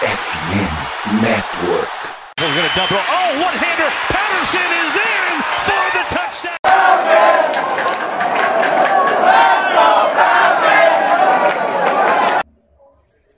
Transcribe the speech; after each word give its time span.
FM 0.00 1.20
Network. 1.20 1.92
We're 2.38 2.54
going 2.56 2.66
to 2.66 2.74
double. 2.74 2.96
Oh, 2.96 3.42
one 3.44 3.52
hander. 3.52 3.90
Patterson 4.08 4.70
is 4.80 4.96
in 4.96 5.42
for 5.66 5.84
the 5.92 6.04
touchdown. 6.08 6.56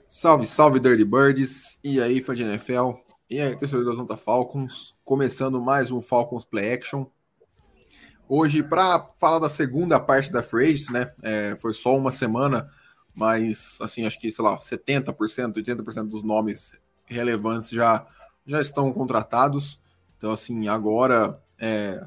Salve, 0.07 0.45
salve 0.47 0.79
Dirty 0.79 1.03
Birds. 1.03 1.77
E 1.83 1.99
aí, 1.99 2.21
fã 2.21 2.33
de 2.33 2.43
NFL. 2.43 2.91
E 3.29 3.41
aí, 3.41 3.57
torcedor 3.57 3.83
da 3.83 3.91
Atlanta 3.91 4.15
Falcons. 4.15 4.95
Começando 5.03 5.61
mais 5.61 5.91
um 5.91 6.01
Falcons 6.01 6.45
Play 6.45 6.71
Action. 6.71 7.07
Hoje, 8.29 8.63
para 8.63 9.05
falar 9.19 9.39
da 9.39 9.49
segunda 9.49 9.99
parte 9.99 10.31
da 10.31 10.41
Free 10.41 10.75
né? 10.91 11.11
É, 11.21 11.57
foi 11.59 11.73
só 11.73 11.93
uma 11.97 12.09
semana, 12.09 12.69
mas, 13.13 13.77
assim, 13.81 14.05
acho 14.05 14.19
que, 14.19 14.31
sei 14.31 14.43
lá, 14.43 14.57
70%, 14.57 15.53
80% 15.53 16.07
dos 16.07 16.23
nomes 16.23 16.73
relevantes 17.05 17.69
já, 17.69 18.05
já 18.45 18.61
estão 18.61 18.91
contratados. 18.91 19.79
Então, 20.17 20.31
assim, 20.31 20.67
agora, 20.67 21.39
é, 21.59 22.03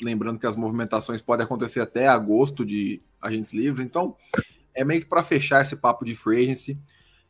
lembrando 0.00 0.38
que 0.38 0.46
as 0.46 0.56
movimentações 0.56 1.20
podem 1.20 1.44
acontecer 1.44 1.80
até 1.80 2.06
agosto 2.06 2.64
de 2.64 3.02
agentes 3.20 3.52
livres. 3.52 3.84
Então, 3.84 4.16
é 4.74 4.84
meio 4.84 5.00
que 5.00 5.08
para 5.08 5.22
fechar 5.24 5.62
esse 5.62 5.76
papo 5.76 6.04
de 6.04 6.14
free 6.14 6.42
agency. 6.42 6.78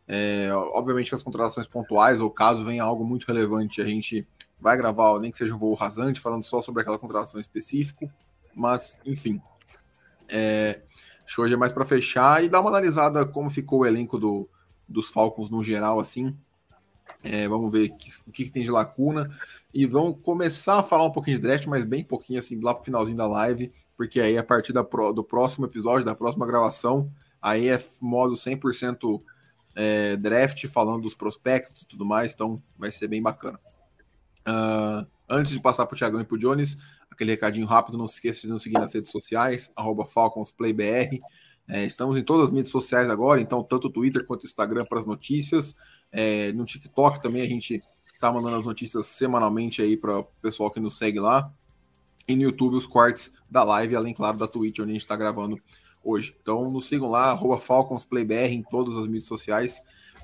É, 0.06 0.50
obviamente 0.52 1.08
que 1.08 1.14
as 1.14 1.22
contratações 1.22 1.66
pontuais, 1.66 2.20
ou 2.20 2.30
caso 2.30 2.64
venha 2.64 2.82
algo 2.82 3.04
muito 3.04 3.24
relevante, 3.26 3.80
a 3.80 3.86
gente 3.86 4.26
vai 4.60 4.76
gravar, 4.76 5.18
nem 5.18 5.30
que 5.30 5.38
seja 5.38 5.54
um 5.54 5.58
voo 5.58 5.74
rasante, 5.74 6.20
falando 6.20 6.44
só 6.44 6.60
sobre 6.60 6.82
aquela 6.82 6.98
contratação 6.98 7.40
específica. 7.40 8.12
Mas, 8.54 8.98
enfim. 9.04 9.40
É, 10.28 10.80
acho 11.24 11.34
que 11.34 11.40
hoje 11.40 11.54
é 11.54 11.56
mais 11.56 11.72
para 11.72 11.84
fechar 11.84 12.44
e 12.44 12.48
dar 12.48 12.60
uma 12.60 12.70
analisada 12.70 13.24
como 13.26 13.50
ficou 13.50 13.80
o 13.80 13.86
elenco 13.86 14.18
do, 14.18 14.48
dos 14.88 15.08
Falcons 15.08 15.50
no 15.50 15.62
geral, 15.62 15.98
assim. 15.98 16.36
É, 17.22 17.48
vamos 17.48 17.70
ver 17.70 17.90
o 17.90 17.96
que, 18.32 18.44
que, 18.44 18.52
tem 18.52 18.62
de 18.62 18.70
lacuna. 18.70 19.36
E 19.72 19.86
vamos 19.86 20.18
começar 20.22 20.78
a 20.78 20.82
falar 20.82 21.04
um 21.04 21.10
pouquinho 21.10 21.38
de 21.38 21.42
draft, 21.42 21.66
mas 21.66 21.84
bem 21.84 22.04
pouquinho, 22.04 22.38
assim, 22.38 22.60
lá 22.60 22.74
pro 22.74 22.84
finalzinho 22.84 23.16
da 23.16 23.26
live, 23.26 23.72
porque 23.96 24.20
aí 24.20 24.38
a 24.38 24.42
partir 24.42 24.72
da, 24.72 24.82
do 24.82 25.24
próximo 25.24 25.66
episódio, 25.66 26.04
da 26.04 26.14
próxima 26.14 26.46
gravação, 26.46 27.10
aí 27.40 27.68
é 27.68 27.82
modo 28.00 28.34
100% 28.34 29.20
é, 29.74 30.16
draft, 30.16 30.66
falando 30.68 31.02
dos 31.02 31.14
prospectos 31.14 31.82
e 31.82 31.86
tudo 31.86 32.04
mais, 32.04 32.32
então 32.32 32.62
vai 32.78 32.92
ser 32.92 33.08
bem 33.08 33.22
bacana. 33.22 33.58
Uh, 34.46 35.06
antes 35.28 35.52
de 35.52 35.60
passar 35.60 35.86
para 35.86 35.94
o 35.94 35.98
Thiagão 35.98 36.20
e 36.20 36.24
para 36.24 36.34
o 36.34 36.38
Jones, 36.38 36.76
aquele 37.14 37.32
recadinho 37.32 37.66
rápido, 37.66 37.96
não 37.96 38.06
se 38.06 38.14
esqueça 38.14 38.42
de 38.42 38.48
nos 38.48 38.62
seguir 38.62 38.78
nas 38.78 38.92
redes 38.92 39.10
sociais, 39.10 39.72
FalconsPlayBR. 40.08 41.20
É, 41.66 41.84
estamos 41.84 42.18
em 42.18 42.22
todas 42.22 42.46
as 42.46 42.50
mídias 42.50 42.70
sociais 42.70 43.08
agora, 43.08 43.40
então 43.40 43.62
tanto 43.62 43.88
Twitter 43.88 44.26
quanto 44.26 44.44
Instagram 44.44 44.84
para 44.84 44.98
as 44.98 45.06
notícias. 45.06 45.74
É, 46.12 46.52
no 46.52 46.64
TikTok 46.64 47.22
também 47.22 47.42
a 47.42 47.48
gente 47.48 47.82
está 48.12 48.30
mandando 48.30 48.56
as 48.56 48.66
notícias 48.66 49.06
semanalmente 49.06 49.80
aí 49.80 49.96
para 49.96 50.18
o 50.18 50.24
pessoal 50.42 50.70
que 50.70 50.80
nos 50.80 50.98
segue 50.98 51.18
lá. 51.18 51.50
E 52.26 52.36
no 52.36 52.42
YouTube 52.42 52.76
os 52.76 52.86
cortes 52.86 53.34
da 53.50 53.62
live, 53.64 53.96
além, 53.96 54.14
claro, 54.14 54.38
da 54.38 54.46
Twitch, 54.46 54.78
onde 54.78 54.90
a 54.90 54.94
gente 54.94 55.02
está 55.02 55.16
gravando 55.16 55.58
hoje. 56.02 56.36
Então 56.40 56.70
nos 56.70 56.86
sigam 56.86 57.10
lá, 57.10 57.36
FalconsPlayBR 57.60 58.52
em 58.52 58.62
todas 58.62 58.96
as 58.96 59.06
mídias 59.06 59.26
sociais. 59.26 59.80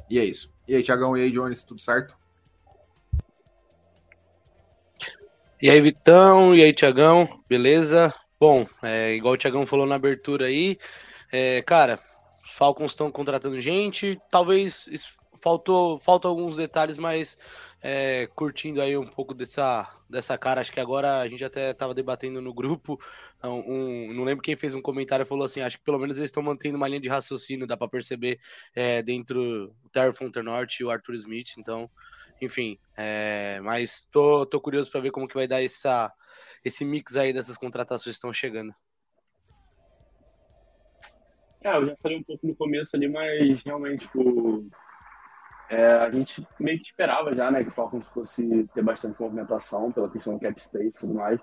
E 0.08 0.19
é 0.19 0.25
isso. 0.25 0.52
E 0.66 0.75
aí, 0.75 0.82
Tiagão, 0.82 1.16
e 1.16 1.22
aí, 1.22 1.30
Jones, 1.30 1.62
tudo 1.62 1.80
certo? 1.80 2.19
E 5.62 5.69
aí, 5.69 5.78
Vitão, 5.78 6.56
e 6.56 6.62
aí, 6.62 6.72
Tiagão, 6.72 7.28
beleza? 7.47 8.14
Bom, 8.41 8.66
é, 8.83 9.12
igual 9.12 9.34
o 9.34 9.36
Tiagão 9.36 9.66
falou 9.66 9.84
na 9.86 9.97
abertura 9.97 10.47
aí, 10.47 10.78
é, 11.30 11.61
cara, 11.61 12.00
os 12.42 12.50
Falcons 12.53 12.92
estão 12.92 13.12
contratando 13.12 13.61
gente, 13.61 14.19
talvez 14.31 14.88
faltou, 15.38 15.98
faltam 15.98 16.31
alguns 16.31 16.56
detalhes, 16.56 16.97
mas 16.97 17.36
é, 17.83 18.27
curtindo 18.34 18.81
aí 18.81 18.97
um 18.97 19.05
pouco 19.05 19.34
dessa, 19.34 19.86
dessa 20.08 20.38
cara, 20.38 20.62
acho 20.62 20.72
que 20.72 20.81
agora 20.81 21.20
a 21.20 21.28
gente 21.28 21.44
até 21.44 21.72
estava 21.72 21.92
debatendo 21.92 22.41
no 22.41 22.55
grupo, 22.55 22.98
um, 23.44 24.15
não 24.15 24.25
lembro 24.25 24.43
quem 24.43 24.56
fez 24.56 24.75
um 24.75 24.81
comentário 24.81 25.26
falou 25.26 25.44
assim, 25.44 25.60
acho 25.60 25.76
que 25.76 25.84
pelo 25.84 25.99
menos 25.99 26.16
eles 26.16 26.31
estão 26.31 26.43
mantendo 26.43 26.78
uma 26.78 26.88
linha 26.88 27.00
de 27.00 27.09
raciocínio, 27.10 27.66
dá 27.66 27.76
para 27.76 27.87
perceber 27.87 28.38
é, 28.75 29.03
dentro 29.03 29.34
do 29.34 29.91
Terry 29.93 30.15
Fontenort 30.15 30.81
e 30.81 30.84
o 30.84 30.91
Arthur 30.91 31.16
Smith, 31.16 31.59
então 31.59 31.91
enfim, 32.40 32.78
é, 32.96 33.60
mas 33.60 34.04
tô, 34.10 34.46
tô 34.46 34.60
curioso 34.60 34.90
para 34.90 35.00
ver 35.00 35.10
como 35.10 35.28
que 35.28 35.34
vai 35.34 35.46
dar 35.46 35.62
essa, 35.62 36.12
esse 36.64 36.84
mix 36.84 37.16
aí 37.16 37.32
dessas 37.32 37.56
contratações 37.56 38.16
que 38.16 38.18
estão 38.18 38.32
chegando. 38.32 38.74
É, 41.62 41.76
eu 41.76 41.86
já 41.86 41.96
falei 42.02 42.18
um 42.18 42.22
pouco 42.22 42.46
no 42.46 42.56
começo 42.56 42.96
ali, 42.96 43.06
mas 43.06 43.60
realmente, 43.60 44.06
tipo, 44.06 44.66
é, 45.68 45.86
a 45.92 46.10
gente 46.10 46.46
meio 46.58 46.78
que 46.78 46.86
esperava 46.86 47.34
já, 47.34 47.50
né, 47.50 47.62
que 47.62 47.68
o 47.68 47.72
Falcons 47.72 48.08
fosse 48.08 48.66
ter 48.74 48.82
bastante 48.82 49.20
movimentação 49.20 49.92
pela 49.92 50.10
questão 50.10 50.34
do 50.34 50.40
cap 50.40 50.58
space 50.58 50.88
e 50.88 51.00
tudo 51.00 51.14
mais. 51.14 51.40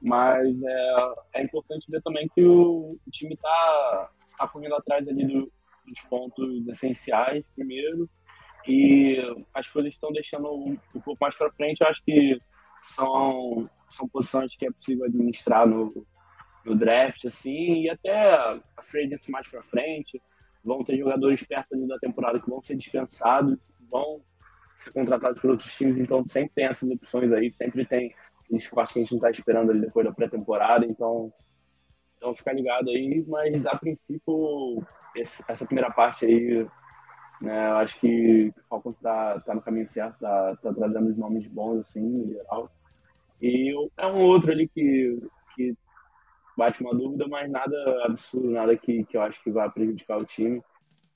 Mas 0.00 0.48
é, 0.62 0.94
é 1.34 1.42
importante 1.42 1.90
ver 1.90 2.00
também 2.02 2.28
que 2.34 2.42
o, 2.42 2.96
o 3.06 3.10
time 3.10 3.36
tá, 3.36 4.10
tá 4.38 4.48
correndo 4.48 4.76
atrás 4.76 5.06
ali 5.06 5.26
do, 5.26 5.52
dos 5.86 6.02
pontos 6.08 6.66
essenciais 6.68 7.46
primeiro 7.54 8.08
e 8.66 9.16
as 9.54 9.68
coisas 9.70 9.92
estão 9.92 10.12
deixando 10.12 10.52
um, 10.52 10.78
um 10.94 11.00
pouco 11.00 11.18
mais 11.20 11.34
para 11.36 11.50
frente. 11.52 11.80
Eu 11.80 11.88
acho 11.88 12.02
que 12.04 12.40
são, 12.82 13.68
são 13.88 14.08
posições 14.08 14.54
que 14.56 14.66
é 14.66 14.70
possível 14.70 15.06
administrar 15.06 15.66
no, 15.66 16.06
no 16.64 16.74
draft, 16.74 17.24
assim, 17.24 17.82
e 17.82 17.90
até 17.90 18.34
a 18.34 18.82
free 18.82 19.08
mais 19.30 19.48
para 19.48 19.62
frente. 19.62 20.20
Vão 20.64 20.84
ter 20.84 20.98
jogadores 20.98 21.42
perto 21.42 21.76
da 21.86 21.98
temporada 21.98 22.40
que 22.40 22.50
vão 22.50 22.62
ser 22.62 22.76
dispensados, 22.76 23.58
vão 23.90 24.22
ser 24.76 24.92
contratados 24.92 25.40
por 25.40 25.50
outros 25.50 25.76
times, 25.76 25.96
então 25.96 26.26
sempre 26.26 26.52
tem 26.54 26.66
essas 26.66 26.88
opções 26.90 27.32
aí, 27.32 27.52
sempre 27.52 27.84
tem 27.84 28.14
espaço 28.50 28.92
que 28.92 28.98
a 28.98 29.02
gente 29.02 29.12
não 29.12 29.18
está 29.18 29.30
esperando 29.30 29.70
ali 29.70 29.80
depois 29.80 30.04
da 30.04 30.12
pré-temporada, 30.12 30.84
então, 30.84 31.32
então 32.16 32.34
ficar 32.34 32.52
ligado 32.52 32.90
aí, 32.90 33.24
mas 33.28 33.64
a 33.66 33.76
princípio 33.76 34.82
esse, 35.14 35.44
essa 35.46 35.66
primeira 35.66 35.90
parte 35.90 36.24
aí 36.24 36.66
né? 37.40 37.68
Eu 37.68 37.76
acho 37.76 37.98
que 37.98 38.52
o 38.56 38.62
Falcons 38.68 38.96
está 38.96 39.40
tá 39.40 39.54
no 39.54 39.62
caminho 39.62 39.88
certo, 39.88 40.14
está 40.14 40.56
tá 40.56 40.72
trazendo 40.72 41.08
os 41.08 41.16
nomes 41.16 41.46
bons, 41.46 41.78
assim, 41.78 42.02
no 42.02 42.32
geral. 42.32 42.70
E 43.40 43.72
é 43.96 44.06
um 44.06 44.20
outro 44.20 44.50
ali 44.50 44.68
que, 44.68 45.18
que 45.56 45.74
bate 46.56 46.82
uma 46.82 46.94
dúvida, 46.94 47.26
mas 47.26 47.50
nada 47.50 48.04
absurdo, 48.04 48.50
nada 48.50 48.76
que, 48.76 49.04
que 49.04 49.16
eu 49.16 49.22
acho 49.22 49.42
que 49.42 49.50
vai 49.50 49.70
prejudicar 49.70 50.18
o 50.18 50.24
time. 50.24 50.62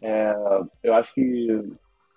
É, 0.01 0.35
eu 0.83 0.95
acho 0.95 1.13
que 1.15 1.63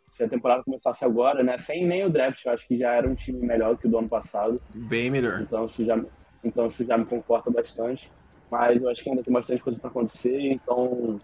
se 0.09 0.23
a 0.23 0.29
temporada 0.29 0.63
começasse 0.63 1.03
agora, 1.03 1.43
né, 1.43 1.57
sem 1.57 1.85
nem 1.85 2.05
o 2.05 2.09
draft, 2.09 2.45
eu 2.45 2.51
acho 2.53 2.65
que 2.65 2.77
já 2.77 2.93
era 2.93 3.07
um 3.09 3.15
time 3.15 3.45
melhor 3.45 3.77
que 3.77 3.87
o 3.87 3.89
do 3.89 3.97
ano 3.97 4.07
passado. 4.07 4.61
Bem 4.73 5.11
melhor. 5.11 5.41
Então 5.41 5.65
isso 5.65 5.83
já, 5.85 5.99
então 6.43 6.67
isso 6.67 6.85
já 6.85 6.97
me 6.97 7.05
conforta 7.05 7.51
bastante. 7.51 8.09
Mas 8.49 8.81
eu 8.81 8.89
acho 8.89 9.03
que 9.03 9.09
ainda 9.09 9.23
tem 9.23 9.33
bastante 9.33 9.61
coisa 9.61 9.77
para 9.77 9.89
acontecer, 9.89 10.39
então 10.53 11.19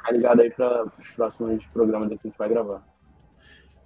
ficar 0.00 0.12
ligado 0.12 0.40
aí 0.40 0.50
para 0.50 0.86
os 0.98 1.10
próximos 1.12 1.66
programas 1.66 2.08
que 2.08 2.14
a 2.14 2.28
gente 2.28 2.38
vai 2.38 2.48
gravar. 2.48 2.82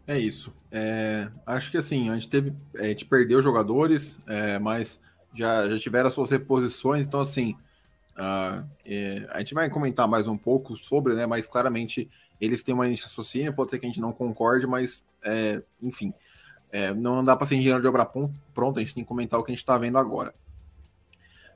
É 0.07 0.19
isso. 0.19 0.55
É, 0.71 1.29
acho 1.47 1.71
que 1.71 1.77
assim, 1.77 2.11
a 2.11 2.15
gente 2.15 2.29
teve. 2.29 2.53
A 2.79 2.85
gente 2.85 3.05
perdeu 3.05 3.43
jogadores, 3.43 4.21
é, 4.27 4.59
mas 4.59 5.01
já, 5.35 5.69
já 5.69 5.79
tiveram 5.79 6.09
as 6.09 6.15
suas 6.15 6.31
reposições, 6.31 7.07
então 7.07 7.21
assim. 7.21 7.57
Uh, 8.17 8.65
é, 8.85 9.27
a 9.31 9.41
gente 9.41 9.55
vai 9.55 9.69
comentar 9.69 10.07
mais 10.07 10.29
um 10.29 10.37
pouco 10.37 10.77
sobre, 10.77 11.15
né? 11.15 11.27
Mas 11.27 11.49
claramente 11.49 12.09
eles 12.41 12.63
têm 12.63 12.73
uma 12.73 12.85
linha 12.85 12.97
de 12.97 13.03
raciocínio, 13.03 13.53
pode 13.53 13.71
ser 13.71 13.79
que 13.81 13.87
a 13.87 13.89
gente 13.89 14.01
não 14.01 14.13
concorde, 14.13 14.69
mas 14.69 15.05
é, 15.25 15.61
enfim, 15.83 16.15
é, 16.71 16.95
não 16.95 17.25
dá 17.25 17.37
para 17.37 17.47
ser 17.47 17.57
engenheiro 17.57 17.81
de 17.81 17.89
obra 17.89 18.05
pronta, 18.55 18.79
a 18.79 18.85
gente 18.85 18.95
tem 18.95 19.03
que 19.03 19.09
comentar 19.09 19.41
o 19.41 19.43
que 19.43 19.51
a 19.51 19.55
gente 19.55 19.63
está 19.63 19.77
vendo 19.77 19.99
agora. 19.99 20.33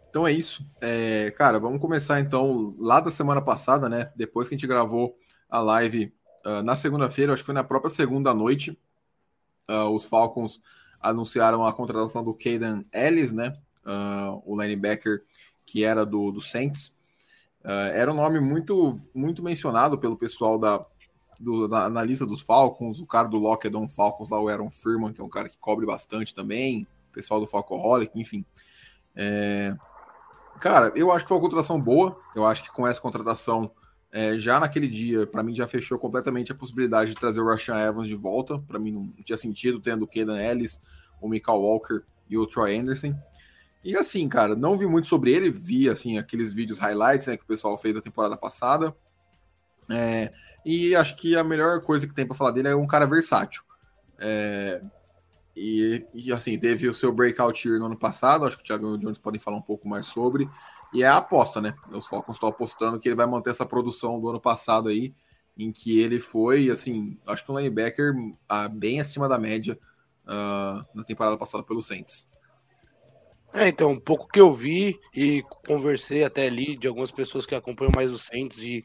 Então 0.08 0.26
é 0.26 0.32
isso. 0.32 0.66
É, 0.80 1.30
cara, 1.32 1.58
vamos 1.58 1.80
começar 1.80 2.20
então 2.20 2.74
lá 2.78 3.00
da 3.00 3.10
semana 3.10 3.42
passada, 3.42 3.88
né? 3.88 4.10
Depois 4.16 4.48
que 4.48 4.54
a 4.54 4.56
gente 4.56 4.66
gravou 4.66 5.16
a 5.48 5.60
live 5.60 6.12
uh, 6.46 6.62
na 6.62 6.76
segunda-feira, 6.76 7.32
acho 7.32 7.42
que 7.42 7.46
foi 7.46 7.54
na 7.54 7.64
própria 7.64 7.90
segunda 7.90 8.32
noite, 8.32 8.78
uh, 9.68 9.88
os 9.90 10.04
Falcons 10.04 10.60
anunciaram 11.00 11.64
a 11.64 11.72
contratação 11.72 12.24
do 12.24 12.34
Caden 12.34 12.86
Ellis, 12.92 13.32
né? 13.32 13.56
Uh, 13.84 14.42
o 14.44 14.60
linebacker 14.60 15.22
que 15.64 15.84
era 15.84 16.04
do, 16.04 16.30
do 16.30 16.40
Saints. 16.40 16.94
era 17.62 18.10
um 18.10 18.16
nome 18.16 18.40
muito, 18.40 18.94
muito 19.14 19.42
mencionado 19.42 19.98
pelo 19.98 20.16
pessoal 20.16 20.58
da, 20.58 20.84
do, 21.38 21.68
da, 21.68 21.90
na 21.90 22.02
lista 22.02 22.24
dos 22.24 22.40
Falcons, 22.40 23.00
o 23.00 23.06
cara 23.06 23.28
do 23.28 23.36
Lockdown 23.36 23.86
Falcons 23.86 24.30
lá, 24.30 24.40
o 24.40 24.48
Aaron 24.48 24.70
Firman, 24.70 25.12
que 25.12 25.20
é 25.20 25.24
um 25.24 25.28
cara 25.28 25.48
que 25.48 25.58
cobre 25.58 25.84
bastante 25.84 26.34
também, 26.34 26.86
o 27.10 27.12
pessoal 27.12 27.38
do 27.38 27.46
Falcoholic, 27.46 28.18
enfim. 28.18 28.46
É, 29.14 29.76
Cara, 30.60 30.92
eu 30.94 31.10
acho 31.10 31.24
que 31.24 31.28
foi 31.28 31.36
uma 31.36 31.42
contratação 31.42 31.80
boa. 31.80 32.18
Eu 32.34 32.46
acho 32.46 32.62
que 32.62 32.70
com 32.70 32.86
essa 32.86 33.00
contratação, 33.00 33.70
é, 34.10 34.36
já 34.38 34.58
naquele 34.58 34.88
dia, 34.88 35.26
para 35.26 35.42
mim 35.42 35.54
já 35.54 35.66
fechou 35.66 35.98
completamente 35.98 36.52
a 36.52 36.54
possibilidade 36.54 37.10
de 37.10 37.16
trazer 37.16 37.40
o 37.40 37.46
Rashan 37.46 37.78
Evans 37.78 38.08
de 38.08 38.14
volta. 38.14 38.58
Para 38.58 38.78
mim 38.78 38.92
não 38.92 39.24
tinha 39.24 39.36
sentido 39.36 39.80
tendo 39.80 40.02
o 40.02 40.08
Kenan 40.08 40.40
Ellis, 40.40 40.80
o 41.20 41.28
Michael 41.28 41.60
Walker 41.60 42.02
e 42.28 42.36
o 42.36 42.46
Troy 42.46 42.76
Anderson. 42.76 43.14
E 43.84 43.96
assim, 43.96 44.28
cara, 44.28 44.56
não 44.56 44.76
vi 44.76 44.86
muito 44.86 45.08
sobre 45.08 45.32
ele, 45.32 45.50
vi 45.50 45.88
assim 45.88 46.18
aqueles 46.18 46.52
vídeos 46.52 46.78
highlights 46.78 47.26
né, 47.26 47.36
que 47.36 47.44
o 47.44 47.46
pessoal 47.46 47.78
fez 47.78 47.94
da 47.94 48.02
temporada 48.02 48.36
passada. 48.36 48.94
É, 49.88 50.32
e 50.64 50.94
acho 50.94 51.16
que 51.16 51.36
a 51.36 51.44
melhor 51.44 51.80
coisa 51.80 52.06
que 52.06 52.14
tem 52.14 52.26
para 52.26 52.36
falar 52.36 52.50
dele 52.50 52.68
é 52.68 52.76
um 52.76 52.86
cara 52.86 53.06
versátil. 53.06 53.62
É, 54.18 54.82
e, 55.58 56.06
e, 56.14 56.32
assim, 56.32 56.56
teve 56.56 56.88
o 56.88 56.94
seu 56.94 57.12
breakout 57.12 57.66
year 57.66 57.80
no 57.80 57.86
ano 57.86 57.98
passado, 57.98 58.44
acho 58.44 58.56
que 58.56 58.62
o 58.62 58.66
Thiago 58.66 58.86
e 58.86 58.90
o 58.90 58.98
Jones 58.98 59.18
podem 59.18 59.40
falar 59.40 59.56
um 59.56 59.62
pouco 59.62 59.88
mais 59.88 60.06
sobre. 60.06 60.48
E 60.92 61.02
é 61.02 61.06
a 61.06 61.16
aposta, 61.16 61.60
né? 61.60 61.74
Os 61.90 62.06
Falcons 62.06 62.36
estão 62.36 62.48
apostando 62.48 62.98
que 62.98 63.08
ele 63.08 63.16
vai 63.16 63.26
manter 63.26 63.50
essa 63.50 63.66
produção 63.66 64.20
do 64.20 64.28
ano 64.28 64.40
passado 64.40 64.88
aí, 64.88 65.12
em 65.58 65.72
que 65.72 65.98
ele 65.98 66.20
foi, 66.20 66.70
assim, 66.70 67.18
acho 67.26 67.44
que 67.44 67.50
um 67.50 67.58
linebacker 67.58 68.14
uh, 68.14 68.68
bem 68.70 69.00
acima 69.00 69.28
da 69.28 69.38
média 69.38 69.76
uh, 70.24 70.86
na 70.94 71.02
temporada 71.04 71.36
passada 71.36 71.64
pelo 71.64 71.82
Saints. 71.82 72.28
É, 73.52 73.66
então, 73.66 73.90
um 73.90 74.00
pouco 74.00 74.28
que 74.28 74.40
eu 74.40 74.52
vi 74.52 74.98
e 75.12 75.42
conversei 75.66 76.22
até 76.22 76.46
ali 76.46 76.76
de 76.76 76.86
algumas 76.86 77.10
pessoas 77.10 77.44
que 77.44 77.54
acompanham 77.54 77.92
mais 77.96 78.12
os 78.12 78.22
Saints 78.22 78.58
e 78.58 78.84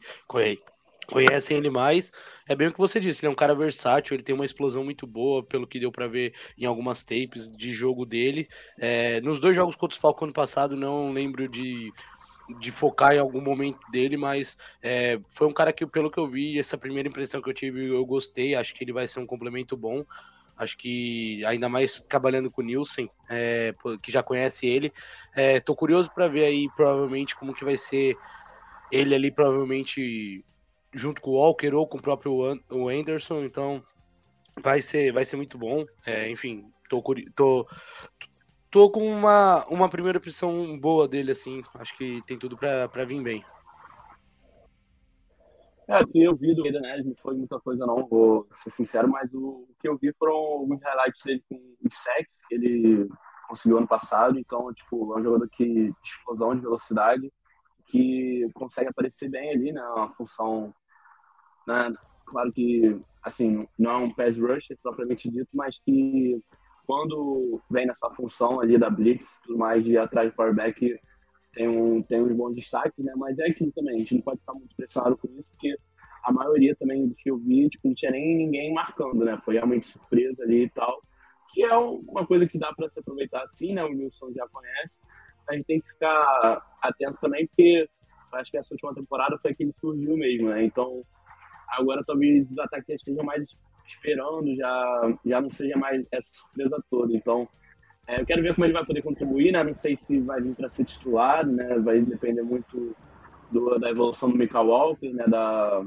conhecem 1.06 1.56
ele 1.56 1.70
mais, 1.70 2.10
é 2.48 2.54
bem 2.54 2.68
o 2.68 2.72
que 2.72 2.78
você 2.78 3.00
disse, 3.00 3.20
ele 3.20 3.28
é 3.28 3.32
um 3.32 3.36
cara 3.36 3.54
versátil, 3.54 4.14
ele 4.14 4.22
tem 4.22 4.34
uma 4.34 4.44
explosão 4.44 4.84
muito 4.84 5.06
boa, 5.06 5.44
pelo 5.44 5.66
que 5.66 5.80
deu 5.80 5.90
para 5.92 6.06
ver 6.06 6.34
em 6.56 6.64
algumas 6.64 7.04
tapes 7.04 7.50
de 7.50 7.72
jogo 7.72 8.04
dele. 8.04 8.48
É, 8.78 9.20
nos 9.20 9.40
dois 9.40 9.56
jogos 9.56 9.76
contra 9.76 9.94
os 9.94 10.00
Falcons 10.00 10.26
ano 10.26 10.32
passado, 10.32 10.76
não 10.76 11.12
lembro 11.12 11.48
de, 11.48 11.94
de 12.48 12.70
focar 12.70 13.14
em 13.14 13.18
algum 13.18 13.40
momento 13.40 13.78
dele, 13.88 14.16
mas 14.16 14.56
é, 14.82 15.20
foi 15.28 15.46
um 15.46 15.52
cara 15.52 15.72
que, 15.72 15.86
pelo 15.86 16.10
que 16.10 16.18
eu 16.18 16.28
vi, 16.28 16.58
essa 16.58 16.78
primeira 16.78 17.08
impressão 17.08 17.40
que 17.40 17.48
eu 17.48 17.54
tive, 17.54 17.88
eu 17.88 18.04
gostei, 18.04 18.54
acho 18.54 18.74
que 18.74 18.84
ele 18.84 18.92
vai 18.92 19.08
ser 19.08 19.20
um 19.20 19.26
complemento 19.26 19.76
bom. 19.76 20.04
Acho 20.56 20.76
que 20.78 21.44
ainda 21.46 21.68
mais 21.68 22.00
trabalhando 22.02 22.48
com 22.48 22.62
o 22.62 22.64
Nielsen, 22.64 23.10
é, 23.28 23.74
que 24.00 24.12
já 24.12 24.22
conhece 24.22 24.66
ele. 24.66 24.92
É, 25.34 25.58
tô 25.58 25.74
curioso 25.74 26.10
para 26.14 26.28
ver 26.28 26.44
aí, 26.44 26.70
provavelmente, 26.70 27.34
como 27.34 27.52
que 27.52 27.64
vai 27.64 27.76
ser 27.76 28.16
ele 28.90 29.14
ali, 29.14 29.32
provavelmente, 29.32 30.44
junto 30.94 31.20
com 31.20 31.30
o 31.30 31.34
Walker 31.34 31.74
ou 31.74 31.86
com 31.86 31.98
o 31.98 32.02
próprio 32.02 32.32
o 32.70 32.88
Anderson. 32.88 33.44
Então, 33.44 33.82
vai 34.62 34.80
ser, 34.80 35.12
vai 35.12 35.24
ser 35.24 35.36
muito 35.36 35.58
bom. 35.58 35.84
É, 36.06 36.30
enfim, 36.30 36.70
tô, 36.88 37.02
tô, 37.34 37.68
tô 38.70 38.90
com 38.90 39.06
uma, 39.06 39.64
uma 39.66 39.88
primeira 39.88 40.18
impressão 40.18 40.78
boa 40.78 41.08
dele, 41.08 41.32
assim. 41.32 41.62
Acho 41.74 41.96
que 41.96 42.22
tem 42.26 42.38
tudo 42.38 42.56
para 42.56 43.04
vir 43.04 43.22
bem. 43.22 43.44
É, 45.86 46.00
o 46.00 46.06
que 46.06 46.22
eu 46.22 46.34
vi 46.34 46.54
do 46.54 46.62
né, 46.62 47.02
não 47.04 47.14
foi 47.18 47.34
muita 47.34 47.60
coisa 47.60 47.84
não, 47.84 48.06
vou 48.06 48.48
ser 48.54 48.70
sincero, 48.70 49.06
mas 49.06 49.32
o, 49.34 49.68
que 49.78 49.86
eu 49.86 49.98
vi 49.98 50.14
foram 50.18 50.34
alguns 50.34 50.82
highlights 50.82 51.22
dele 51.22 51.44
com 51.46 51.56
os 51.56 51.94
sacks 51.94 52.40
que 52.48 52.54
ele 52.54 53.06
conseguiu 53.46 53.76
ano 53.76 53.86
passado, 53.86 54.38
então, 54.38 54.72
tipo, 54.72 55.12
é 55.14 55.20
um 55.20 55.22
jogador 55.22 55.48
que 55.50 55.64
de 55.64 55.94
explosão 56.02 56.54
de 56.54 56.62
velocidade, 56.62 57.30
que 57.86 58.48
consegue 58.54 58.88
aparecer 58.88 59.28
bem 59.28 59.50
ali, 59.50 59.72
né, 59.72 59.82
uma 59.88 60.08
função, 60.08 60.74
né, 61.66 61.94
claro 62.26 62.52
que, 62.52 62.98
assim, 63.22 63.66
não 63.78 63.90
é 63.90 63.96
um 63.96 64.10
pass 64.10 64.38
rusher 64.38 64.76
propriamente 64.82 65.30
dito, 65.30 65.48
mas 65.52 65.78
que 65.80 66.40
quando 66.86 67.60
vem 67.70 67.86
nessa 67.86 68.10
função 68.10 68.60
ali 68.60 68.78
da 68.78 68.90
blitz, 68.90 69.40
tudo 69.42 69.58
mais 69.58 69.82
de 69.82 69.96
atrás 69.96 70.30
do 70.30 70.36
quarterback, 70.36 70.98
tem, 71.52 71.68
um, 71.68 72.02
tem 72.02 72.20
uns 72.20 72.32
bons 72.36 72.54
destaques, 72.54 73.04
né? 73.04 73.12
Mas 73.16 73.38
é 73.38 73.46
aquilo 73.46 73.72
também, 73.72 73.94
a 73.94 73.98
gente 73.98 74.14
não 74.14 74.22
pode 74.22 74.40
ficar 74.40 74.54
muito 74.54 74.74
pressionado 74.76 75.16
com 75.16 75.28
isso, 75.38 75.48
porque 75.50 75.76
a 76.24 76.32
maioria 76.32 76.74
também 76.76 77.06
do 77.06 77.14
que 77.14 77.30
eu 77.30 77.38
vi, 77.38 77.68
tipo, 77.68 77.88
não 77.88 77.94
tinha 77.94 78.10
nem 78.10 78.36
ninguém 78.36 78.72
marcando, 78.72 79.24
né? 79.24 79.36
Foi 79.38 79.54
realmente 79.54 79.86
surpresa 79.86 80.42
ali 80.42 80.64
e 80.64 80.70
tal. 80.70 81.00
Que 81.52 81.62
é 81.62 81.76
uma 81.76 82.26
coisa 82.26 82.46
que 82.46 82.58
dá 82.58 82.72
para 82.72 82.88
se 82.88 82.98
aproveitar 82.98 83.42
assim, 83.44 83.74
né? 83.74 83.84
O 83.84 83.90
Wilson 83.90 84.32
já 84.34 84.48
conhece. 84.48 84.98
A 85.48 85.54
gente 85.54 85.66
tem 85.66 85.80
que 85.80 85.88
ficar 85.88 86.62
atento 86.82 87.18
também, 87.20 87.46
porque 87.46 87.88
acho 88.32 88.50
que 88.50 88.56
essa 88.56 88.72
última 88.72 88.94
temporada 88.94 89.38
foi 89.38 89.54
que 89.54 89.62
ele 89.62 89.72
surgiu 89.74 90.16
mesmo, 90.16 90.48
né? 90.48 90.64
Então, 90.64 91.04
agora 91.68 92.02
talvez 92.06 92.50
os 92.50 92.58
ataques 92.58 92.96
estejam 92.96 93.24
mais 93.24 93.44
esperando, 93.86 94.54
já, 94.56 95.18
já 95.24 95.40
não 95.40 95.50
seja 95.50 95.76
mais 95.76 96.04
essa 96.10 96.28
surpresa 96.32 96.82
toda. 96.90 97.14
Então, 97.14 97.48
é, 98.06 98.20
eu 98.20 98.26
quero 98.26 98.42
ver 98.42 98.54
como 98.54 98.66
ele 98.66 98.72
vai 98.72 98.84
poder 98.84 99.02
contribuir, 99.02 99.52
né? 99.52 99.62
Não 99.62 99.74
sei 99.74 99.96
se 99.96 100.20
vai 100.20 100.40
vir 100.40 100.54
para 100.54 100.68
ser 100.70 100.84
titular, 100.84 101.46
né? 101.46 101.78
Vai 101.78 102.00
depender 102.00 102.42
muito 102.42 102.94
do, 103.50 103.78
da 103.78 103.90
evolução 103.90 104.30
do 104.30 104.36
Michael 104.36 104.66
Walker, 104.66 105.12
né? 105.12 105.24
Da, 105.26 105.80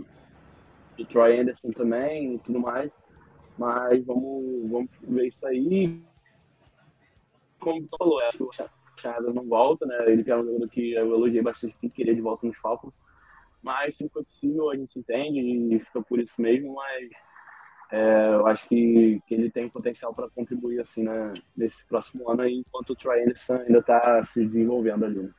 do 0.98 1.06
Troy 1.06 1.40
Anderson 1.40 1.72
também 1.72 2.36
e 2.36 2.40
tudo 2.40 2.60
mais. 2.60 2.92
Mas 3.58 4.04
vamos, 4.06 4.70
vamos 4.70 4.92
ver 5.02 5.28
isso 5.28 5.46
aí. 5.46 6.02
Como 7.60 7.88
falou, 7.98 8.20
acho 8.22 8.38
que 8.38 8.44
o 8.44 8.50
Charles 8.96 9.34
não 9.34 9.44
volta, 9.44 9.86
né? 9.86 10.12
Ele 10.12 10.24
que 10.24 10.32
é 10.32 10.38
um 10.38 10.46
jogador 10.46 10.70
que 10.70 10.94
eu 10.94 11.14
elogiei 11.14 11.42
bastante 11.42 11.76
que 11.80 11.90
queria 11.90 12.16
de 12.16 12.22
volta 12.22 12.48
nos 12.48 12.58
Falcons. 12.58 12.94
Mas 13.62 13.96
se 13.96 14.08
for 14.10 14.24
possível, 14.24 14.70
a 14.70 14.76
gente 14.76 14.98
entende 14.98 15.40
e 15.76 15.80
fica 15.80 16.02
por 16.02 16.20
isso 16.20 16.42
mesmo, 16.42 16.76
mas 16.76 17.10
é, 17.92 18.34
eu 18.34 18.48
acho 18.48 18.68
que, 18.68 19.22
que 19.28 19.34
ele 19.34 19.50
tem 19.50 19.70
potencial 19.70 20.14
para 20.14 20.30
contribuir 20.30 20.80
assim 20.80 21.04
né, 21.04 21.34
nesse 21.56 21.86
próximo 21.86 22.30
ano 22.30 22.48
enquanto 22.48 22.92
o 22.92 22.96
Troy 22.96 23.22
Anderson 23.24 23.56
ainda 23.56 23.80
está 23.80 24.24
se 24.24 24.46
desenvolvendo 24.46 25.06
ali. 25.06 25.20
Né? 25.20 25.30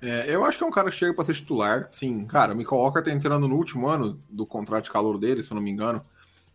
É, 0.00 0.34
eu 0.34 0.44
acho 0.44 0.56
que 0.56 0.64
é 0.64 0.66
um 0.66 0.70
cara 0.70 0.90
que 0.90 0.96
chega 0.96 1.12
para 1.12 1.24
ser 1.24 1.34
titular. 1.34 1.88
Sim, 1.90 2.24
cara, 2.24 2.54
o 2.54 2.56
Michael 2.56 2.80
Walker 2.80 3.02
tá 3.02 3.10
entrando 3.10 3.48
no 3.48 3.56
último 3.56 3.88
ano 3.88 4.22
do 4.28 4.46
contrato 4.46 4.84
de 4.84 4.92
calor 4.92 5.18
dele, 5.18 5.42
se 5.42 5.50
eu 5.50 5.56
não 5.56 5.62
me 5.62 5.70
engano. 5.70 6.04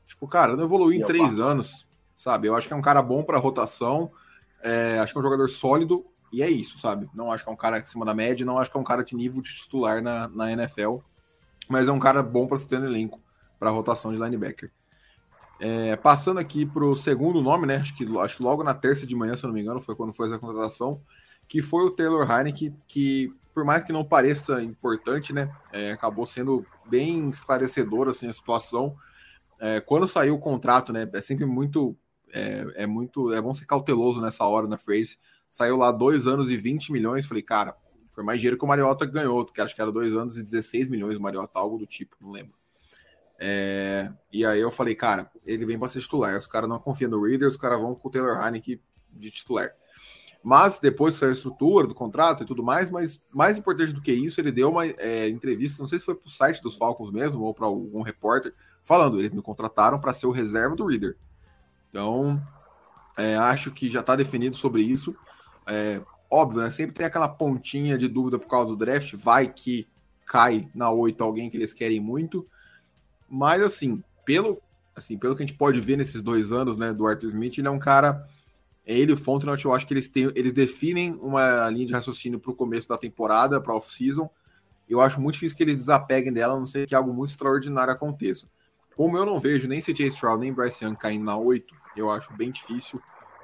Tipo, 0.06 0.27
cara, 0.27 0.56
não 0.56 0.63
evoluiu 0.63 1.01
em 1.01 1.06
três 1.06 1.39
anos, 1.39 1.86
sabe? 2.15 2.47
Eu 2.47 2.56
acho 2.56 2.68
que 2.68 2.74
é 2.74 2.77
um 2.77 2.81
cara 2.81 3.01
bom 3.01 3.24
para 3.24 3.38
rotação. 3.38 4.12
É, 4.62 4.97
acho 5.00 5.12
que 5.12 5.18
é 5.18 5.21
um 5.21 5.24
jogador 5.24 5.50
sólido 5.50 6.06
e 6.33 6.41
é 6.41 6.50
isso, 6.50 6.80
sabe? 6.80 7.07
Não 7.13 7.31
acho 7.31 7.44
que 7.44 7.50
é 7.50 7.53
um 7.53 7.57
cara 7.57 7.77
acima 7.77 8.03
da 8.03 8.13
média, 8.13 8.45
não 8.45 8.57
acho 8.57 8.71
que 8.71 8.75
é 8.75 8.80
um 8.80 8.83
cara 8.83 9.03
de 9.03 9.15
nível 9.15 9.41
de 9.41 9.56
titular 9.56 10.01
na, 10.01 10.27
na 10.27 10.51
NFL, 10.51 10.97
mas 11.69 11.88
é 11.88 11.91
um 11.91 12.00
cara 12.00 12.24
bom 12.24 12.47
para 12.47 12.57
se 12.57 12.68
ter 12.68 12.80
no 12.80 12.88
elenco 12.88 13.21
para 13.59 13.69
rotação 13.69 14.12
de 14.12 14.18
linebacker. 14.18 14.71
É, 15.59 15.95
passando 15.95 16.39
aqui 16.39 16.65
para 16.65 16.83
o 16.83 16.95
segundo 16.95 17.41
nome, 17.41 17.68
né? 17.68 17.77
Acho 17.77 17.95
que, 17.95 18.06
acho 18.18 18.38
que 18.38 18.44
logo 18.44 18.63
na 18.63 18.74
terça 18.74 19.06
de 19.06 19.15
manhã, 19.15 19.38
se 19.38 19.45
eu 19.45 19.47
não 19.47 19.53
me 19.53 19.62
engano, 19.62 19.80
foi 19.80 19.95
quando 19.95 20.12
foi 20.12 20.27
essa 20.27 20.39
contratação, 20.39 21.00
que 21.47 21.62
foi 21.62 21.85
o 21.85 21.91
Taylor 21.91 22.30
Heineken, 22.30 22.75
que 22.88 23.33
por 23.53 23.63
mais 23.63 23.83
que 23.83 23.94
não 23.94 24.03
pareça 24.03 24.62
importante, 24.63 25.31
né? 25.31 25.56
É, 25.71 25.91
acabou 25.91 26.25
sendo 26.25 26.65
bem 26.86 27.29
esclarecedor 27.29 28.09
assim, 28.09 28.27
a 28.27 28.33
situação. 28.33 28.95
É, 29.59 29.79
quando 29.79 30.07
saiu 30.07 30.36
o 30.36 30.39
contrato, 30.39 30.91
né? 30.91 31.07
É 31.13 31.21
sempre 31.21 31.45
muito. 31.45 31.95
É, 32.33 32.65
é, 32.75 32.88
muito. 32.88 33.31
É 33.31 33.41
bom 33.41 33.53
ser 33.53 33.65
cauteloso 33.65 34.19
nessa 34.19 34.45
hora 34.45 34.68
na 34.68 34.77
phrase. 34.77 35.18
Saiu 35.53 35.77
lá 35.77 35.91
dois 35.91 36.25
anos 36.25 36.50
e 36.50 36.57
20 36.57 36.91
milhões. 36.91 37.27
Falei, 37.27 37.44
cara, 37.44 37.77
foi 38.09 38.23
mais 38.23 38.39
dinheiro 38.39 38.57
que 38.57 38.65
o 38.65 38.67
Mariota 38.67 39.05
ganhou, 39.05 39.45
que 39.45 39.61
acho 39.61 39.75
que 39.75 39.81
era 39.83 39.91
dois 39.91 40.11
anos 40.11 40.35
e 40.35 40.41
16 40.41 40.88
milhões 40.88 41.15
o 41.15 41.21
Mariota, 41.21 41.59
algo 41.59 41.77
do 41.77 41.85
tipo, 41.85 42.15
não 42.19 42.31
lembro. 42.31 42.55
É, 43.38 44.11
e 44.31 44.44
aí 44.44 44.59
eu 44.59 44.71
falei, 44.71 44.95
cara, 44.95 45.29
ele 45.45 45.63
vem 45.63 45.77
para 45.77 45.89
ser 45.89 46.00
titular. 46.00 46.35
Os 46.39 46.47
caras 46.47 46.67
não 46.67 46.79
confiam 46.79 47.11
no 47.11 47.23
Reader, 47.23 47.47
os 47.47 47.55
caras 47.55 47.79
vão 47.79 47.93
com 47.93 48.07
o 48.07 48.12
Taylor 48.12 48.43
Heineken 48.43 48.81
de 49.12 49.29
titular. 49.29 49.69
Mas 50.41 50.79
depois 50.79 51.13
saiu 51.13 51.29
a 51.29 51.33
estrutura 51.33 51.86
do 51.86 51.93
contrato 51.93 52.41
e 52.41 52.48
tudo 52.48 52.63
mais, 52.63 52.89
mas 52.89 53.22
mais 53.31 53.55
importante 53.55 53.93
do 53.93 54.01
que 54.01 54.12
isso, 54.12 54.41
ele 54.41 54.51
deu 54.51 54.72
uma 54.72 54.88
é, 54.88 55.29
entrevista, 55.29 55.83
não 55.83 55.88
sei 55.88 56.00
se 56.00 56.05
foi 56.05 56.15
para 56.15 56.27
o 56.27 56.31
site 56.31 56.63
dos 56.63 56.75
Falcons 56.77 57.12
mesmo 57.12 57.43
ou 57.43 57.53
para 57.53 57.67
algum 57.67 58.01
repórter, 58.01 58.55
falando, 58.83 59.19
eles 59.19 59.31
me 59.31 59.41
contrataram 59.43 60.00
para 60.00 60.15
ser 60.15 60.25
o 60.25 60.31
reserva 60.31 60.75
do 60.75 60.88
Reader. 60.88 61.15
Então, 61.91 62.41
é, 63.15 63.36
acho 63.36 63.69
que 63.69 63.88
já 63.88 64.00
está 64.00 64.15
definido 64.15 64.55
sobre 64.55 64.81
isso. 64.81 65.15
É, 65.67 66.01
óbvio, 66.29 66.62
né, 66.62 66.72
sempre 66.72 66.96
tem 66.96 67.05
aquela 67.05 67.27
pontinha 67.27 67.98
de 67.98 68.08
dúvida 68.08 68.39
por 68.39 68.48
causa 68.48 68.70
do 68.70 68.75
draft, 68.75 69.13
vai 69.15 69.48
que 69.48 69.88
cai 70.25 70.67
na 70.74 70.89
8 70.89 71.24
alguém 71.24 71.50
que 71.50 71.58
eles 71.58 71.74
querem 71.74 72.00
muito. 72.00 72.48
Mas 73.29 73.62
assim, 73.62 74.03
pelo 74.25 74.62
assim, 74.96 75.17
pelo 75.17 75.36
que 75.36 75.41
a 75.43 75.46
gente 75.46 75.58
pode 75.58 75.79
ver 75.82 75.98
nesses 75.98 76.22
dois 76.22 76.51
anos, 76.51 76.77
né, 76.77 76.93
do 76.93 77.08
Arthur 77.08 77.29
Smith, 77.29 77.58
ele 77.58 77.67
é 77.67 77.72
um 77.72 77.79
cara 77.79 78.27
ele 78.86 79.12
e 79.12 79.13
o 79.13 79.17
Fontenot, 79.17 79.63
eu 79.63 79.74
acho 79.74 79.88
que 79.88 79.93
eles 79.93 80.08
têm, 80.08 80.32
eles 80.36 80.51
definem 80.51 81.13
uma 81.22 81.70
linha 81.70 81.86
de 81.86 81.93
raciocínio 81.93 82.39
para 82.39 82.51
o 82.51 82.55
começo 82.55 82.88
da 82.88 82.98
temporada, 82.98 83.62
para 83.62 83.74
off-season. 83.74 84.29
Eu 84.89 85.00
acho 85.00 85.22
muito 85.22 85.36
difícil 85.36 85.55
que 85.55 85.63
eles 85.63 85.77
desapeguem 85.77 86.34
dela, 86.34 86.53
a 86.53 86.58
não 86.58 86.65
ser 86.65 86.86
que 86.86 86.93
algo 86.93 87.13
muito 87.13 87.29
extraordinário 87.29 87.93
aconteça. 87.93 88.46
Como 88.96 89.17
eu 89.17 89.25
não 89.25 89.39
vejo 89.39 89.67
nem 89.67 89.79
CJ 89.79 90.08
Stroud 90.08 90.39
nem 90.39 90.53
Bryce 90.53 90.84
Young 90.84 90.96
caindo 90.96 91.24
na 91.24 91.38
8, 91.38 91.74
eu 91.96 92.12
acho 92.12 92.34
bem 92.34 92.51
difícil 92.51 93.01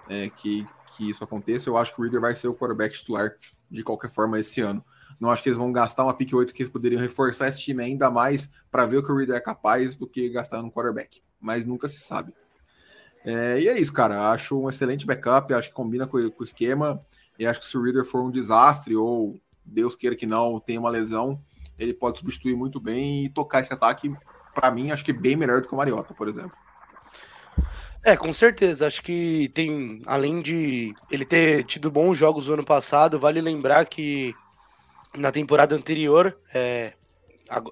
é, 0.10 0.30
que, 0.30 0.68
que 0.88 1.10
isso 1.10 1.24
aconteça. 1.24 1.70
Eu 1.70 1.78
acho 1.78 1.94
que 1.94 2.02
o 2.02 2.04
Reader 2.04 2.20
vai 2.20 2.36
ser 2.36 2.48
o 2.48 2.54
quarterback 2.54 2.98
titular 2.98 3.36
de 3.70 3.84
qualquer 3.84 4.10
forma 4.10 4.40
esse 4.40 4.60
ano. 4.60 4.84
Não 5.20 5.30
acho 5.30 5.44
que 5.44 5.50
eles 5.50 5.58
vão 5.58 5.72
gastar 5.72 6.04
uma 6.04 6.14
pick 6.14 6.34
8 6.34 6.54
que 6.54 6.64
eles 6.64 6.72
poderiam 6.72 7.00
reforçar 7.00 7.48
esse 7.48 7.60
time 7.60 7.84
ainda 7.84 8.10
mais 8.10 8.50
para 8.72 8.86
ver 8.86 8.98
o 8.98 9.04
que 9.04 9.12
o 9.12 9.16
Reader 9.16 9.36
é 9.36 9.40
capaz 9.40 9.96
do 9.96 10.08
que 10.08 10.30
gastar 10.30 10.62
no 10.62 10.72
quarterback. 10.72 11.22
Mas 11.40 11.66
nunca 11.66 11.88
se 11.88 12.00
sabe. 12.00 12.34
É, 13.24 13.60
e 13.60 13.68
é 13.68 13.80
isso, 13.80 13.94
cara. 13.94 14.32
Acho 14.32 14.60
um 14.60 14.70
excelente 14.70 15.06
backup, 15.06 15.54
acho 15.54 15.70
que 15.70 15.76
combina 15.76 16.08
com, 16.08 16.18
com 16.30 16.42
o 16.42 16.46
esquema. 16.46 17.02
E 17.38 17.46
acho 17.46 17.60
que 17.60 17.66
se 17.66 17.78
o 17.78 17.82
Reader 17.82 18.06
for 18.06 18.24
um 18.24 18.32
desastre, 18.32 18.96
ou 18.96 19.40
Deus 19.64 19.96
queira 19.96 20.16
que 20.16 20.26
não, 20.26 20.60
tenha 20.60 20.80
uma 20.80 20.90
lesão, 20.90 21.42
ele 21.78 21.94
pode 21.94 22.20
substituir 22.20 22.56
muito 22.56 22.80
bem 22.80 23.26
e 23.26 23.30
tocar 23.30 23.62
esse 23.62 23.74
ataque, 23.74 24.14
para 24.54 24.72
mim, 24.72 24.92
acho 24.92 25.06
que 25.06 25.14
bem 25.14 25.36
melhor 25.36 25.62
do 25.62 25.68
que 25.68 25.74
o 25.74 25.78
Mariota, 25.78 26.14
por 26.14 26.28
exemplo. 26.28 26.52
É, 28.04 28.16
com 28.16 28.32
certeza. 28.32 28.88
Acho 28.88 29.02
que 29.02 29.50
tem, 29.54 30.02
além 30.06 30.42
de 30.42 30.94
ele 31.12 31.26
ter 31.26 31.64
tido 31.66 31.92
bons 31.92 32.18
jogos 32.18 32.48
no 32.48 32.54
ano 32.54 32.66
passado, 32.66 33.20
vale 33.20 33.42
lembrar 33.42 33.86
que 33.86 34.34
na 35.18 35.32
temporada 35.32 35.76
anterior, 35.76 36.38
é, 36.54 36.94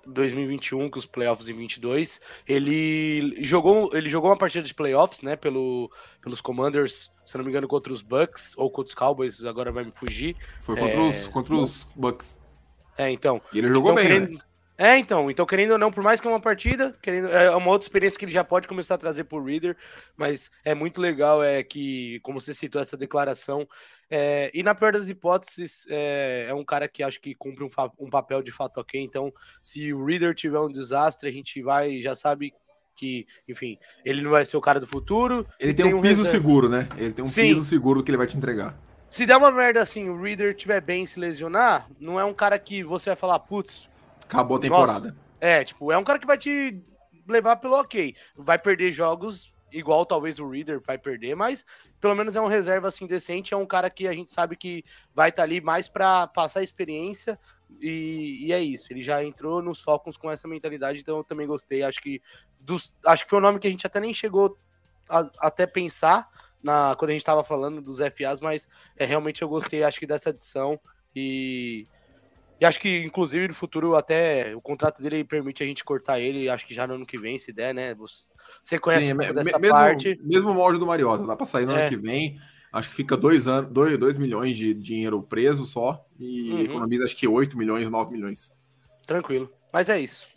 2021 0.08 0.90
que 0.90 0.98
os 0.98 1.06
playoffs 1.06 1.50
em 1.50 1.54
22. 1.54 2.20
Ele 2.48 3.36
jogou, 3.44 3.90
ele 3.94 4.10
jogou 4.10 4.30
uma 4.30 4.38
partida 4.38 4.66
de 4.66 4.74
playoffs, 4.74 5.22
né, 5.22 5.36
pelo, 5.36 5.92
pelos 6.22 6.42
Commanders, 6.42 7.12
se 7.24 7.38
não 7.38 7.44
me 7.44 7.52
engano, 7.52 7.68
contra 7.68 7.94
os 7.94 8.02
Bucks 8.02 8.54
ou 8.58 8.72
contra 8.72 8.90
os 8.90 8.96
Cowboys, 8.96 9.44
agora 9.46 9.72
vai 9.72 9.84
me 9.84 9.92
fugir. 9.92 10.36
Foi 10.60 10.76
contra, 10.76 11.00
é... 11.00 11.10
os, 11.10 11.28
contra 11.28 11.56
os 11.56 11.92
Bucks. 11.96 12.40
É, 12.98 13.12
então. 13.12 13.42
E 13.54 13.60
ele 13.60 13.70
jogou 13.70 13.92
então, 13.92 14.04
bem, 14.04 14.08
querendo... 14.08 14.38
né? 14.38 14.47
É, 14.78 14.96
então, 14.98 15.32
então 15.32 15.46
querendo 15.46 15.72
ou 15.72 15.78
não, 15.78 15.92
por 15.92 16.04
mais 16.04 16.22
que 16.22 16.28
é 16.28 16.30
uma 16.30 16.40
partida, 16.40 16.96
querendo, 17.02 17.30
é 17.30 17.56
uma 17.56 17.72
outra 17.72 17.86
experiência 17.86 18.20
que 18.20 18.26
ele 18.26 18.32
já 18.32 18.44
pode 18.44 18.68
começar 18.68 18.94
a 18.94 18.98
trazer 18.98 19.24
pro 19.24 19.44
Reader, 19.44 19.76
mas 20.16 20.52
é 20.64 20.76
muito 20.76 21.02
legal 21.02 21.44
é 21.44 21.64
que, 21.64 22.20
como 22.22 22.40
você 22.40 22.54
citou 22.54 22.80
essa 22.80 22.96
declaração, 22.96 23.68
é, 24.08 24.52
e 24.54 24.62
na 24.62 24.76
pior 24.76 24.94
das 24.94 25.10
hipóteses, 25.10 25.88
é, 25.90 26.46
é, 26.48 26.54
um 26.54 26.64
cara 26.64 26.88
que 26.88 27.02
acho 27.02 27.20
que 27.20 27.34
cumpre 27.34 27.64
um, 27.64 27.70
um, 28.00 28.10
papel 28.10 28.44
de 28.44 28.52
fato 28.52 28.80
ok, 28.80 29.02
então 29.02 29.34
se 29.64 29.92
o 29.92 30.06
Reader 30.06 30.36
tiver 30.36 30.60
um 30.60 30.72
desastre, 30.72 31.28
a 31.28 31.34
gente 31.34 31.60
vai, 31.64 32.00
já 32.00 32.16
sabe 32.16 32.54
que, 32.96 33.26
enfim, 33.48 33.80
ele 34.06 34.22
não 34.22 34.32
vai 34.32 34.46
ser 34.46 34.58
o 34.58 34.62
cara 34.62 34.80
do 34.80 34.88
futuro. 34.88 35.46
Ele 35.60 35.74
tem, 35.74 35.86
tem 35.86 35.94
um, 35.94 36.00
um 36.00 36.02
piso 36.02 36.24
reserva. 36.24 36.38
seguro, 36.38 36.70
né? 36.70 36.88
Ele 36.98 37.14
tem 37.14 37.24
um 37.24 37.28
Sim. 37.28 37.50
piso 37.50 37.64
seguro 37.64 38.04
que 38.04 38.12
ele 38.12 38.18
vai 38.18 38.28
te 38.28 38.38
entregar. 38.38 38.78
Se 39.10 39.26
der 39.26 39.38
uma 39.38 39.52
merda 39.52 39.82
assim, 39.82 40.10
o 40.10 40.22
Reader 40.22 40.54
tiver 40.56 40.82
bem 40.82 41.06
se 41.06 41.20
lesionar, 41.20 41.88
não 42.00 42.20
é 42.20 42.26
um 42.26 42.34
cara 42.34 42.60
que 42.60 42.84
você 42.84 43.10
vai 43.12 43.16
falar, 43.16 43.40
putz, 43.40 43.88
Acabou 44.28 44.58
a 44.58 44.60
temporada. 44.60 45.08
Nossa, 45.08 45.18
é, 45.40 45.64
tipo, 45.64 45.92
é 45.92 45.98
um 45.98 46.04
cara 46.04 46.20
que 46.20 46.28
vai 46.28 46.38
te 46.38 46.84
levar 47.28 47.56
pelo 47.58 47.80
ok. 47.80 48.16
Vai 48.36 48.60
perder 48.60 48.92
jogos 48.92 49.54
igual 49.72 50.06
talvez 50.06 50.40
o 50.40 50.50
Reader 50.50 50.82
vai 50.86 50.98
perder, 50.98 51.36
mas 51.36 51.66
pelo 52.00 52.16
menos 52.16 52.36
é 52.36 52.42
um 52.42 52.48
reserva 52.48 52.88
assim 52.88 53.06
decente, 53.06 53.54
é 53.54 53.58
um 53.58 53.66
cara 53.66 53.90
que 53.90 54.08
a 54.08 54.14
gente 54.14 54.32
sabe 54.32 54.56
que 54.56 54.84
vai 55.14 55.30
estar 55.30 55.42
tá 55.42 55.44
ali 55.44 55.60
mais 55.60 55.90
para 55.90 56.28
passar 56.28 56.64
experiência 56.64 57.38
e, 57.82 58.46
e, 58.48 58.54
é 58.54 58.62
isso. 58.62 58.92
Ele 58.92 59.02
já 59.02 59.24
entrou 59.24 59.62
nos 59.62 59.82
Falcons 59.82 60.16
com 60.16 60.32
essa 60.32 60.48
mentalidade, 60.48 61.02
então 61.02 61.18
eu 61.18 61.24
também 61.24 61.46
gostei. 61.46 61.84
Acho 61.84 62.02
que 62.02 62.22
dos, 62.60 62.94
acho 63.06 63.24
que 63.24 63.30
foi 63.30 63.40
um 63.40 63.42
nome 63.42 63.60
que 63.60 63.68
a 63.68 63.70
gente 63.70 63.86
até 63.86 64.00
nem 64.00 64.14
chegou 64.14 64.58
a, 65.10 65.30
até 65.40 65.68
pensar 65.68 66.30
na 66.64 66.96
quando 66.98 67.10
a 67.10 67.14
gente 67.14 67.22
estava 67.22 67.44
falando 67.44 67.82
dos 67.82 68.00
FAs, 68.00 68.40
mas 68.40 68.68
é 68.96 69.06
realmente 69.06 69.42
eu 69.42 69.50
gostei, 69.50 69.84
acho 69.84 70.00
que 70.00 70.08
dessa 70.08 70.30
adição 70.30 70.80
e 71.16 71.88
e 72.60 72.66
acho 72.66 72.80
que, 72.80 73.04
inclusive, 73.04 73.48
no 73.48 73.54
futuro, 73.54 73.96
até 73.96 74.56
o 74.56 74.62
contrato 74.62 75.02
dele 75.02 75.24
permite 75.24 75.62
a 75.62 75.66
gente 75.66 75.84
cortar 75.84 76.20
ele, 76.20 76.50
acho 76.50 76.66
que 76.66 76.74
já 76.74 76.88
no 76.88 76.96
ano 76.96 77.06
que 77.06 77.20
vem, 77.20 77.38
se 77.38 77.54
der, 77.54 77.74
né? 77.74 77.94
Você 77.94 78.80
conhece 78.80 79.08
Sim, 79.08 79.14
um 79.14 79.18
dessa 79.18 79.60
mesmo, 79.60 79.70
parte. 79.70 80.20
Mesmo 80.24 80.54
molde 80.54 80.80
do 80.80 80.88
Mariota, 80.88 81.26
dá 81.26 81.36
para 81.36 81.46
sair 81.46 81.68
no 81.68 81.74
é. 81.74 81.82
ano 81.82 81.90
que 81.90 81.98
vem. 81.98 82.40
Acho 82.74 82.90
que 82.90 82.96
fica 82.96 83.16
dois, 83.16 83.48
anos, 83.48 83.72
dois, 83.72 83.98
dois 83.98 84.18
milhões 84.18 84.58
de 84.58 84.74
dinheiro 84.74 85.22
preso 85.22 85.66
só 85.66 86.04
e 86.20 86.52
uhum. 86.52 86.60
economiza 86.62 87.06
acho 87.06 87.16
que 87.16 87.28
8 87.28 87.58
milhões, 87.58 87.90
9 87.90 88.12
milhões. 88.12 88.54
Tranquilo. 89.06 89.52
Mas 89.72 89.88
é 89.88 90.00
isso. 90.00 90.28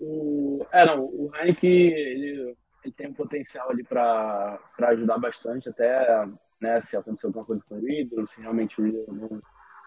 O, 0.00 0.64
é, 0.72 0.86
não, 0.86 1.04
o 1.04 1.30
Heineken, 1.34 1.70
ele, 1.70 2.56
ele 2.84 2.94
tem 2.96 3.08
um 3.08 3.14
potencial 3.14 3.70
ali 3.70 3.82
para 3.82 4.58
ajudar 4.78 5.18
bastante, 5.18 5.68
até 5.68 6.26
né, 6.60 6.80
se 6.80 6.96
acontecer 6.96 7.26
alguma 7.26 7.44
coisa 7.44 7.62
com 7.68 7.76
o 7.76 7.80
Riddle, 7.80 8.26
se 8.26 8.40
realmente 8.40 8.80
o 8.80 8.84
Riddle 8.84 9.06
não 9.08 9.42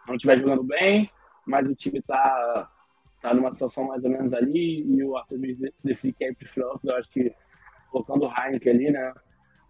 não 0.08 0.16
estiver 0.16 0.40
jogando 0.40 0.64
bem, 0.64 1.10
mas 1.46 1.68
o 1.68 1.76
time 1.76 2.00
está 2.00 2.70
tá 3.22 3.34
numa 3.34 3.52
situação 3.52 3.88
mais 3.88 4.04
ou 4.04 4.10
menos 4.10 4.34
ali 4.34 4.84
e 4.84 5.04
o 5.04 5.18
Arthur 5.18 5.40
decidiu 5.84 6.16
que 6.18 6.26
é 6.26 6.34
eu 6.84 6.96
acho 6.96 7.10
que 7.10 7.34
colocando 7.90 8.26
o 8.26 8.32
Heineken 8.32 8.74
ali, 8.74 8.92
né? 8.92 9.14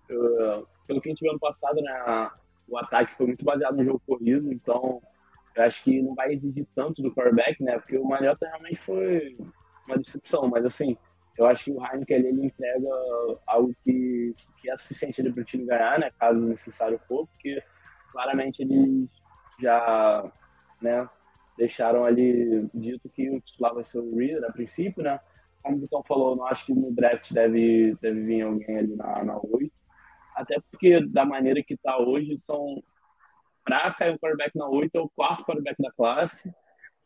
Eu, 0.09 0.67
pelo 0.85 1.01
que 1.01 1.09
a 1.09 1.11
gente 1.11 1.21
viu 1.21 1.31
ano 1.31 1.39
passado, 1.39 1.81
né? 1.81 2.31
O 2.67 2.77
ataque 2.77 3.15
foi 3.15 3.27
muito 3.27 3.45
baseado 3.45 3.77
no 3.77 3.85
jogo 3.85 4.01
corrido, 4.05 4.51
então 4.51 5.01
eu 5.55 5.63
acho 5.63 5.83
que 5.83 6.01
não 6.01 6.13
vai 6.13 6.33
exigir 6.33 6.67
tanto 6.75 7.01
do 7.01 7.13
quarterback, 7.13 7.61
né? 7.63 7.79
Porque 7.79 7.97
o 7.97 8.05
Mariota 8.05 8.45
realmente 8.47 8.77
foi 8.77 9.37
uma 9.87 9.97
decepção, 9.97 10.47
mas 10.47 10.65
assim, 10.65 10.97
eu 11.37 11.47
acho 11.47 11.65
que 11.65 11.71
o 11.71 11.83
Heineken 11.83 12.17
ali, 12.17 12.27
ele 12.27 12.45
entrega 12.47 12.87
algo 13.45 13.73
que, 13.83 14.35
que 14.59 14.69
é 14.69 14.77
suficiente 14.77 15.21
para 15.23 15.41
o 15.41 15.45
time 15.45 15.65
ganhar, 15.65 15.99
né? 15.99 16.11
Caso 16.19 16.39
necessário 16.39 16.99
for, 16.99 17.27
porque 17.27 17.61
claramente 18.11 18.61
eles 18.61 19.09
já 19.59 20.31
né, 20.81 21.09
deixaram 21.57 22.05
ali 22.05 22.69
dito 22.73 23.09
que 23.09 23.29
o 23.29 23.41
titular 23.41 23.73
vai 23.73 23.83
ser 23.83 23.99
o 23.99 24.15
Reader 24.15 24.49
a 24.49 24.53
princípio, 24.53 25.03
né? 25.03 25.19
Como 25.63 25.77
o 25.77 25.81
Vitão 25.81 26.03
falou, 26.03 26.35
não 26.35 26.45
acho 26.45 26.65
que 26.65 26.73
no 26.73 26.91
draft 26.93 27.33
deve, 27.33 27.95
deve 28.01 28.21
vir 28.23 28.41
alguém 28.41 28.77
ali 28.77 28.95
na, 28.95 29.23
na 29.23 29.37
8. 29.37 29.71
Até 30.35 30.59
porque, 30.69 31.05
da 31.07 31.25
maneira 31.25 31.63
que 31.63 31.73
está 31.73 31.97
hoje, 31.97 32.37
são. 32.45 32.81
Para 33.63 33.91
cair 33.95 34.13
um 34.13 34.17
quarterback 34.17 34.55
na 34.55 34.69
8 34.69 34.95
é 34.95 35.01
o 35.01 35.09
quarto 35.09 35.43
quarterback 35.43 35.81
da 35.81 35.91
classe. 35.91 36.53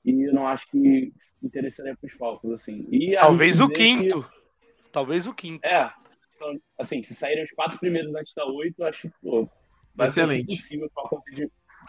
E 0.05 0.27
eu 0.27 0.33
não 0.33 0.47
acho 0.47 0.67
que 0.69 1.11
interessaria 1.41 1.95
para 1.95 2.05
os 2.05 2.13
Falcons, 2.13 2.51
assim. 2.51 2.85
E 2.91 3.15
Talvez 3.15 3.59
o 3.59 3.69
quinto. 3.69 4.23
Que... 4.23 4.91
Talvez 4.91 5.25
o 5.25 5.33
quinto. 5.33 5.67
É. 5.67 5.91
Então, 6.35 6.59
assim, 6.77 7.01
se 7.01 7.15
saírem 7.15 7.43
os 7.43 7.51
quatro 7.51 7.79
primeiros 7.79 8.13
antes 8.13 8.33
da 8.35 8.45
8, 8.45 8.75
eu 8.77 8.85
acho, 8.85 9.11
pô, 9.21 9.49
vai 9.95 10.07
Excelente. 10.07 10.47
ser 10.47 10.53
impossível 10.53 10.91
para 10.93 11.09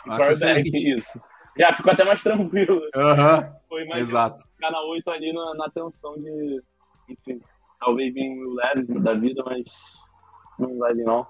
conseguir 0.04 0.16
quarterback, 0.16 0.96
isso. 0.96 1.20
Já 1.56 1.72
ficou 1.72 1.92
até 1.92 2.04
mais 2.04 2.22
tranquilo. 2.22 2.80
Uhum. 2.94 3.52
Foi 3.68 3.84
mais 3.86 4.08
Exato. 4.08 4.44
ficar 4.54 4.70
na 4.70 4.80
8 4.82 5.10
ali 5.10 5.32
na, 5.32 5.54
na 5.54 5.70
tensão 5.70 6.14
de. 6.14 6.62
Enfim, 7.08 7.40
talvez 7.78 8.12
vir 8.12 8.30
o 8.30 8.54
leve 8.54 9.00
da 9.00 9.14
vida, 9.14 9.42
mas 9.44 9.64
não 10.58 10.78
vai 10.78 10.94
vir, 10.94 11.04
não. 11.04 11.26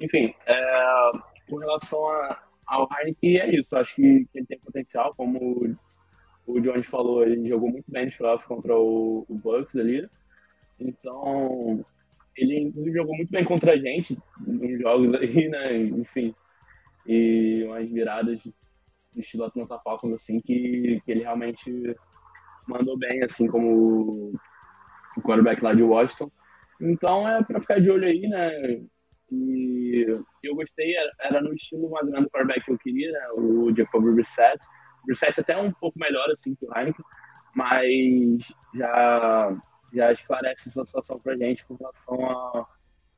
Enfim, 0.00 0.34
é, 0.46 1.12
com 1.48 1.56
relação 1.56 2.08
a, 2.08 2.42
ao 2.66 2.88
Heineken, 2.92 3.38
é 3.38 3.54
isso. 3.54 3.76
Acho 3.76 3.96
que, 3.96 4.24
que 4.32 4.38
ele 4.38 4.46
tem 4.46 4.58
potencial, 4.58 5.14
como 5.14 5.38
o, 5.38 5.76
o 6.46 6.60
Jones 6.60 6.88
falou, 6.88 7.22
ele 7.22 7.48
jogou 7.48 7.70
muito 7.70 7.90
bem 7.90 8.06
nos 8.06 8.16
playoffs 8.16 8.46
contra 8.46 8.76
o, 8.76 9.26
o 9.28 9.34
Bucks 9.36 9.76
ali. 9.76 10.08
Então, 10.78 11.84
ele 12.36 12.72
jogou 12.92 13.14
muito 13.14 13.30
bem 13.30 13.44
contra 13.44 13.72
a 13.72 13.76
gente 13.76 14.18
nos 14.46 14.80
jogos 14.80 15.14
aí, 15.14 15.48
né? 15.48 15.76
Enfim, 15.76 16.34
e 17.06 17.64
umas 17.66 17.88
viradas 17.88 18.40
de 18.40 18.52
estilo 19.16 19.44
Atlanta 19.44 19.78
Falcons, 19.78 20.14
assim, 20.14 20.40
que, 20.40 21.00
que 21.04 21.10
ele 21.10 21.20
realmente 21.20 21.96
mandou 22.66 22.96
bem, 22.98 23.22
assim, 23.22 23.46
como 23.46 24.32
o 25.16 25.22
quarterback 25.22 25.62
lá 25.62 25.74
de 25.74 25.82
Washington. 25.82 26.30
Então 26.80 27.28
é 27.28 27.42
para 27.42 27.60
ficar 27.60 27.80
de 27.80 27.90
olho 27.90 28.06
aí, 28.06 28.20
né? 28.22 28.82
E 29.30 30.06
eu 30.42 30.54
gostei, 30.54 30.94
era 31.20 31.40
no 31.40 31.52
estilo 31.54 31.90
mais 31.90 32.06
ou 32.06 32.12
menos 32.12 32.26
do 32.26 32.30
quarterback 32.30 32.64
que 32.64 32.72
eu 32.72 32.78
queria, 32.78 33.12
né? 33.12 33.28
O 33.34 33.74
Jacob 33.74 34.02
Brissett. 34.14 34.58
Brissett 35.04 35.40
até 35.40 35.52
é 35.52 35.58
um 35.58 35.72
pouco 35.72 35.98
melhor, 35.98 36.28
assim, 36.30 36.54
que 36.54 36.66
o 36.66 36.76
Heineken, 36.76 37.04
mas 37.54 38.52
já, 38.74 39.56
já 39.92 40.12
esclarece 40.12 40.68
essa 40.68 40.84
situação 40.84 41.18
pra 41.20 41.36
gente 41.36 41.64
com 41.64 41.74
relação 41.74 42.24
a, 42.26 42.66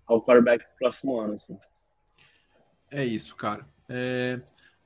ao 0.06 0.22
quarterback 0.22 0.64
do 0.64 0.78
próximo 0.78 1.18
ano, 1.18 1.34
assim. 1.34 1.58
É 2.92 3.04
isso, 3.04 3.34
cara. 3.34 3.66
É... 3.88 4.40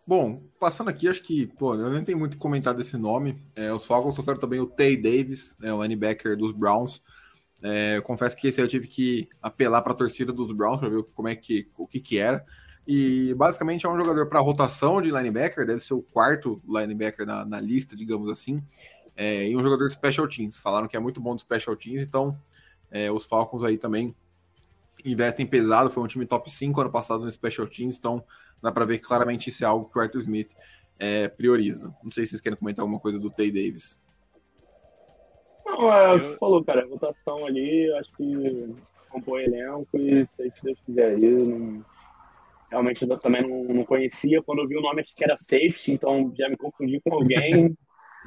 Bom, 0.07 0.41
passando 0.61 0.89
aqui, 0.89 1.09
acho 1.09 1.21
que, 1.21 1.49
pô, 1.49 1.75
eu 1.75 1.91
nem 1.91 2.05
tenho 2.05 2.17
muito 2.17 2.35
que 2.35 2.39
comentar 2.39 2.73
desse 2.73 2.97
nome. 2.97 3.43
É, 3.57 3.73
os 3.73 3.85
Falcons 3.85 4.15
trouxeram 4.15 4.39
também 4.39 4.61
o 4.61 4.67
Tay 4.67 4.97
Davis, 4.97 5.57
né, 5.59 5.73
o 5.73 5.83
linebacker 5.83 6.37
dos 6.37 6.53
Browns. 6.53 7.03
É, 7.61 8.01
confesso 8.03 8.37
que 8.37 8.47
esse 8.47 8.61
eu 8.61 8.69
tive 8.69 8.87
que 8.87 9.29
apelar 9.43 9.83
para 9.83 9.93
a 9.93 9.97
torcida 9.97 10.33
dos 10.33 10.53
Browns 10.53 10.79
para 10.79 10.89
ver 10.89 11.03
como 11.13 11.27
é 11.27 11.35
que, 11.35 11.69
o 11.77 11.89
que, 11.89 11.99
que 11.99 12.19
era. 12.19 12.47
E 12.87 13.35
basicamente 13.35 13.85
é 13.85 13.89
um 13.89 13.99
jogador 13.99 14.29
para 14.29 14.39
rotação 14.39 15.03
de 15.03 15.11
linebacker, 15.11 15.67
deve 15.67 15.81
ser 15.81 15.95
o 15.95 16.03
quarto 16.03 16.63
linebacker 16.69 17.27
na, 17.27 17.45
na 17.45 17.61
lista, 17.61 17.97
digamos 17.97 18.31
assim. 18.31 18.63
É, 19.17 19.49
e 19.49 19.57
um 19.57 19.63
jogador 19.63 19.89
de 19.89 19.95
special 19.95 20.29
teams. 20.29 20.57
Falaram 20.57 20.87
que 20.87 20.97
é 20.97 21.01
muito 21.01 21.21
bom 21.21 21.35
de 21.35 21.41
special 21.41 21.75
teams, 21.75 22.03
então 22.03 22.39
é, 22.93 23.11
os 23.11 23.25
Falcons 23.25 23.65
aí 23.65 23.77
também 23.77 24.15
investem 25.05 25.47
pesado. 25.47 25.91
Foi 25.91 26.03
um 26.03 26.07
time 26.07 26.27
top 26.27 26.51
5 26.51 26.81
ano 26.81 26.91
passado 26.91 27.25
no 27.25 27.33
special 27.33 27.67
teams, 27.67 27.97
então 27.99 28.25
dá 28.63 28.73
para 28.73 28.85
ver 28.85 28.99
que 28.99 29.07
claramente 29.07 29.51
isso 29.51 29.65
é 29.65 29.67
algo 29.67 29.89
que 29.89 29.99
o 29.99 30.01
Arthur 30.01 30.21
Smith 30.21 30.51
é, 30.99 31.29
prioriza. 31.29 31.95
Não 32.03 32.11
sei 32.11 32.25
se 32.25 32.31
vocês 32.31 32.41
querem 32.41 32.59
comentar 32.59 32.83
alguma 32.83 33.01
coisa 33.01 33.19
do 33.19 33.31
Tay 33.31 33.51
Davis. 33.51 34.01
Não, 35.65 35.93
é 35.93 36.15
o 36.15 36.21
que 36.21 36.29
você 36.29 36.37
falou, 36.37 36.65
cara. 36.65 36.85
A 36.85 36.89
votação 36.89 37.45
ali, 37.45 37.93
acho 37.95 38.11
que 38.17 38.75
compõe 39.11 39.45
elenco 39.45 39.89
e 39.95 40.27
se 40.27 40.63
Deus 40.63 40.79
quiser 40.85 41.15
aí, 41.15 41.35
não... 41.45 41.85
realmente 42.71 43.09
eu 43.09 43.19
também 43.19 43.43
não, 43.43 43.65
não, 43.75 43.85
conhecia. 43.85 44.43
Quando 44.43 44.61
eu 44.63 44.69
vi 44.69 44.77
o 44.77 44.83
nome, 44.83 45.01
acho 45.01 45.15
que 45.15 45.25
era 45.25 45.37
safety, 45.37 45.93
então 45.93 46.33
já 46.37 46.49
me 46.49 46.57
confundi 46.57 47.01
com 47.01 47.15
alguém. 47.15 47.77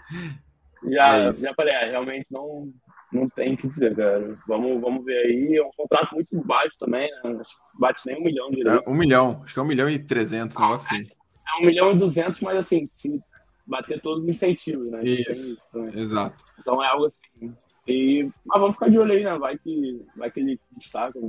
já, 0.89 1.17
é 1.17 1.33
já 1.33 1.53
falei, 1.53 1.73
é, 1.73 1.89
realmente 1.89 2.27
não, 2.29 2.71
não 3.11 3.27
tem 3.27 3.55
que 3.55 3.67
dizer, 3.67 3.95
cara. 3.95 4.37
Vamos, 4.47 4.79
vamos 4.79 5.03
ver 5.03 5.17
aí. 5.17 5.57
É 5.57 5.63
um 5.63 5.71
contrato 5.75 6.13
muito 6.13 6.35
baixo 6.43 6.75
também, 6.77 7.09
né? 7.23 7.37
Acho 7.39 7.55
que 7.55 7.79
bate 7.79 8.05
nem 8.05 8.19
um 8.19 8.23
milhão 8.23 8.49
de 8.51 8.67
É, 8.67 8.83
um 8.87 8.93
milhão, 8.93 9.41
acho 9.43 9.53
que 9.53 9.59
é 9.59 9.63
um 9.63 9.67
milhão 9.67 9.89
e 9.89 9.99
trezentos, 9.99 10.55
um 10.55 10.61
negócio 10.61 10.87
assim. 10.87 11.03
É, 11.03 11.57
é 11.57 11.61
um 11.61 11.65
milhão 11.65 11.91
e 11.91 11.97
duzentos, 11.97 12.41
mas 12.41 12.57
assim, 12.57 12.87
se 12.97 13.19
bater 13.65 14.01
todos 14.01 14.23
os 14.23 14.29
incentivos, 14.29 14.91
né? 14.91 15.03
Isso, 15.03 15.53
isso 15.53 15.97
exato. 15.97 16.43
Então 16.59 16.83
é 16.83 16.87
algo 16.87 17.05
assim. 17.05 17.53
E, 17.87 18.29
mas 18.45 18.59
vamos 18.59 18.75
ficar 18.75 18.89
de 18.89 18.99
olho 18.99 19.11
aí, 19.11 19.23
né? 19.23 19.37
Vai 19.37 19.57
que, 19.57 20.05
vai 20.15 20.29
que 20.29 20.39
ele 20.39 20.59
destaca, 20.77 21.19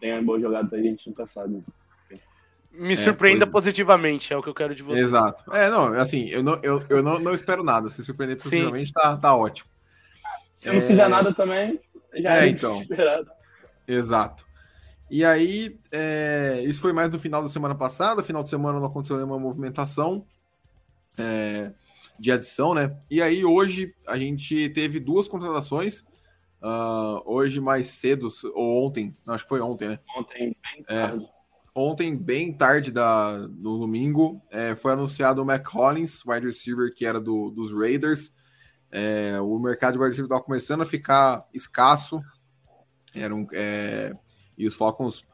tem 0.00 0.24
boas 0.24 0.42
jogadas 0.42 0.72
aí, 0.72 0.80
a 0.80 0.90
gente 0.90 1.08
nunca 1.08 1.24
sabe. 1.26 1.62
Me 2.72 2.96
surpreenda 2.96 3.44
é, 3.44 3.48
positivamente, 3.48 4.32
é 4.32 4.36
o 4.36 4.42
que 4.42 4.48
eu 4.48 4.54
quero 4.54 4.74
de 4.74 4.82
você. 4.82 5.00
Exato. 5.00 5.52
É, 5.54 5.70
não, 5.70 5.94
assim, 5.94 6.28
eu 6.28 6.42
não, 6.42 6.60
eu, 6.62 6.82
eu 6.88 7.02
não, 7.02 7.18
não 7.18 7.32
espero 7.32 7.64
nada. 7.64 7.88
Se 7.90 8.04
surpreender 8.04 8.36
positivamente, 8.36 8.92
tá, 8.92 9.16
tá 9.16 9.34
ótimo. 9.34 9.68
Se 10.58 10.72
não 10.72 10.80
fizer 10.86 11.08
nada 11.08 11.32
também, 11.32 11.80
já 12.14 12.36
é, 12.36 12.46
é 12.46 12.48
então. 12.48 12.74
esperado. 12.74 13.30
Exato. 13.86 14.46
E 15.10 15.24
aí, 15.24 15.78
é, 15.90 16.62
isso 16.64 16.80
foi 16.80 16.92
mais 16.92 17.10
no 17.10 17.18
final 17.18 17.42
da 17.42 17.48
semana 17.48 17.74
passada. 17.74 18.22
Final 18.22 18.42
de 18.44 18.50
semana 18.50 18.78
não 18.78 18.86
aconteceu 18.86 19.16
nenhuma 19.16 19.38
movimentação 19.38 20.26
é, 21.16 21.72
de 22.18 22.30
adição, 22.30 22.74
né? 22.74 22.96
E 23.10 23.22
aí, 23.22 23.44
hoje, 23.44 23.94
a 24.06 24.18
gente 24.18 24.68
teve 24.70 25.00
duas 25.00 25.26
contratações. 25.26 26.04
Uh, 26.60 27.22
hoje, 27.24 27.60
mais 27.60 27.86
cedo, 27.86 28.28
ou 28.52 28.84
ontem, 28.84 29.16
acho 29.28 29.44
que 29.44 29.48
foi 29.48 29.60
ontem, 29.60 29.90
né? 29.90 30.00
Ontem, 30.16 30.52
bem 30.60 30.84
é, 30.88 31.00
tarde. 31.06 31.24
É, 31.24 31.28
ontem, 31.72 32.16
bem 32.16 32.52
tarde 32.52 32.90
da, 32.90 33.46
do 33.46 33.78
domingo, 33.78 34.42
é, 34.50 34.74
foi 34.74 34.92
anunciado 34.92 35.40
o 35.40 35.44
Mac 35.44 35.64
Collins, 35.64 36.24
wide 36.26 36.44
receiver 36.44 36.92
que 36.92 37.06
era 37.06 37.20
do, 37.20 37.50
dos 37.50 37.72
Raiders. 37.72 38.32
É, 38.90 39.40
o 39.40 39.58
mercado 39.58 39.94
de 39.94 39.98
receiver 39.98 40.24
estava 40.24 40.42
começando 40.42 40.82
a 40.82 40.86
ficar 40.86 41.46
escasso. 41.52 42.20
Era 43.14 43.34
um, 43.34 43.46
é, 43.52 44.14
e 44.56 44.66
os 44.66 44.74
Falcons, 44.74 45.24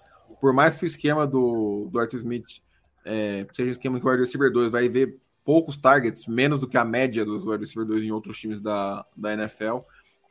por 0.41 0.53
mais 0.53 0.77
que 0.77 0.85
o 0.85 0.87
esquema 0.87 1.27
do, 1.27 1.89
do 1.91 1.99
Arthur 1.99 2.19
Smith 2.19 2.63
é, 3.05 3.47
seja 3.53 3.69
um 3.69 3.73
esquema 3.73 4.01
que 4.01 4.07
o 4.07 4.11
wide 4.11 4.23
receiver 4.23 4.51
2 4.51 4.71
vai 4.71 4.89
ver 4.89 5.19
poucos 5.45 5.77
targets, 5.77 6.27
menos 6.27 6.59
do 6.59 6.67
que 6.67 6.77
a 6.77 6.85
média 6.85 7.25
dos 7.25 7.45
wide 7.45 7.61
receiver 7.61 7.87
2 7.87 8.05
em 8.05 8.11
outros 8.11 8.39
times 8.39 8.61
da, 8.61 9.05
da 9.17 9.35
NFL, 9.35 9.79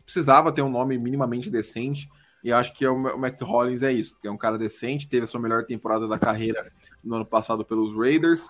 precisava 0.04 0.52
ter 0.52 0.62
um 0.62 0.70
nome 0.70 0.98
minimamente 0.98 1.50
decente. 1.50 2.10
E 2.44 2.52
acho 2.52 2.74
que 2.74 2.84
é 2.84 2.90
o, 2.90 2.96
o 2.96 3.18
Mac 3.18 3.40
Hollins 3.42 3.84
é 3.84 3.92
isso, 3.92 4.18
que 4.20 4.28
é 4.28 4.32
um 4.32 4.38
cara 4.38 4.58
decente, 4.58 5.08
teve 5.08 5.24
a 5.24 5.28
sua 5.28 5.40
melhor 5.40 5.64
temporada 5.66 6.08
da 6.08 6.20
carreira 6.20 6.72
no 7.04 7.16
ano 7.16 7.26
passado 7.26 7.64
pelos 7.64 7.96
Raiders. 7.96 8.50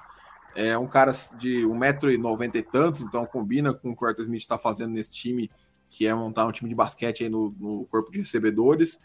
É 0.56 0.78
um 0.78 0.88
cara 0.88 1.12
de 1.38 1.64
1,90m 1.64 2.56
e 2.56 2.64
tantos, 2.64 3.02
então 3.02 3.26
combina 3.26 3.74
com 3.74 3.92
o 3.92 3.96
que 3.96 4.04
o 4.04 4.08
Arthur 4.08 4.24
Smith 4.24 4.42
está 4.42 4.58
fazendo 4.58 4.92
nesse 4.92 5.10
time, 5.10 5.50
que 5.90 6.06
é 6.06 6.14
montar 6.14 6.46
um 6.46 6.52
time 6.52 6.70
de 6.70 6.76
basquete 6.76 7.24
aí 7.24 7.30
no, 7.30 7.56
no 7.60 7.86
corpo 7.86 8.12
de 8.12 8.20
recebedores. 8.20 9.00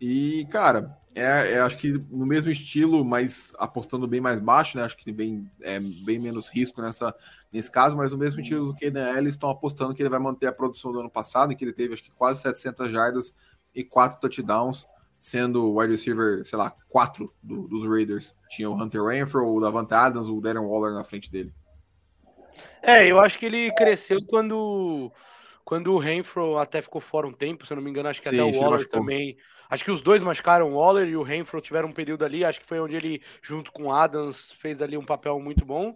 E, 0.00 0.46
cara, 0.50 0.96
é, 1.14 1.52
é, 1.52 1.60
acho 1.60 1.76
que 1.76 1.92
no 2.10 2.24
mesmo 2.24 2.50
estilo, 2.50 3.04
mas 3.04 3.52
apostando 3.58 4.06
bem 4.06 4.20
mais 4.20 4.40
baixo, 4.40 4.78
né? 4.78 4.84
Acho 4.84 4.96
que 4.96 5.12
bem, 5.12 5.50
é, 5.60 5.78
bem 5.78 6.18
menos 6.18 6.48
risco 6.48 6.80
nessa, 6.80 7.14
nesse 7.52 7.70
caso, 7.70 7.96
mas 7.96 8.12
no 8.12 8.18
mesmo 8.18 8.40
estilo 8.40 8.66
do 8.66 8.74
que 8.74 8.86
eles 8.86 9.34
estão 9.34 9.50
apostando 9.50 9.94
que 9.94 10.02
ele 10.02 10.08
vai 10.08 10.20
manter 10.20 10.46
a 10.46 10.52
produção 10.52 10.92
do 10.92 11.00
ano 11.00 11.10
passado, 11.10 11.52
em 11.52 11.56
que 11.56 11.64
ele 11.64 11.72
teve 11.72 11.94
acho 11.94 12.04
que 12.04 12.12
quase 12.12 12.40
700 12.40 12.90
jardas 12.90 13.34
e 13.74 13.84
quatro 13.84 14.20
touchdowns, 14.20 14.86
sendo 15.20 15.66
o 15.66 15.78
wide 15.78 15.92
receiver, 15.92 16.44
sei 16.46 16.58
lá, 16.58 16.74
quatro 16.88 17.32
do, 17.42 17.68
dos 17.68 17.88
Raiders. 17.88 18.34
Tinha 18.48 18.68
o 18.68 18.74
Hunter 18.74 19.04
Renfro, 19.04 19.46
o 19.46 19.60
Davante 19.60 19.94
Adams, 19.94 20.26
o 20.26 20.40
Darren 20.40 20.66
Waller 20.66 20.94
na 20.94 21.04
frente 21.04 21.30
dele. 21.30 21.54
É, 22.82 23.06
eu 23.06 23.20
acho 23.20 23.38
que 23.38 23.46
ele 23.46 23.72
cresceu 23.74 24.18
quando 24.26 25.12
quando 25.64 25.92
o 25.92 25.98
Renfro 25.98 26.56
até 26.56 26.82
ficou 26.82 27.00
fora 27.00 27.28
um 27.28 27.32
tempo, 27.32 27.64
se 27.64 27.72
eu 27.72 27.76
não 27.76 27.82
me 27.82 27.90
engano, 27.90 28.08
acho 28.08 28.20
que 28.20 28.28
Sim, 28.28 28.40
até 28.40 28.58
o 28.58 28.60
Waller 28.60 28.88
também 28.88 29.36
Acho 29.70 29.84
que 29.84 29.90
os 29.92 30.00
dois 30.00 30.20
machucaram 30.20 30.72
o 30.72 30.74
Waller 30.74 31.08
e 31.08 31.16
o 31.16 31.22
Renfro 31.22 31.60
tiveram 31.60 31.88
um 31.88 31.92
período 31.92 32.24
ali. 32.24 32.44
Acho 32.44 32.60
que 32.60 32.66
foi 32.66 32.80
onde 32.80 32.96
ele, 32.96 33.22
junto 33.40 33.70
com 33.70 33.84
o 33.84 33.92
Adams, 33.92 34.52
fez 34.58 34.82
ali 34.82 34.96
um 34.96 35.04
papel 35.04 35.38
muito 35.38 35.64
bom. 35.64 35.94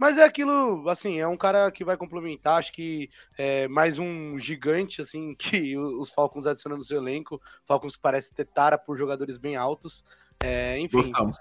Mas 0.00 0.16
é 0.16 0.24
aquilo, 0.24 0.88
assim, 0.88 1.20
é 1.20 1.28
um 1.28 1.36
cara 1.36 1.70
que 1.70 1.84
vai 1.84 1.94
complementar. 1.94 2.58
Acho 2.58 2.72
que 2.72 3.10
é 3.36 3.68
mais 3.68 3.98
um 3.98 4.38
gigante, 4.38 5.02
assim, 5.02 5.34
que 5.38 5.76
os 5.76 6.10
Falcons 6.10 6.46
adicionam 6.46 6.78
no 6.78 6.82
seu 6.82 6.96
elenco. 6.96 7.38
Falcons 7.66 7.96
que 7.96 8.02
parece 8.02 8.34
ter 8.34 8.46
tara 8.46 8.78
por 8.78 8.96
jogadores 8.96 9.36
bem 9.36 9.56
altos. 9.56 10.02
É, 10.42 10.78
enfim. 10.78 10.96
Gostamos. 10.96 11.36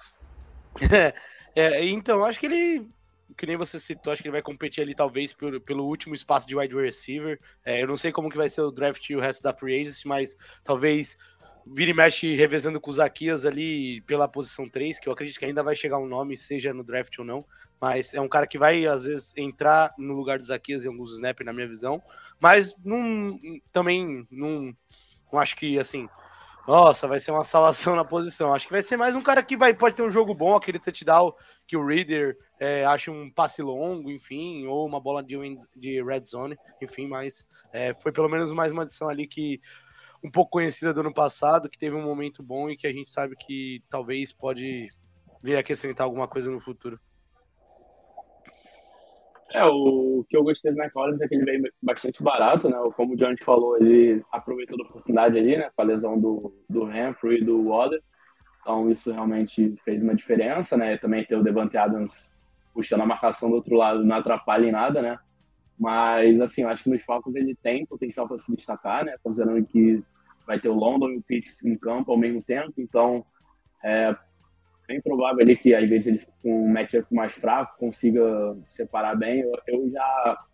é, 1.56 1.86
então, 1.86 2.26
acho 2.26 2.38
que 2.38 2.48
ele 2.48 2.86
que 3.38 3.46
nem 3.46 3.56
você 3.56 3.80
citou, 3.80 4.12
acho 4.12 4.22
que 4.22 4.28
ele 4.28 4.34
vai 4.34 4.42
competir 4.42 4.82
ali 4.82 4.94
talvez 4.94 5.32
pelo, 5.32 5.62
pelo 5.62 5.86
último 5.86 6.14
espaço 6.14 6.46
de 6.46 6.54
wide 6.54 6.76
receiver. 6.76 7.40
É, 7.64 7.82
eu 7.82 7.88
não 7.88 7.96
sei 7.96 8.12
como 8.12 8.30
que 8.30 8.36
vai 8.36 8.50
ser 8.50 8.62
o 8.62 8.72
draft 8.72 9.10
e 9.10 9.16
o 9.16 9.22
resto 9.22 9.42
da 9.42 9.54
free 9.54 9.82
agency, 9.82 10.06
mas 10.06 10.36
talvez 10.66 11.18
vira 11.66 11.92
e 11.92 11.94
mexe 11.94 12.36
revezando 12.36 12.80
com 12.80 12.90
o 12.90 12.94
Zaquias 12.94 13.46
ali 13.46 14.02
pela 14.02 14.28
posição 14.28 14.68
3, 14.68 15.00
que 15.00 15.08
eu 15.08 15.14
acredito 15.14 15.38
que 15.38 15.46
ainda 15.46 15.64
vai 15.64 15.76
chegar 15.76 15.98
um 15.98 16.08
nome, 16.08 16.38
seja 16.38 16.74
no 16.74 16.84
draft 16.84 17.18
ou 17.20 17.26
não. 17.26 17.46
Mas 17.80 18.14
é 18.14 18.22
um 18.22 18.28
cara 18.28 18.48
que 18.48 18.58
vai, 18.58 18.86
às 18.86 19.04
vezes, 19.04 19.34
entrar 19.38 19.94
no 19.98 20.14
lugar 20.14 20.40
do 20.40 20.46
Zaquias 20.46 20.84
em 20.84 20.88
alguns 20.88 21.14
snaps, 21.14 21.46
na 21.46 21.54
minha 21.54 21.68
visão. 21.68 22.02
Mas 22.40 22.76
não, 22.84 23.40
também 23.72 24.28
não, 24.32 24.74
não 25.32 25.40
acho 25.40 25.56
que, 25.56 25.80
assim, 25.80 26.08
nossa, 26.68 27.08
vai 27.08 27.20
ser 27.20 27.32
uma 27.32 27.44
salvação 27.44 27.96
na 27.98 28.06
posição. 28.06 28.54
Acho 28.54 28.68
que 28.68 28.74
vai 28.74 28.84
ser 28.84 28.98
mais 28.98 29.16
um 29.16 29.22
cara 29.22 29.42
que 29.42 29.58
vai, 29.58 29.74
pode 29.74 29.96
ter 29.96 30.04
um 30.04 30.12
jogo 30.12 30.36
bom, 30.36 30.56
aquele 30.56 30.80
touchdown 30.80 31.34
que 31.66 31.78
o 31.78 31.86
Reader 31.86 32.38
é, 32.60 32.84
acha 32.86 33.12
um 33.12 33.32
passe 33.32 33.62
longo, 33.62 34.12
enfim, 34.12 34.66
ou 34.68 34.86
uma 34.88 35.00
bola 35.00 35.24
de, 35.24 35.36
de 35.76 36.04
red 36.04 36.24
zone, 36.26 36.58
enfim, 36.82 37.08
mas 37.08 37.48
é, 37.72 37.94
foi 37.94 38.12
pelo 38.12 38.28
menos 38.30 38.52
mais 38.52 38.72
uma 38.72 38.84
adição 38.84 39.10
ali 39.10 39.28
que 39.28 39.62
um 40.24 40.30
pouco 40.30 40.52
conhecida 40.52 40.94
do 40.94 41.02
ano 41.02 41.14
passado, 41.14 41.70
que 41.70 41.78
teve 41.78 41.96
um 41.96 42.04
momento 42.04 42.44
bom 42.44 42.70
e 42.70 42.78
que 42.78 42.88
a 42.88 42.94
gente 42.94 43.12
sabe 43.12 43.36
que 43.36 43.82
talvez 43.90 44.34
pode 44.34 44.90
vir 45.42 45.56
acrescentar 45.56 46.06
alguma 46.06 46.28
coisa 46.28 46.50
no 46.50 46.60
futuro. 46.60 47.00
É, 49.52 49.66
o 49.66 50.24
que 50.30 50.38
eu 50.38 50.44
gostei 50.44 50.72
do 50.72 50.80
McCollins 50.80 51.20
é 51.22 51.28
que 51.28 51.34
ele 51.34 51.46
veio 51.46 51.74
bastante 51.82 52.22
barato, 52.22 52.70
né? 52.70 52.78
Como 52.96 53.14
o 53.14 53.16
John 53.16 53.34
falou, 53.44 53.78
ele 53.78 54.24
aproveitou 54.32 54.78
a 54.80 54.88
oportunidade 54.88 55.38
ali, 55.38 55.58
né? 55.58 55.72
Com 55.76 55.82
a 55.82 55.86
lesão 55.86 56.20
do, 56.20 56.54
do 56.70 56.84
Renfrew 56.86 57.34
e 57.34 57.44
do 57.44 57.64
Water. 57.68 58.02
Então 58.62 58.92
isso 58.92 59.12
realmente 59.12 59.76
fez 59.84 60.04
uma 60.04 60.14
diferença, 60.14 60.78
né? 60.78 60.98
Também 60.98 61.26
ter 61.26 61.36
o 61.36 61.44
Devante 61.44 61.78
Adams 61.78 62.32
puxando 62.74 63.02
a 63.02 63.06
marcação 63.08 63.50
do 63.50 63.56
outro 63.56 63.76
lado 63.76 64.06
não 64.06 64.18
atrapalha 64.18 64.68
em 64.68 64.72
nada, 64.72 65.02
né? 65.02 65.18
Mas, 65.80 66.40
assim, 66.42 66.64
eu 66.64 66.70
acho 66.70 66.84
que 66.84 66.90
nos 66.90 67.04
Falcons 67.04 67.34
ele 67.36 67.56
tem 67.56 67.86
potencial 67.86 68.28
para 68.28 68.38
se 68.38 68.54
destacar, 68.54 69.06
né? 69.06 69.16
Considerando 69.24 69.66
que 69.66 70.04
vai 70.46 70.60
ter 70.60 70.68
o 70.68 70.74
London 70.74 71.12
e 71.12 71.18
o 71.18 71.22
Pitts 71.22 71.64
em 71.64 71.78
campo 71.78 72.12
ao 72.12 72.18
mesmo 72.18 72.44
tempo. 72.44 72.74
Então, 72.78 73.26
é 73.82 74.14
bem 74.86 75.00
provável 75.02 75.42
ali 75.42 75.56
que, 75.56 75.74
às 75.74 75.88
vezes, 75.88 76.08
ele 76.08 76.28
com 76.44 76.66
um 76.66 76.74
matchup 76.74 77.08
mais 77.16 77.34
fraco 77.34 77.78
consiga 77.80 78.22
separar 78.66 79.16
bem. 79.16 79.40
Eu, 79.40 79.54
eu 79.68 79.90
já 79.90 80.46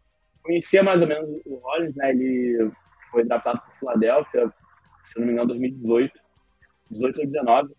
conhecia 0.44 0.84
mais 0.84 1.02
ou 1.02 1.08
menos 1.08 1.28
o 1.44 1.56
Rollins, 1.56 1.96
né? 1.96 2.12
Ele 2.12 2.72
foi 3.10 3.24
draftado 3.24 3.60
por 3.62 3.76
Filadélfia, 3.78 4.54
se 5.04 5.20
não 5.20 5.26
me 5.26 5.34
engano, 5.34 5.48
2018. 5.48 6.22
18 6.92 7.22
ou 7.22 7.28
19. 7.28 7.74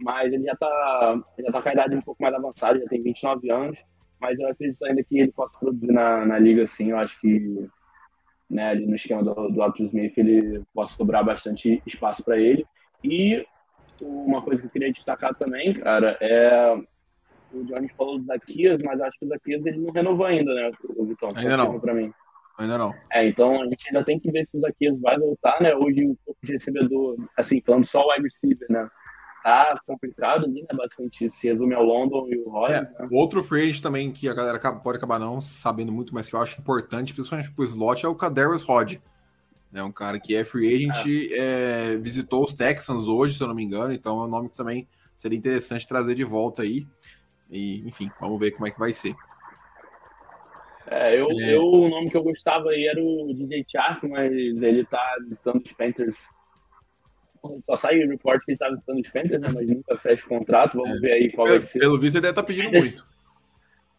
Mas 0.00 0.32
ele 0.32 0.42
já 0.44 0.54
está 0.54 1.22
já 1.38 1.52
tá 1.52 1.62
com 1.62 1.68
a 1.68 1.72
idade 1.72 1.94
um 1.94 2.02
pouco 2.02 2.20
mais 2.20 2.34
avançada, 2.34 2.80
já 2.80 2.86
tem 2.86 3.00
29 3.00 3.48
anos 3.48 3.84
mas 4.20 4.38
eu 4.38 4.48
acredito 4.48 4.84
ainda 4.84 5.02
que 5.02 5.18
ele 5.18 5.32
possa 5.32 5.56
produzir 5.58 5.92
na, 5.92 6.24
na 6.26 6.38
liga, 6.38 6.66
sim. 6.66 6.90
Eu 6.90 6.98
acho 6.98 7.20
que 7.20 7.68
né, 8.48 8.70
ali 8.70 8.86
no 8.86 8.96
esquema 8.96 9.22
do, 9.22 9.48
do 9.48 9.62
Arthur 9.62 9.84
Smith 9.84 10.18
ele 10.18 10.62
possa 10.74 10.94
sobrar 10.94 11.24
bastante 11.24 11.82
espaço 11.86 12.24
para 12.24 12.38
ele. 12.38 12.66
E 13.02 13.46
uma 14.00 14.42
coisa 14.42 14.60
que 14.60 14.66
eu 14.66 14.70
queria 14.70 14.92
destacar 14.92 15.34
também, 15.34 15.74
cara, 15.74 16.16
é 16.20 16.76
o 17.52 17.64
Johnny 17.64 17.88
falou 17.96 18.18
do 18.18 18.24
Zaquias, 18.26 18.80
mas 18.82 19.00
acho 19.00 19.18
que 19.18 19.24
o 19.24 19.28
Zaquias 19.28 19.66
ele 19.66 19.78
não 19.78 19.92
renovou 19.92 20.26
ainda, 20.26 20.54
né, 20.54 20.70
o 20.96 21.04
Vitão? 21.04 21.30
Ainda 21.34 21.56
não. 21.56 21.80
Pra 21.80 21.94
mim. 21.94 22.12
Ainda 22.58 22.78
não. 22.78 22.94
É, 23.10 23.26
então 23.26 23.62
a 23.62 23.64
gente 23.64 23.88
ainda 23.88 24.04
tem 24.04 24.20
que 24.20 24.30
ver 24.30 24.46
se 24.46 24.56
o 24.56 24.60
Zaquias 24.60 25.00
vai 25.00 25.18
voltar, 25.18 25.60
né? 25.60 25.74
Hoje 25.74 26.06
o 26.06 26.16
corpo 26.24 26.40
de 26.44 26.52
recebedor, 26.52 27.16
assim, 27.36 27.60
falando 27.60 27.84
só 27.84 28.06
o 28.06 28.12
wide 28.12 28.24
receiver, 28.24 28.66
né? 28.70 28.88
Tá 29.42 29.80
complicado 29.86 30.44
ali, 30.44 30.62
né? 30.62 30.68
Basicamente 30.74 31.30
se 31.30 31.48
resume 31.48 31.74
ao 31.74 31.82
London 31.82 32.26
e 32.28 32.38
o 32.38 32.50
Rollins. 32.50 32.78
É, 32.78 32.82
né? 32.82 33.08
Outro 33.12 33.42
free 33.42 33.62
agent 33.62 33.82
também 33.82 34.12
que 34.12 34.28
a 34.28 34.34
galera 34.34 34.58
pode 34.58 34.98
acabar 34.98 35.18
não 35.18 35.40
sabendo 35.40 35.92
muito, 35.92 36.14
mas 36.14 36.28
que 36.28 36.34
eu 36.34 36.40
acho 36.40 36.60
importante, 36.60 37.14
principalmente 37.14 37.50
pro 37.50 37.64
slot, 37.64 38.04
é 38.04 38.08
o 38.08 38.14
Kadarius 38.14 38.62
Rod. 38.62 38.96
É 39.72 39.82
um 39.82 39.92
cara 39.92 40.18
que 40.18 40.34
é 40.34 40.44
free 40.44 40.74
agent, 40.74 41.06
é. 41.06 41.92
É, 41.92 41.96
visitou 41.96 42.44
os 42.44 42.52
Texans 42.52 43.06
hoje, 43.06 43.36
se 43.36 43.42
eu 43.42 43.46
não 43.46 43.54
me 43.54 43.64
engano, 43.64 43.92
então 43.92 44.20
é 44.20 44.24
um 44.26 44.28
nome 44.28 44.48
que 44.48 44.56
também 44.56 44.88
seria 45.16 45.38
interessante 45.38 45.86
trazer 45.86 46.14
de 46.14 46.24
volta 46.24 46.62
aí. 46.62 46.86
E, 47.50 47.86
enfim, 47.86 48.10
vamos 48.20 48.38
ver 48.38 48.50
como 48.52 48.66
é 48.66 48.70
que 48.70 48.78
vai 48.78 48.92
ser. 48.92 49.14
É, 50.86 51.20
eu, 51.20 51.28
é. 51.30 51.54
eu, 51.54 51.62
o 51.62 51.88
nome 51.88 52.10
que 52.10 52.16
eu 52.16 52.22
gostava 52.22 52.70
aí 52.70 52.86
era 52.86 53.00
o 53.00 53.32
DJ 53.32 53.64
Chark, 53.68 54.08
mas 54.08 54.32
ele 54.32 54.84
tá 54.84 55.16
visitando 55.24 55.62
os 55.64 55.72
Panthers 55.72 56.28
só 57.64 57.76
sai 57.76 58.02
o 58.02 58.08
report 58.08 58.44
que 58.44 58.52
ele 58.52 58.58
tá 58.58 58.68
visitando 58.68 59.00
os 59.00 59.10
Panthers, 59.10 59.40
né? 59.40 59.48
Mas 59.52 59.66
nunca 59.66 59.96
fecha 59.96 60.24
o 60.24 60.28
contrato. 60.28 60.76
Vamos 60.76 60.96
é. 60.98 61.00
ver 61.00 61.12
aí 61.12 61.32
qual 61.32 61.46
pelo, 61.46 61.58
vai 61.58 61.66
ser. 61.66 61.78
Pelo 61.78 61.98
visto, 61.98 62.16
ele 62.16 62.22
deve 62.22 62.32
estar 62.32 62.42
tá 62.42 62.46
pedindo 62.46 62.70
muito. 62.70 63.06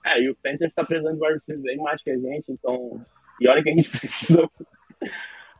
É, 0.05 0.21
e 0.21 0.29
o 0.29 0.35
Panthers 0.35 0.73
tá 0.73 0.83
precisando 0.83 1.17
de 1.17 1.25
wide 1.25 1.63
bem 1.63 1.77
mais 1.77 2.01
que 2.01 2.11
a 2.11 2.17
gente, 2.17 2.51
então. 2.51 3.05
E 3.39 3.47
olha 3.47 3.61
que 3.63 3.69
a 3.69 3.73
gente 3.73 3.89
precisa. 3.97 4.49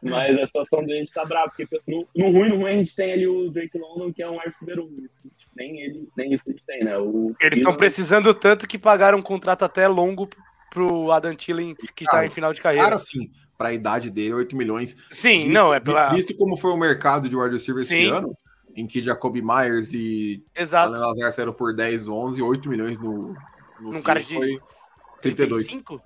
Mas 0.03 0.39
a 0.39 0.47
situação 0.47 0.83
dele 0.83 1.03
está 1.03 1.23
brava, 1.23 1.51
porque 1.55 1.67
no, 1.87 2.07
no, 2.15 2.31
ruim, 2.31 2.49
no 2.49 2.57
ruim, 2.57 2.71
a 2.71 2.77
gente 2.77 2.95
tem 2.95 3.13
ali 3.13 3.27
o 3.27 3.51
Drake 3.51 3.77
London, 3.77 4.11
que 4.11 4.23
é 4.23 4.29
um 4.29 4.37
receiver 4.37 4.79
1. 4.79 5.07
Nem, 5.55 5.79
ele, 5.81 6.09
nem 6.17 6.33
isso 6.33 6.43
que 6.43 6.51
eles 6.51 6.63
têm, 6.63 6.83
né? 6.83 6.97
O, 6.97 7.35
eles 7.39 7.59
estão 7.59 7.75
precisando 7.75 8.33
tanto 8.33 8.67
que 8.67 8.79
pagaram 8.79 9.19
um 9.19 9.21
contrato 9.21 9.63
até 9.63 9.87
longo 9.87 10.27
pro 10.71 11.11
Adam 11.11 11.35
Thielen, 11.35 11.75
que 11.95 12.03
está 12.03 12.25
em 12.25 12.31
final 12.31 12.51
de 12.51 12.61
carreira. 12.61 12.85
Cara, 12.85 12.97
sim 12.97 13.29
para 13.61 13.69
a 13.69 13.73
idade 13.73 14.09
dele, 14.09 14.33
8 14.33 14.55
milhões. 14.55 14.97
Sim, 15.11 15.41
visto, 15.41 15.51
não, 15.51 15.71
é 15.71 15.79
pela... 15.79 16.09
Visto 16.09 16.35
como 16.35 16.57
foi 16.57 16.71
o 16.71 16.77
mercado 16.77 17.29
de 17.29 17.35
wide 17.35 17.53
receiver 17.53 17.83
esse 17.83 18.07
ano, 18.07 18.35
em 18.75 18.87
que 18.87 19.03
Jacoby 19.03 19.39
Myers 19.39 19.93
e 19.93 20.43
Exato. 20.55 20.95
Alan 20.95 21.05
Lazar 21.05 21.31
saíram 21.31 21.53
por 21.53 21.75
10, 21.75 22.07
11, 22.07 22.41
8 22.41 22.67
milhões 22.67 22.97
no, 22.97 23.35
no 23.79 23.93
Num 23.93 24.01
cara 24.01 24.19
de 24.19 24.33
foi 24.33 24.59
32. 25.21 25.67
35? 25.67 26.01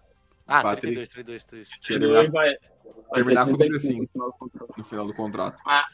Ah, 0.45 0.61
Pra 0.61 0.75
32, 0.75 1.09
32, 1.09 1.43
32. 1.45 1.69
Terminar, 1.87 2.29
vai, 2.29 2.55
terminar 3.13 3.45
ter 3.45 3.51
com 3.51 3.57
35 3.57 4.07
35. 4.07 4.73
no 4.77 4.83
final 4.83 5.07
do 5.07 5.13
contrato. 5.13 5.57
contrato. 5.57 5.85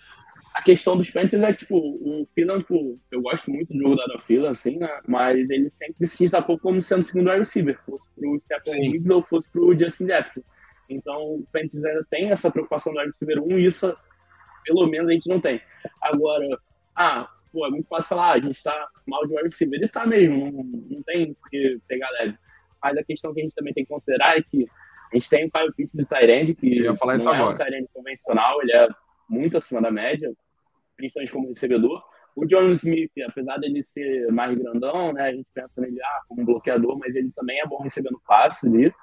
A 0.55 0.61
questão 0.63 0.97
dos 0.97 1.11
Panthers 1.11 1.43
é 1.43 1.53
tipo, 1.53 1.77
o 1.77 2.25
Phelan, 2.33 2.57
tipo, 2.57 2.99
eu 3.11 3.21
gosto 3.21 3.51
muito 3.51 3.71
do 3.71 3.79
jogo 3.79 3.95
da 3.95 4.19
Phelan, 4.19 4.51
assim, 4.51 4.77
né? 4.77 4.89
Mas 5.07 5.47
ele 5.47 5.69
sempre 5.69 6.07
se 6.07 6.23
destacou 6.23 6.57
como 6.57 6.81
sendo 6.81 7.03
segundo 7.03 7.27
wide 7.27 7.39
receiver, 7.41 7.79
fosse 7.85 8.09
pro 8.15 8.41
Stephen 8.45 8.73
Sim. 8.73 8.91
Diggs 8.93 9.11
ou 9.11 9.21
fosse 9.21 9.47
pro 9.51 9.77
Justin 9.77 10.07
Jefferson. 10.07 10.41
Então, 10.93 11.35
o 11.35 11.47
Panthers 11.51 11.83
ainda 11.83 12.05
tem 12.09 12.31
essa 12.31 12.51
preocupação 12.51 12.93
do 12.93 12.99
wide 12.99 13.11
receiver 13.11 13.43
1 13.43 13.59
e 13.59 13.65
isso, 13.65 13.97
pelo 14.65 14.87
menos, 14.87 15.09
a 15.09 15.13
gente 15.13 15.29
não 15.29 15.39
tem. 15.39 15.61
Agora, 16.01 16.45
ah, 16.95 17.27
pô, 17.51 17.65
é 17.65 17.69
muito 17.69 17.87
fácil 17.87 18.09
falar, 18.09 18.31
ah, 18.31 18.33
a 18.33 18.39
gente 18.39 18.61
tá 18.61 18.89
mal 19.07 19.25
de 19.25 19.33
wide 19.33 19.45
receiver. 19.45 19.79
Ele 19.79 19.89
tá 19.89 20.05
mesmo, 20.05 20.51
não, 20.51 20.63
não 20.63 21.03
tem 21.03 21.33
por 21.33 21.49
que 21.49 21.79
pegar 21.87 22.09
leve. 22.19 22.37
Mas 22.81 22.97
a 22.97 23.03
questão 23.03 23.33
que 23.33 23.41
a 23.41 23.43
gente 23.43 23.55
também 23.55 23.73
tem 23.73 23.85
que 23.85 23.93
considerar 23.93 24.37
é 24.37 24.41
que 24.41 24.67
a 25.11 25.15
gente 25.15 25.29
tem 25.29 25.45
o 25.45 25.51
Kyle 25.51 25.73
Pitts 25.75 25.93
de 25.93 26.07
Tyrande, 26.07 26.55
que 26.55 26.79
não 26.79 27.11
é 27.11 27.17
um 27.17 27.29
agora. 27.29 27.57
Tyrande 27.57 27.89
convencional, 27.93 28.61
ele 28.61 28.73
é 28.73 28.87
muito 29.29 29.57
acima 29.57 29.81
da 29.81 29.91
média, 29.91 30.31
principalmente 30.95 31.33
como 31.33 31.49
recebedor. 31.49 32.01
O 32.33 32.45
John 32.45 32.71
Smith, 32.71 33.11
apesar 33.27 33.57
dele 33.57 33.83
ser 33.83 34.31
mais 34.31 34.57
grandão, 34.57 35.11
né, 35.11 35.23
a 35.23 35.31
gente 35.33 35.47
pensa 35.53 35.81
nele 35.81 36.01
ah, 36.01 36.21
como 36.27 36.41
um 36.41 36.45
bloqueador, 36.45 36.97
mas 36.97 37.13
ele 37.13 37.29
também 37.35 37.59
é 37.59 37.67
bom 37.67 37.81
recebendo 37.81 38.21
passe 38.25 38.67
ali. 38.67 38.93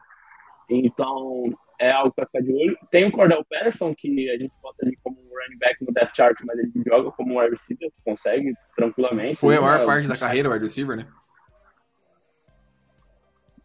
Então, 0.71 1.45
é 1.79 1.91
algo 1.91 2.13
para 2.13 2.27
ficar 2.27 2.41
de 2.43 2.53
olho. 2.53 2.77
Tem 2.91 3.05
o 3.07 3.13
Cordell 3.13 3.45
Patterson, 3.49 3.95
que 3.95 4.31
a 4.31 4.37
gente 4.39 4.53
bota 4.63 4.85
ali 4.85 4.97
como 5.03 5.17
um 5.19 5.29
running 5.29 5.59
back 5.59 5.85
no 5.85 5.93
depth 5.93 6.17
chart, 6.17 6.37
mas 6.45 6.59
ele 6.59 6.73
joga 6.87 7.11
como 7.13 7.35
um 7.35 7.39
wide 7.39 7.53
receiver, 7.53 7.91
consegue 8.05 8.53
tranquilamente. 8.77 9.37
Foi 9.37 9.57
a 9.57 9.61
maior 9.61 9.81
Né, 9.81 9.87
parte 9.87 10.09
da 10.09 10.17
carreira, 10.17 10.49
o 10.49 10.53
wide 10.53 10.65
receiver, 10.65 10.97
né? 10.97 11.07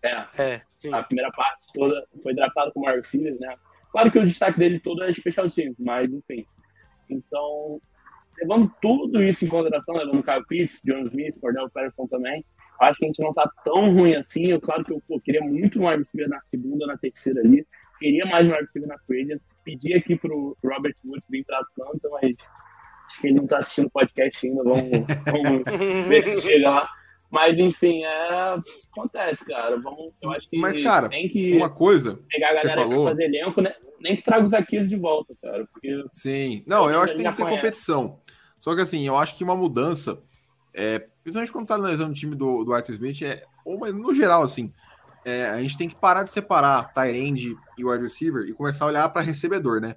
É, 0.01 0.25
É, 0.37 0.61
sim. 0.77 0.93
a 0.93 1.01
primeira 1.01 1.31
parte 1.31 1.65
toda 1.73 2.05
foi 2.21 2.33
draftado 2.35 2.71
como 2.73 2.85
wide 2.87 2.99
receiver, 2.99 3.37
né? 3.39 3.55
Claro 3.91 4.11
que 4.11 4.19
o 4.19 4.25
destaque 4.25 4.59
dele 4.59 4.79
todo 4.79 5.03
é 5.03 5.13
special 5.13 5.49
teams, 5.49 5.75
mas 5.79 6.11
enfim. 6.11 6.45
Então, 7.09 7.79
levando 8.39 8.71
tudo 8.81 9.21
isso 9.23 9.45
em 9.45 9.47
consideração, 9.47 9.95
levando 9.95 10.19
o 10.19 10.23
Kyle 10.23 10.45
Pitts, 10.47 10.81
John 10.83 11.05
Smith, 11.07 11.39
Cordell 11.39 11.69
Patterson 11.69 12.07
também, 12.07 12.43
acho 12.81 12.99
que 12.99 13.05
a 13.05 13.07
gente 13.07 13.21
não 13.21 13.33
tá 13.33 13.49
tão 13.63 13.93
ruim 13.93 14.15
assim. 14.15 14.47
Eu, 14.47 14.59
claro 14.59 14.83
que 14.83 14.91
eu 14.91 15.01
pô, 15.07 15.19
queria 15.21 15.41
muito 15.41 15.79
um 15.79 15.87
wide 15.87 16.03
receiver 16.03 16.27
na 16.29 16.41
segunda, 16.41 16.85
na 16.87 16.97
terceira 16.97 17.39
ali. 17.41 17.65
Queria 17.99 18.25
mais 18.25 18.45
um 18.47 18.51
wide 18.51 18.63
receiver 18.63 18.89
na 18.89 18.97
free. 18.99 19.27
Pedi 19.63 19.93
aqui 19.93 20.15
pro 20.15 20.57
Robert 20.63 20.95
Woods 21.05 21.23
vir 21.29 21.43
pra 21.45 21.59
Atlanta, 21.59 22.09
mas 22.09 22.35
acho 23.07 23.21
que 23.21 23.27
ele 23.27 23.35
não 23.35 23.47
tá 23.47 23.59
assistindo 23.59 23.85
o 23.87 23.91
podcast 23.91 24.47
ainda. 24.47 24.63
Vamos, 24.63 24.89
vamos 25.31 26.07
ver 26.07 26.23
se 26.23 26.41
chega 26.41 26.69
lá. 26.69 26.89
Mas, 27.31 27.57
enfim, 27.57 28.03
é... 28.03 28.55
acontece, 28.91 29.45
cara. 29.45 29.79
Vamos, 29.79 30.13
eu 30.21 30.31
acho 30.31 30.47
que 30.49 30.57
Mas, 30.57 30.79
cara, 30.83 31.09
tem 31.09 31.27
que 31.27 31.57
Uma 31.57 31.69
coisa, 31.69 32.19
pegar 32.29 32.51
a 32.51 32.53
galera 32.53 32.81
falou- 32.81 33.07
fazer 33.07 33.23
elenco, 33.23 33.61
né? 33.61 33.73
Nem 33.99 34.15
que 34.15 34.21
traga 34.21 34.45
os 34.45 34.53
Aquiles 34.53 34.89
de 34.89 34.97
volta, 34.97 35.33
cara. 35.41 35.65
Porque 35.71 36.03
sim. 36.13 36.63
Não, 36.67 36.89
eu 36.89 36.99
acho 37.01 37.15
que 37.15 37.23
tem 37.23 37.31
que 37.31 37.37
ter 37.37 37.43
conhece. 37.43 37.61
competição. 37.61 38.19
Só 38.59 38.75
que 38.75 38.81
assim, 38.81 39.07
eu 39.07 39.15
acho 39.17 39.37
que 39.37 39.43
uma 39.43 39.55
mudança, 39.55 40.21
é, 40.73 40.99
principalmente 41.23 41.51
quando 41.51 41.67
tá 41.67 41.75
analisando 41.75 42.11
o 42.11 42.15
time 42.15 42.35
do, 42.35 42.63
do 42.63 42.73
Arthur 42.73 42.93
Smith, 42.93 43.21
é, 43.21 43.43
ou 43.65 43.79
mas 43.79 43.93
no 43.95 44.13
geral, 44.13 44.43
assim, 44.43 44.71
é, 45.25 45.45
a 45.45 45.61
gente 45.61 45.77
tem 45.77 45.87
que 45.89 45.95
parar 45.95 46.23
de 46.23 46.29
separar 46.29 46.93
Tyrande 46.93 47.57
e 47.77 47.85
wide 47.85 48.03
receiver 48.03 48.47
e 48.47 48.53
começar 48.53 48.85
a 48.85 48.87
olhar 48.87 49.09
para 49.09 49.21
recebedor, 49.21 49.79
né? 49.79 49.95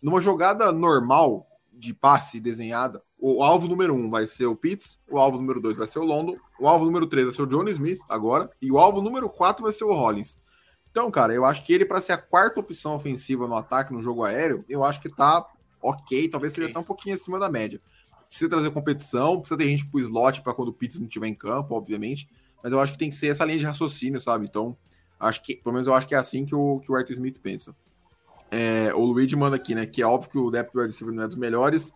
Numa 0.00 0.20
jogada 0.20 0.70
normal 0.72 1.46
de 1.72 1.92
passe 1.92 2.40
desenhada, 2.40 3.02
o 3.18 3.42
alvo 3.42 3.66
número 3.68 3.94
um 3.94 4.10
vai 4.10 4.26
ser 4.26 4.46
o 4.46 4.56
Pitts, 4.56 4.98
o 5.10 5.18
alvo 5.18 5.38
número 5.38 5.60
dois 5.60 5.76
vai 5.76 5.86
ser 5.86 5.98
o 5.98 6.04
London, 6.04 6.36
o 6.60 6.68
alvo 6.68 6.84
número 6.84 7.06
três 7.06 7.26
vai 7.26 7.34
ser 7.34 7.42
o 7.42 7.46
Johnny 7.46 7.70
Smith 7.70 8.00
agora, 8.08 8.50
e 8.60 8.70
o 8.70 8.78
alvo 8.78 9.00
número 9.00 9.28
quatro 9.28 9.62
vai 9.64 9.72
ser 9.72 9.84
o 9.84 9.92
Hollins. 9.92 10.38
Então, 10.90 11.10
cara, 11.10 11.34
eu 11.34 11.44
acho 11.44 11.62
que 11.62 11.72
ele, 11.72 11.84
para 11.84 12.00
ser 12.00 12.12
a 12.12 12.18
quarta 12.18 12.60
opção 12.60 12.94
ofensiva 12.94 13.46
no 13.46 13.54
ataque, 13.54 13.92
no 13.92 14.02
jogo 14.02 14.24
aéreo, 14.24 14.64
eu 14.68 14.82
acho 14.84 15.00
que 15.00 15.08
tá 15.08 15.46
ok, 15.82 16.28
talvez 16.28 16.52
seja 16.52 16.66
Ok. 16.66 16.72
até 16.72 16.80
um 16.80 16.84
pouquinho 16.86 17.14
acima 17.14 17.38
da 17.38 17.50
média. 17.50 17.80
Precisa 18.28 18.50
trazer 18.50 18.70
competição, 18.70 19.38
precisa 19.38 19.58
ter 19.58 19.66
gente 19.66 19.86
pro 19.86 20.00
slot 20.00 20.42
para 20.42 20.54
quando 20.54 20.68
o 20.68 20.72
Pitts 20.72 20.98
não 20.98 21.06
estiver 21.06 21.28
em 21.28 21.34
campo, 21.34 21.74
obviamente, 21.74 22.28
mas 22.66 22.72
eu 22.72 22.80
acho 22.80 22.94
que 22.94 22.98
tem 22.98 23.10
que 23.10 23.14
ser 23.14 23.28
essa 23.28 23.44
linha 23.44 23.60
de 23.60 23.64
raciocínio, 23.64 24.20
sabe? 24.20 24.44
Então, 24.44 24.76
acho 25.20 25.40
que, 25.40 25.54
pelo 25.54 25.72
menos 25.72 25.86
eu 25.86 25.94
acho 25.94 26.04
que 26.04 26.16
é 26.16 26.18
assim 26.18 26.44
que 26.44 26.52
o, 26.52 26.80
que 26.80 26.90
o 26.90 26.96
Arthur 26.96 27.12
Smith 27.12 27.38
pensa. 27.40 27.72
É, 28.50 28.92
o 28.92 29.04
Luigi 29.04 29.36
manda 29.36 29.54
aqui, 29.54 29.72
né? 29.72 29.86
Que 29.86 30.02
é 30.02 30.04
óbvio 30.04 30.30
que 30.32 30.36
o 30.36 30.50
depth 30.50 30.72
do 30.72 30.80
wide 30.80 30.90
receiver 30.90 31.14
não 31.14 31.22
é 31.22 31.28
dos 31.28 31.36
melhores, 31.36 31.92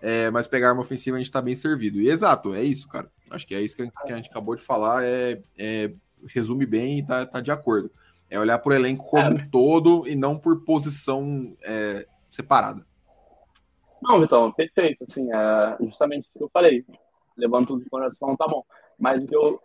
é, 0.00 0.30
mas 0.30 0.46
pegar 0.46 0.70
arma 0.70 0.80
ofensiva 0.80 1.18
a 1.18 1.20
gente 1.20 1.30
tá 1.30 1.42
bem 1.42 1.54
servido. 1.54 2.00
E 2.00 2.08
exato, 2.08 2.54
é 2.54 2.62
isso, 2.62 2.88
cara. 2.88 3.12
Acho 3.30 3.46
que 3.46 3.54
é 3.54 3.60
isso 3.60 3.76
que 3.76 3.82
a, 3.82 3.90
que 3.90 4.12
a 4.14 4.16
gente 4.16 4.30
acabou 4.30 4.56
de 4.56 4.62
falar, 4.62 5.04
é, 5.04 5.42
é- 5.58 5.92
resume 6.26 6.64
bem 6.64 7.00
e 7.00 7.06
tá, 7.06 7.26
tá 7.26 7.38
de 7.42 7.50
acordo. 7.50 7.90
É 8.30 8.40
olhar 8.40 8.58
por 8.60 8.72
elenco 8.72 9.04
como 9.04 9.24
É. 9.24 9.28
um 9.28 9.50
todo 9.50 10.08
e 10.08 10.16
não 10.16 10.38
por 10.38 10.64
posição 10.64 11.54
é, 11.60 12.06
separada. 12.30 12.82
Não, 14.00 14.18
Vitão, 14.22 14.50
perfeito. 14.52 15.04
Assim, 15.06 15.30
é 15.30 15.76
justamente 15.82 16.26
o 16.34 16.38
que 16.38 16.44
eu 16.44 16.50
falei. 16.50 16.82
Levando 17.36 17.66
tudo 17.66 17.82
em 17.82 17.88
consideração, 17.90 18.34
tá 18.34 18.48
bom. 18.48 18.64
Mas 18.98 19.22
o 19.22 19.26
que 19.26 19.36
eu 19.36 19.60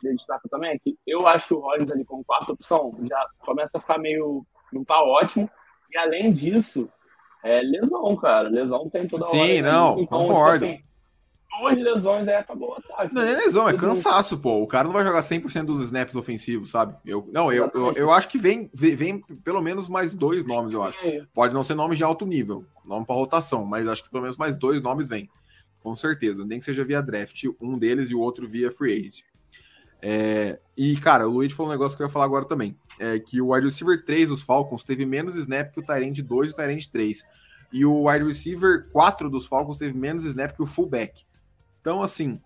queria 0.00 0.16
destacar 0.16 0.48
também 0.50 0.70
é 0.70 0.78
que 0.78 0.96
eu 1.06 1.26
acho 1.26 1.46
que 1.46 1.54
o 1.54 1.60
Rollins 1.60 1.90
ali 1.90 2.04
como 2.04 2.24
quarta 2.24 2.52
opção 2.52 2.96
já 3.08 3.26
começa 3.40 3.78
a 3.78 3.80
ficar 3.80 3.98
meio. 3.98 4.44
não 4.72 4.84
tá 4.84 5.00
ótimo. 5.02 5.48
E 5.92 5.98
além 5.98 6.32
disso, 6.32 6.88
é 7.42 7.60
lesão, 7.60 8.16
cara. 8.16 8.48
Lesão 8.48 8.88
tem 8.88 9.06
toda 9.06 9.24
hora. 9.24 9.32
Sim, 9.32 9.62
né? 9.62 9.72
não, 9.72 10.00
Então, 10.00 10.26
concordo. 10.26 10.66
Tipo 10.66 10.72
assim, 10.72 10.90
duas 11.60 11.76
lesões 11.76 12.28
aí 12.28 12.34
acabou 12.34 12.70
o 12.70 12.74
ataque. 12.74 13.14
Não 13.14 13.22
é 13.22 13.32
lesão, 13.32 13.68
é 13.68 13.74
cansaço, 13.76 14.38
pô. 14.38 14.62
O 14.62 14.66
cara 14.66 14.84
não 14.84 14.92
vai 14.92 15.04
jogar 15.04 15.22
100% 15.22 15.64
dos 15.64 15.80
snaps 15.80 16.14
ofensivos, 16.14 16.70
sabe? 16.70 16.94
Eu, 17.04 17.28
não, 17.32 17.52
eu, 17.52 17.70
eu, 17.74 17.92
eu 17.94 18.12
acho 18.12 18.28
que 18.28 18.38
vem, 18.38 18.70
vem, 18.72 18.94
vem 18.94 19.20
pelo 19.42 19.60
menos 19.60 19.88
mais 19.88 20.14
dois 20.14 20.44
nomes, 20.44 20.72
eu 20.72 20.82
acho. 20.82 20.98
É, 21.00 21.24
Pode 21.34 21.52
não 21.52 21.64
ser 21.64 21.74
nomes 21.74 21.98
de 21.98 22.04
alto 22.04 22.24
nível, 22.24 22.64
nome 22.84 23.04
para 23.04 23.16
rotação, 23.16 23.64
mas 23.64 23.88
acho 23.88 24.04
que 24.04 24.10
pelo 24.10 24.22
menos 24.22 24.36
mais 24.36 24.56
dois 24.56 24.80
nomes 24.80 25.08
vêm. 25.08 25.28
Com 25.80 25.96
certeza. 25.96 26.44
Nem 26.44 26.58
que 26.58 26.64
seja 26.64 26.84
via 26.84 27.00
draft, 27.02 27.44
um 27.60 27.78
deles 27.78 28.10
e 28.10 28.14
o 28.14 28.20
outro 28.20 28.46
via 28.46 28.70
free 28.70 28.92
agent. 28.92 29.22
É, 30.02 30.58
e, 30.76 30.96
cara, 30.96 31.28
o 31.28 31.32
Luiz 31.32 31.52
falou 31.52 31.70
um 31.70 31.74
negócio 31.74 31.96
que 31.96 32.02
eu 32.02 32.06
ia 32.06 32.12
falar 32.12 32.24
agora 32.24 32.44
também. 32.44 32.76
É 32.98 33.18
que 33.18 33.40
o 33.40 33.52
wide 33.52 33.66
receiver 33.66 34.04
3 34.04 34.28
dos 34.28 34.42
Falcons 34.42 34.82
teve 34.82 35.06
menos 35.06 35.34
snap 35.36 35.72
que 35.72 35.80
o 35.80 35.84
Tyrande 35.84 36.22
2 36.22 36.48
e 36.48 36.52
o 36.52 36.56
Tyrande 36.56 36.90
3. 36.90 37.24
E 37.72 37.84
o 37.84 38.08
wide 38.08 38.24
receiver 38.24 38.88
4 38.90 39.30
dos 39.30 39.46
Falcons 39.46 39.78
teve 39.78 39.96
menos 39.96 40.24
snap 40.24 40.54
que 40.54 40.62
o 40.62 40.66
fullback. 40.66 41.24
Então, 41.80 42.02
assim, 42.02 42.40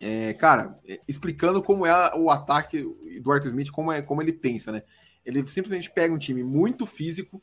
é, 0.00 0.32
cara, 0.34 0.78
é, 0.86 1.00
explicando 1.08 1.62
como 1.62 1.84
é 1.84 2.14
o 2.16 2.30
ataque 2.30 2.82
do 3.22 3.32
Arthur 3.32 3.48
Smith, 3.48 3.70
como, 3.70 3.92
é, 3.92 4.00
como 4.00 4.22
ele 4.22 4.32
pensa, 4.32 4.72
né? 4.72 4.82
Ele 5.24 5.46
simplesmente 5.48 5.90
pega 5.90 6.14
um 6.14 6.18
time 6.18 6.42
muito 6.42 6.86
físico, 6.86 7.42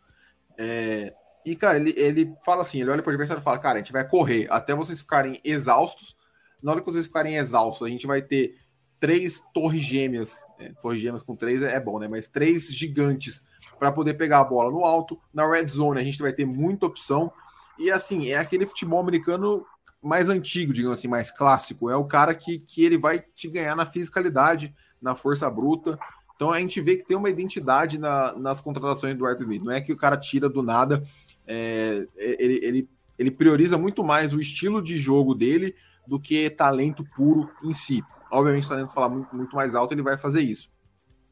é, 0.58 1.14
e, 1.46 1.56
cara, 1.56 1.78
ele, 1.78 1.94
ele 1.96 2.36
fala 2.44 2.64
assim: 2.64 2.82
ele 2.82 2.90
olha 2.90 3.04
para 3.04 3.12
o 3.12 3.14
adversário 3.14 3.40
e 3.40 3.44
fala, 3.44 3.60
cara, 3.60 3.76
a 3.76 3.82
gente 3.82 3.92
vai 3.92 4.08
correr 4.08 4.48
até 4.50 4.74
vocês 4.74 5.00
ficarem 5.00 5.40
exaustos. 5.44 6.18
Na 6.62 6.72
hora 6.72 6.82
que 6.82 6.92
vocês 6.92 7.06
ficarem 7.06 7.36
exaustos, 7.36 7.86
a 7.86 7.90
gente 7.90 8.08
vai 8.08 8.22
ter 8.22 8.58
três 9.00 9.44
torres 9.54 9.84
gêmeas. 9.84 10.46
é, 10.60 10.72
torres 10.82 11.00
gêmeas 11.00 11.24
com 11.24 11.36
três 11.36 11.62
é, 11.62 11.76
é 11.76 11.80
bom, 11.80 12.00
né? 12.00 12.08
Mas 12.08 12.28
três 12.28 12.74
gigantes 12.74 13.44
para 13.80 13.92
poder 13.92 14.14
pegar 14.16 14.40
a 14.40 14.44
bola 14.44 14.72
no 14.72 14.84
alto. 14.86 15.20
Na 15.34 15.50
red 15.50 15.68
zone, 15.68 16.00
a 16.00 16.04
gente 16.04 16.22
vai 16.22 16.32
ter 16.34 16.46
muita 16.46 16.86
opção. 16.86 17.32
E 17.78 17.92
assim, 17.92 18.28
é 18.32 18.38
aquele 18.38 18.66
futebol 18.66 19.00
americano 19.00 19.66
mais 20.02 20.30
antigo, 20.30 20.72
digamos 20.72 21.00
assim, 21.00 21.08
mais 21.08 21.32
clássico. 21.32 21.90
É 21.90 21.96
o 21.96 22.06
cara 22.06 22.34
que, 22.34 22.60
que 22.60 22.84
ele 22.86 22.98
vai 22.98 23.24
te 23.36 23.50
ganhar 23.50 23.76
na 23.76 23.86
fisicalidade, 23.86 24.74
na 25.02 25.16
força 25.16 25.50
bruta. 25.50 25.98
Então 26.36 26.52
a 26.52 26.60
gente 26.60 26.80
vê 26.82 26.96
que 26.98 27.06
tem 27.06 27.18
uma 27.18 27.30
identidade 27.30 27.98
na- 27.98 28.34
nas 28.34 28.62
contratações 28.62 29.16
do 29.18 29.26
Arthur 29.26 29.44
Smith. 29.44 29.64
Não 29.64 29.72
é 29.72 29.82
que 29.82 29.92
o 29.92 29.98
cara 29.98 30.16
tira 30.18 30.48
do 30.50 30.62
nada. 30.62 31.04
é, 31.48 32.08
ele, 32.18 32.60
ele, 32.64 32.90
ele 33.20 33.32
prioriza 33.32 33.78
muito 33.78 34.04
mais 34.04 34.34
o 34.34 34.40
estilo 34.40 34.82
de 34.82 34.98
jogo 34.98 35.34
dele 35.36 35.76
do 36.08 36.20
que 36.20 36.50
talento 36.50 37.04
puro 37.16 37.50
em 37.64 37.72
si. 37.74 38.04
Obviamente, 38.36 38.68
talento 38.68 38.94
falar 38.94 39.10
muito, 39.10 39.36
muito 39.36 39.56
mais 39.56 39.76
alto, 39.76 39.94
ele 39.94 40.02
vai 40.02 40.18
fazer 40.18 40.42
isso. 40.42 40.70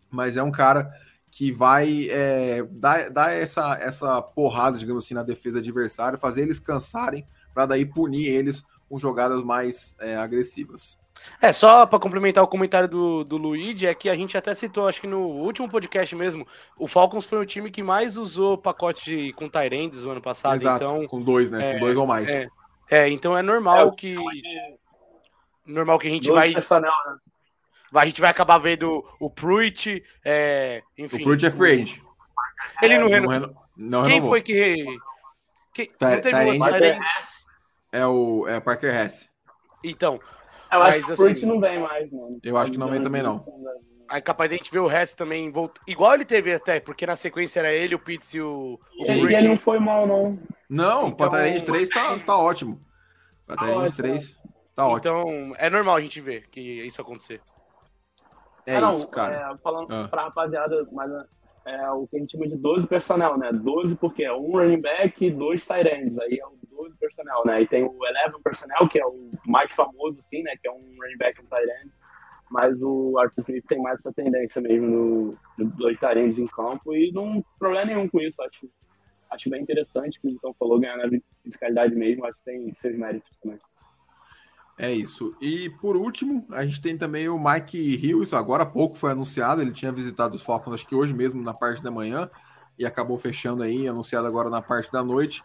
Mas 0.09 0.37
é 0.37 0.43
um 0.43 0.51
cara 0.51 0.91
que 1.31 1.51
vai 1.51 2.07
é, 2.09 2.63
dar, 2.69 3.09
dar 3.09 3.31
essa, 3.31 3.75
essa 3.81 4.21
porrada, 4.21 4.77
digamos 4.77 5.03
assim, 5.03 5.15
na 5.15 5.23
defesa 5.23 5.57
adversária, 5.59 6.17
fazer 6.17 6.43
eles 6.43 6.59
cansarem, 6.59 7.25
para 7.53 7.65
daí 7.65 7.85
punir 7.85 8.27
eles 8.27 8.63
com 8.87 8.99
jogadas 8.99 9.43
mais 9.43 9.95
é, 9.99 10.15
agressivas. 10.15 10.97
É, 11.41 11.51
só 11.53 11.85
para 11.85 11.99
complementar 11.99 12.43
o 12.43 12.47
comentário 12.47 12.87
do, 12.87 13.23
do 13.23 13.37
Luigi, 13.37 13.87
é 13.87 13.93
que 13.93 14.09
a 14.09 14.15
gente 14.15 14.37
até 14.37 14.53
citou, 14.53 14.87
acho 14.87 15.01
que 15.01 15.07
no 15.07 15.21
último 15.21 15.69
podcast 15.69 16.15
mesmo, 16.15 16.45
o 16.77 16.87
Falcons 16.87 17.25
foi 17.25 17.39
o 17.39 17.45
time 17.45 17.71
que 17.71 17.81
mais 17.81 18.17
usou 18.17 18.57
pacote 18.57 19.05
de, 19.05 19.33
com 19.33 19.49
Tyrands 19.49 20.03
no 20.03 20.11
ano 20.11 20.21
passado, 20.21 20.55
Exato, 20.61 20.83
então. 20.83 21.07
com 21.07 21.21
dois, 21.21 21.49
né? 21.49 21.71
é, 21.71 21.73
com 21.73 21.79
dois 21.79 21.97
ou 21.97 22.05
mais. 22.05 22.29
é. 22.29 22.47
É, 22.89 23.09
então 23.09 23.35
é 23.35 23.41
normal 23.41 23.77
É, 23.77 23.83
o 23.85 23.91
que. 23.91 24.07
de 24.07 24.17
Normal 25.65 25.99
que 25.99 26.07
a 26.07 26.11
gente 26.11 26.29
vai. 26.31 26.53
personnel, 26.53 26.91
né? 27.07 27.15
A 27.95 28.05
gente 28.05 28.19
vai 28.19 28.31
acabar 28.31 28.57
vendo 28.57 29.05
o 29.19 29.29
Pruitt, 29.29 30.03
é, 30.25 30.81
enfim. 30.97 31.21
o 31.21 31.23
Pruitt 31.25 31.45
é 31.45 31.51
free 31.51 31.81
agent. 31.83 31.99
Ele 32.81 32.97
não 32.97 33.03
Não 33.03 33.09
renovou. 33.09 33.31
reno- 33.33 33.55
não 33.77 34.01
Quem 34.03 34.11
renovou. 34.13 34.29
foi 34.31 34.41
que. 34.41 34.85
Quem... 35.73 35.85
Ty- 35.87 35.91
não 36.01 36.09
teve 36.09 36.21
Tyrande- 36.21 36.51
um 36.51 36.57
Mas 36.57 36.73
Tyrande- 36.75 36.99
é- 37.91 38.07
o 38.07 38.47
é 38.47 38.59
Parker 38.59 38.93
Hess. 38.95 39.29
Então. 39.83 40.19
Eu 40.71 40.81
acho 40.81 41.03
que 41.05 41.11
o 41.11 41.15
Pruitt 41.15 41.33
assim, 41.37 41.45
não 41.45 41.59
vem 41.59 41.79
mais, 41.79 42.11
mano. 42.11 42.39
Eu 42.43 42.57
acho 42.57 42.71
que 42.71 42.79
não 42.79 42.89
vem 42.89 43.01
também, 43.03 43.21
não. 43.21 43.45
Aí 44.09 44.21
capaz 44.21 44.49
de 44.49 44.55
a 44.55 44.57
gente 44.57 44.71
ver 44.71 44.79
o 44.79 44.87
resto 44.87 45.15
também 45.17 45.51
voltar. 45.51 45.79
Igual 45.87 46.15
ele 46.15 46.25
teve 46.25 46.51
até, 46.53 46.79
porque 46.79 47.05
na 47.05 47.15
sequência 47.15 47.59
era 47.59 47.71
ele, 47.71 47.93
o 47.95 47.99
Pitts 47.99 48.33
e 48.33 48.41
o. 48.41 48.79
o 48.99 49.05
ele 49.11 49.47
não 49.47 49.59
foi 49.59 49.79
mal, 49.79 50.07
não. 50.07 50.39
Não, 50.67 50.97
então... 51.01 51.07
o 51.09 51.15
Patarente 51.15 51.63
3 51.63 51.89
tá, 51.89 52.19
tá 52.19 52.37
ótimo. 52.37 52.81
Patarente 53.45 53.95
3 53.95 54.37
tá 54.75 54.87
ótimo. 54.87 54.97
Então, 54.97 55.55
é 55.57 55.69
normal 55.69 55.95
a 55.95 56.01
gente 56.01 56.19
ver 56.21 56.47
que 56.49 56.59
isso 56.59 57.01
acontecer. 57.01 57.41
É 58.65 58.77
ah, 58.77 58.91
isso, 58.91 59.07
cara. 59.07 59.53
É, 59.53 59.57
falando 59.57 59.91
ah. 59.93 60.07
pra 60.07 60.23
rapaziada, 60.23 60.87
mas 60.91 61.11
é 61.65 61.89
o 61.91 62.07
que 62.07 62.17
a 62.17 62.19
gente 62.19 62.31
chama 62.31 62.47
de 62.47 62.57
12 62.57 62.87
personnel, 62.87 63.37
né? 63.37 63.51
12 63.51 63.95
porque 63.95 64.23
é 64.23 64.33
um 64.33 64.51
running 64.51 64.81
back 64.81 65.25
e 65.25 65.31
dois 65.31 65.65
tight 65.65 65.87
ends. 65.87 66.17
Aí 66.17 66.39
é 66.39 66.45
o 66.45 66.57
12 66.69 66.95
personnel, 66.97 67.43
né? 67.45 67.61
E 67.61 67.67
tem 67.67 67.83
o 67.83 67.89
11 67.89 68.43
personnel, 68.43 68.87
que 68.87 68.99
é 68.99 69.05
o 69.05 69.31
mais 69.45 69.73
famoso, 69.73 70.19
assim, 70.19 70.41
né? 70.43 70.55
Que 70.61 70.67
é 70.67 70.71
um 70.71 70.95
running 71.01 71.17
back 71.17 71.39
e 71.39 71.43
um 71.43 71.47
tight 71.47 71.69
end. 71.81 71.91
Mas 72.49 72.81
o 72.81 73.17
Arthur 73.17 73.41
Smith 73.41 73.65
tem 73.67 73.81
mais 73.81 73.99
essa 73.99 74.13
tendência 74.13 74.61
mesmo 74.61 74.87
no, 74.87 75.37
no 75.57 75.65
dois 75.71 75.97
tight 75.99 76.19
ends 76.19 76.37
em 76.37 76.47
campo 76.47 76.93
e 76.93 77.11
não 77.11 77.33
tem 77.33 77.45
problema 77.57 77.85
nenhum 77.85 78.07
com 78.07 78.21
isso. 78.21 78.41
Acho, 78.41 78.69
acho 79.31 79.49
bem 79.49 79.61
interessante 79.61 80.19
que 80.19 80.27
o 80.27 80.31
Então 80.31 80.53
falou 80.53 80.79
ganhar 80.79 80.97
na 80.97 81.09
fiscalidade 81.43 81.95
mesmo. 81.95 82.25
Acho 82.25 82.37
que 82.37 82.45
tem 82.45 82.73
seus 82.73 82.97
méritos 82.97 83.39
também. 83.39 83.59
É 84.77 84.91
isso. 84.91 85.35
E 85.39 85.69
por 85.81 85.95
último, 85.95 86.45
a 86.49 86.65
gente 86.65 86.81
tem 86.81 86.97
também 86.97 87.29
o 87.29 87.37
Mike 87.37 87.77
Hills, 87.77 88.35
agora 88.35 88.63
há 88.63 88.65
pouco 88.65 88.95
foi 88.95 89.11
anunciado, 89.11 89.61
ele 89.61 89.71
tinha 89.71 89.91
visitado 89.91 90.35
os 90.35 90.41
Falcons, 90.41 90.73
acho 90.73 90.87
que 90.87 90.95
hoje 90.95 91.13
mesmo 91.13 91.41
na 91.41 91.53
parte 91.53 91.81
da 91.81 91.91
manhã, 91.91 92.29
e 92.77 92.85
acabou 92.85 93.19
fechando 93.19 93.61
aí, 93.61 93.87
anunciado 93.87 94.27
agora 94.27 94.49
na 94.49 94.61
parte 94.61 94.91
da 94.91 95.03
noite. 95.03 95.41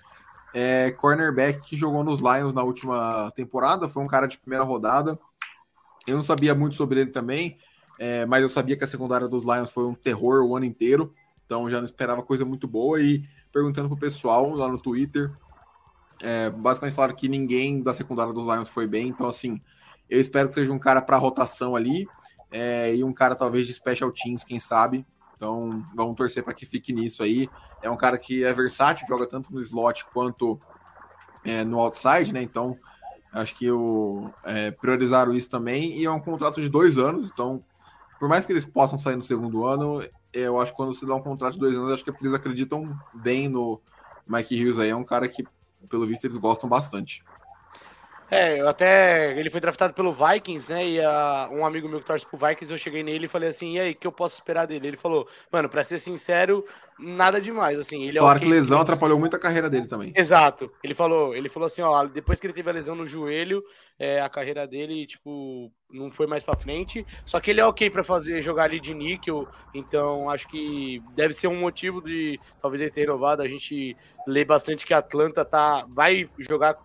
É 0.55 0.91
cornerback 0.93 1.61
que 1.61 1.77
jogou 1.77 2.03
nos 2.03 2.21
Lions 2.21 2.55
na 2.55 2.63
última 2.63 3.31
temporada, 3.37 3.89
foi 3.89 4.03
um 4.03 4.07
cara 4.07 4.27
de 4.27 4.39
primeira 4.39 4.65
rodada. 4.65 5.19
Eu 6.07 6.17
não 6.17 6.23
sabia 6.23 6.55
muito 6.55 6.75
sobre 6.75 7.01
ele 7.01 7.11
também, 7.11 7.59
é, 7.99 8.25
mas 8.25 8.43
eu 8.43 8.49
sabia 8.49 8.79
que 8.79 8.85
a 8.85 8.87
secundária 8.87 9.29
dos 9.29 9.45
Lions 9.45 9.71
foi 9.71 9.85
um 9.85 9.95
terror 9.95 10.43
o 10.43 10.57
ano 10.57 10.65
inteiro, 10.65 11.13
então 11.45 11.69
já 11.69 11.79
não 11.79 11.85
esperava 11.85 12.23
coisa 12.23 12.47
muito 12.47 12.67
boa. 12.67 12.99
E 12.99 13.23
perguntando 13.53 13.89
pro 13.89 13.99
pessoal 13.99 14.51
lá 14.55 14.69
no 14.69 14.81
Twitter, 14.81 15.31
é, 16.23 16.51
basicamente 16.51 16.95
falaram 16.95 17.15
que 17.15 17.29
ninguém 17.29 17.83
da 17.83 17.95
secundária 17.95 18.33
dos 18.33 18.47
Lions 18.47 18.69
foi 18.69 18.87
bem, 18.87 19.09
então 19.09 19.27
assim, 19.27 19.61
eu 20.09 20.21
espero 20.21 20.49
que 20.49 20.55
seja 20.55 20.73
um 20.73 20.79
cara 20.79 21.03
para 21.03 21.17
rotação 21.17 21.77
ali 21.77 22.07
é, 22.51 22.95
e 22.95 23.05
um 23.05 23.13
cara 23.13 23.35
talvez 23.35 23.67
de 23.67 23.75
special 23.75 24.11
teams, 24.11 24.45
quem 24.45 24.59
sabe. 24.59 25.07
Então 25.37 25.85
vamos 25.95 26.17
torcer 26.17 26.43
para 26.43 26.55
que 26.55 26.67
fique 26.67 26.93
nisso 26.93 27.23
aí. 27.23 27.49
É 27.83 27.89
um 27.89 27.97
cara 27.97 28.19
que 28.19 28.43
é 28.43 28.53
versátil, 28.53 29.07
joga 29.07 29.27
tanto 29.27 29.53
no 29.53 29.61
slot 29.61 30.07
quanto 30.13 30.61
é, 31.45 31.65
no 31.65 31.79
outside, 31.79 32.33
né? 32.33 32.43
Então 32.43 32.77
acho 33.33 33.55
que 33.55 33.71
o, 33.71 34.31
é, 34.45 34.71
priorizaram 34.71 35.33
isso 35.35 35.49
também. 35.49 35.97
E 35.97 36.05
é 36.05 36.11
um 36.11 36.21
contrato 36.21 36.61
de 36.61 36.69
dois 36.69 36.99
anos, 36.99 37.31
então 37.33 37.63
por 38.19 38.29
mais 38.29 38.45
que 38.45 38.53
eles 38.53 38.65
possam 38.65 38.99
sair 38.99 39.15
no 39.15 39.23
segundo 39.23 39.65
ano, 39.65 40.03
eu 40.33 40.59
acho 40.59 40.73
que 40.73 40.77
quando 40.77 40.93
se 40.93 41.07
dá 41.07 41.15
um 41.15 41.23
contrato 41.23 41.55
de 41.55 41.61
dois 41.61 41.75
anos, 41.75 41.93
acho 41.93 42.05
que 42.05 42.11
eles 42.11 42.35
acreditam 42.35 42.99
bem 43.15 43.49
no 43.49 43.81
Mike 44.27 44.61
Hughes 44.61 44.79
aí. 44.79 44.91
É 44.91 44.97
um 44.97 45.05
cara 45.05 45.29
que 45.29 45.45
pelo 45.89 46.07
visto 46.07 46.25
eles 46.25 46.37
gostam 46.37 46.69
bastante. 46.69 47.25
É, 48.31 48.61
eu 48.61 48.69
até. 48.69 49.39
Ele 49.39 49.49
foi 49.49 49.61
draftado 49.61 49.95
pelo 49.95 50.13
Vikings, 50.13 50.71
né? 50.71 50.87
E 50.87 51.01
a, 51.01 51.49
um 51.51 51.65
amigo 51.65 51.89
meu 51.89 51.99
que 51.99 52.07
torce 52.07 52.27
pro 52.27 52.37
Vikings, 52.37 52.71
eu 52.71 52.79
cheguei 52.79 53.03
nele 53.03 53.25
e 53.25 53.29
falei 53.29 53.49
assim: 53.49 53.75
e 53.75 53.81
aí, 53.81 53.93
o 53.93 53.95
que 53.95 54.07
eu 54.07 54.13
posso 54.13 54.35
esperar 54.35 54.67
dele? 54.67 54.89
Ele 54.89 54.97
falou, 54.97 55.27
mano, 55.51 55.69
pra 55.69 55.83
ser 55.83 55.99
sincero, 55.99 56.65
nada 56.99 57.41
demais. 57.41 57.79
Assim, 57.79 58.03
ele 58.03 58.19
Falaram 58.19 58.39
é 58.39 58.43
que 58.43 58.49
lesão 58.49 58.81
atrapalhou 58.81 59.19
muito 59.19 59.35
a 59.35 59.39
carreira 59.39 59.71
dele 59.71 59.87
também. 59.87 60.13
Exato. 60.15 60.71
Ele 60.85 60.95
falou, 60.95 61.35
ele 61.35 61.49
falou 61.49 61.67
assim: 61.67 61.81
ó, 61.81 62.05
depois 62.05 62.39
que 62.39 62.47
ele 62.47 62.55
teve 62.55 62.69
a 62.69 62.75
lesão 62.75 62.95
no 62.95 63.07
joelho, 63.07 63.65
é, 63.99 64.21
a 64.21 64.29
carreira 64.29 64.67
dele, 64.67 65.07
tipo, 65.07 65.73
não 65.91 66.11
foi 66.11 66.27
mais 66.27 66.43
pra 66.43 66.57
frente. 66.57 67.07
Só 67.25 67.41
que 67.41 67.51
ele 67.51 67.63
é 67.63 67.67
ok 67.67 67.89
pra 67.89 68.05
fazer, 68.05 68.43
jogar 68.43 68.65
ali 68.65 68.79
de 68.79 68.93
níquel. 68.93 69.49
Então, 69.75 70.29
acho 70.29 70.47
que 70.49 71.03
deve 71.15 71.33
ser 71.33 71.49
um 71.49 71.59
motivo 71.59 72.03
de 72.03 72.39
talvez 72.61 72.83
ele 72.83 72.91
ter 72.91 73.03
renovado. 73.03 73.41
A 73.41 73.49
gente 73.49 73.97
lê 74.27 74.45
bastante 74.45 74.85
que 74.85 74.93
a 74.93 74.99
Atlanta 74.99 75.47
tá, 75.47 75.87
vai 75.89 76.27
jogar 76.39 76.77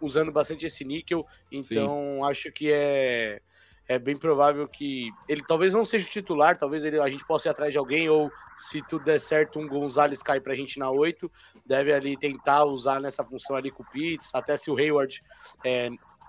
usando 0.00 0.32
bastante 0.32 0.66
esse 0.66 0.84
níquel, 0.84 1.24
então 1.50 2.18
Sim. 2.20 2.24
acho 2.24 2.52
que 2.52 2.72
é, 2.72 3.40
é 3.88 3.98
bem 3.98 4.16
provável 4.16 4.68
que 4.68 5.10
ele 5.26 5.42
talvez 5.42 5.72
não 5.72 5.84
seja 5.84 6.06
o 6.06 6.10
titular, 6.10 6.56
talvez 6.56 6.84
ele, 6.84 7.00
a 7.00 7.08
gente 7.08 7.24
possa 7.24 7.48
ir 7.48 7.50
atrás 7.50 7.72
de 7.72 7.78
alguém, 7.78 8.08
ou 8.08 8.30
se 8.56 8.82
tudo 8.82 9.04
der 9.04 9.20
certo, 9.20 9.58
um 9.58 9.68
Gonzalez 9.68 10.22
cai 10.22 10.40
pra 10.40 10.54
gente 10.54 10.78
na 10.78 10.90
8, 10.90 11.30
deve 11.64 11.92
ali 11.92 12.16
tentar 12.16 12.64
usar 12.64 13.00
nessa 13.00 13.24
função 13.24 13.56
ali 13.56 13.70
com 13.70 13.82
o 13.82 13.86
Pitts, 13.86 14.30
até 14.34 14.56
se 14.56 14.70
o 14.70 14.76
Hayward 14.76 15.22
é, 15.64 15.88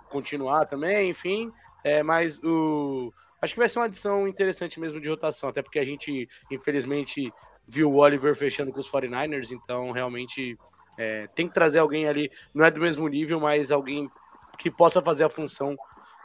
continuar 0.09 0.65
também, 0.65 1.09
enfim, 1.09 1.51
é, 1.83 2.03
mas 2.03 2.39
o 2.43 3.11
acho 3.41 3.53
que 3.53 3.59
vai 3.59 3.69
ser 3.69 3.79
uma 3.79 3.85
adição 3.85 4.27
interessante 4.27 4.79
mesmo 4.79 4.99
de 4.99 5.09
rotação, 5.09 5.49
até 5.49 5.61
porque 5.61 5.79
a 5.79 5.85
gente, 5.85 6.27
infelizmente, 6.51 7.33
viu 7.67 7.91
o 7.91 7.97
Oliver 7.97 8.35
fechando 8.35 8.71
com 8.71 8.79
os 8.79 8.91
49ers, 8.91 9.51
então 9.51 9.91
realmente 9.91 10.57
é, 10.99 11.27
tem 11.27 11.47
que 11.47 11.53
trazer 11.53 11.79
alguém 11.79 12.09
ali, 12.09 12.29
não 12.53 12.65
é 12.65 12.69
do 12.69 12.81
mesmo 12.81 13.07
nível, 13.07 13.39
mas 13.39 13.71
alguém 13.71 14.11
que 14.57 14.69
possa 14.69 15.01
fazer 15.01 15.23
a 15.23 15.29
função 15.29 15.77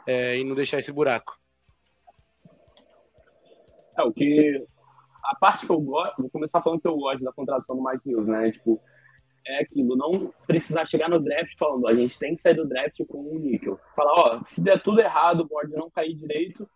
é, 0.05 0.37
e 0.37 0.43
não 0.43 0.53
deixar 0.53 0.79
esse 0.79 0.91
buraco. 0.91 1.39
É, 3.97 4.03
o 4.03 4.11
que. 4.11 4.67
A 5.23 5.35
parte 5.37 5.65
que 5.65 5.71
eu 5.71 5.79
gosto, 5.79 6.21
vou 6.21 6.29
começar 6.29 6.61
falando 6.61 6.81
que 6.81 6.87
eu 6.87 6.97
gosto 6.97 7.23
da 7.23 7.31
contratação 7.31 7.77
do 7.77 7.83
Mike 7.83 8.05
Mills, 8.05 8.29
né? 8.29 8.51
Tipo, 8.51 8.79
é 9.47 9.61
aquilo, 9.61 9.95
não 9.95 10.33
precisar 10.45 10.85
chegar 10.85 11.09
no 11.09 11.19
draft 11.19 11.57
falando, 11.57 11.87
a 11.87 11.95
gente 11.95 12.19
tem 12.19 12.35
que 12.35 12.41
sair 12.41 12.55
do 12.55 12.67
draft 12.67 12.99
com 13.07 13.21
um 13.21 13.39
níquel. 13.39 13.79
Falar, 13.95 14.11
ó, 14.13 14.43
se 14.45 14.61
der 14.61 14.83
tudo 14.83 14.99
errado, 14.99 15.39
o 15.39 15.47
board 15.47 15.73
não 15.73 15.89
cair 15.89 16.13
direito, 16.13 16.69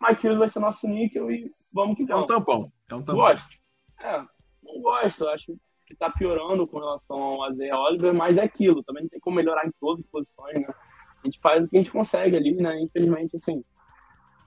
Mike 0.00 0.24
Mills 0.24 0.38
vai 0.38 0.48
ser 0.48 0.58
nosso 0.58 0.88
níquel 0.88 1.30
e 1.30 1.50
vamos 1.72 1.96
que 1.96 2.04
vamos. 2.04 2.22
É 2.22 2.24
um 2.24 2.26
tampão, 2.26 2.72
é 2.90 2.94
um 2.96 3.02
tampão. 3.02 3.14
Gosto. 3.14 3.56
É, 4.00 4.18
não 4.62 4.80
gosto, 4.82 5.28
acho 5.28 5.56
que 5.86 5.92
está 5.92 6.10
piorando 6.10 6.66
com 6.66 6.78
relação 6.78 7.16
ao 7.16 7.44
Aze 7.44 7.72
Oliver, 7.72 8.12
mas 8.12 8.36
é 8.36 8.42
aquilo, 8.42 8.82
também 8.82 9.04
não 9.04 9.10
tem 9.10 9.20
como 9.20 9.36
melhorar 9.36 9.66
em 9.66 9.70
todas 9.80 10.04
as 10.04 10.10
posições, 10.10 10.60
né? 10.60 10.74
A 11.22 11.26
gente 11.26 11.38
faz 11.40 11.64
o 11.64 11.68
que 11.68 11.76
a 11.76 11.78
gente 11.78 11.92
consegue 11.92 12.36
ali, 12.36 12.54
né? 12.56 12.80
Infelizmente, 12.80 13.36
assim, 13.36 13.64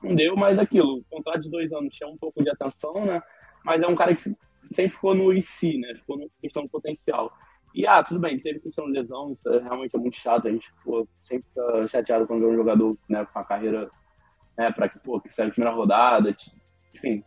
não 0.04 0.13
deu, 0.13 0.36
mas 0.36 0.58
é 0.58 0.62
aquilo, 0.62 0.97
o 0.99 1.04
contrato 1.10 1.41
de 1.41 1.49
dois 1.49 1.71
anos 1.71 1.93
tinha 1.93 2.10
um 2.10 2.17
pouco 2.17 2.43
de 2.43 2.49
atenção, 2.49 3.06
né? 3.06 3.21
Mas 3.63 3.82
é 3.82 3.88
um 3.88 3.95
cara 3.95 4.13
que 4.15 4.23
sempre 4.71 4.91
ficou 4.91 5.15
no 5.15 5.34
IC, 5.34 5.78
né? 5.78 5.95
Ficou 5.95 6.17
na 6.17 6.25
questão 6.41 6.63
do 6.63 6.69
potencial. 6.69 7.32
E, 7.73 7.86
ah, 7.88 8.04
tudo 8.04 8.19
bem, 8.19 8.39
teve 8.39 8.60
questão 8.60 8.86
de 8.88 8.93
lesão, 8.93 9.32
isso 9.32 9.47
é 9.49 9.60
realmente 9.60 9.95
é 9.95 9.99
muito 9.99 10.17
chato, 10.17 10.47
a 10.47 10.52
gente 10.52 10.73
pô, 10.84 11.08
sempre 11.19 11.47
fica 11.49 11.88
chateado 11.88 12.25
quando 12.25 12.41
vê 12.41 12.47
um 12.47 12.56
jogador 12.56 12.97
né, 13.08 13.25
com 13.25 13.39
a 13.39 13.45
carreira 13.45 13.91
né, 14.58 14.71
para 14.71 14.89
que, 14.89 14.99
pô, 14.99 15.21
que 15.21 15.30
saiu 15.30 15.52
primeira 15.52 15.75
rodada, 15.75 16.36
enfim. 16.93 17.23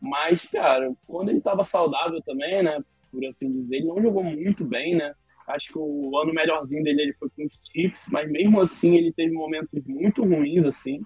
Mas, 0.00 0.44
cara, 0.46 0.92
quando 1.06 1.30
ele 1.30 1.40
tava 1.40 1.64
saudável 1.64 2.20
também, 2.22 2.62
né, 2.62 2.82
por 3.10 3.24
assim 3.26 3.52
dizer. 3.52 3.76
Ele 3.76 3.86
não 3.86 4.02
jogou 4.02 4.22
muito 4.22 4.64
bem, 4.64 4.96
né? 4.96 5.14
Acho 5.46 5.72
que 5.72 5.78
o 5.78 6.16
ano 6.18 6.32
melhorzinho 6.32 6.82
dele 6.82 7.02
ele 7.02 7.14
foi 7.14 7.28
com 7.30 7.44
os 7.44 7.52
Chiefs, 7.72 8.08
mas 8.10 8.30
mesmo 8.30 8.60
assim 8.60 8.96
ele 8.96 9.12
teve 9.12 9.32
momentos 9.32 9.82
muito 9.86 10.22
ruins, 10.24 10.64
assim. 10.64 11.02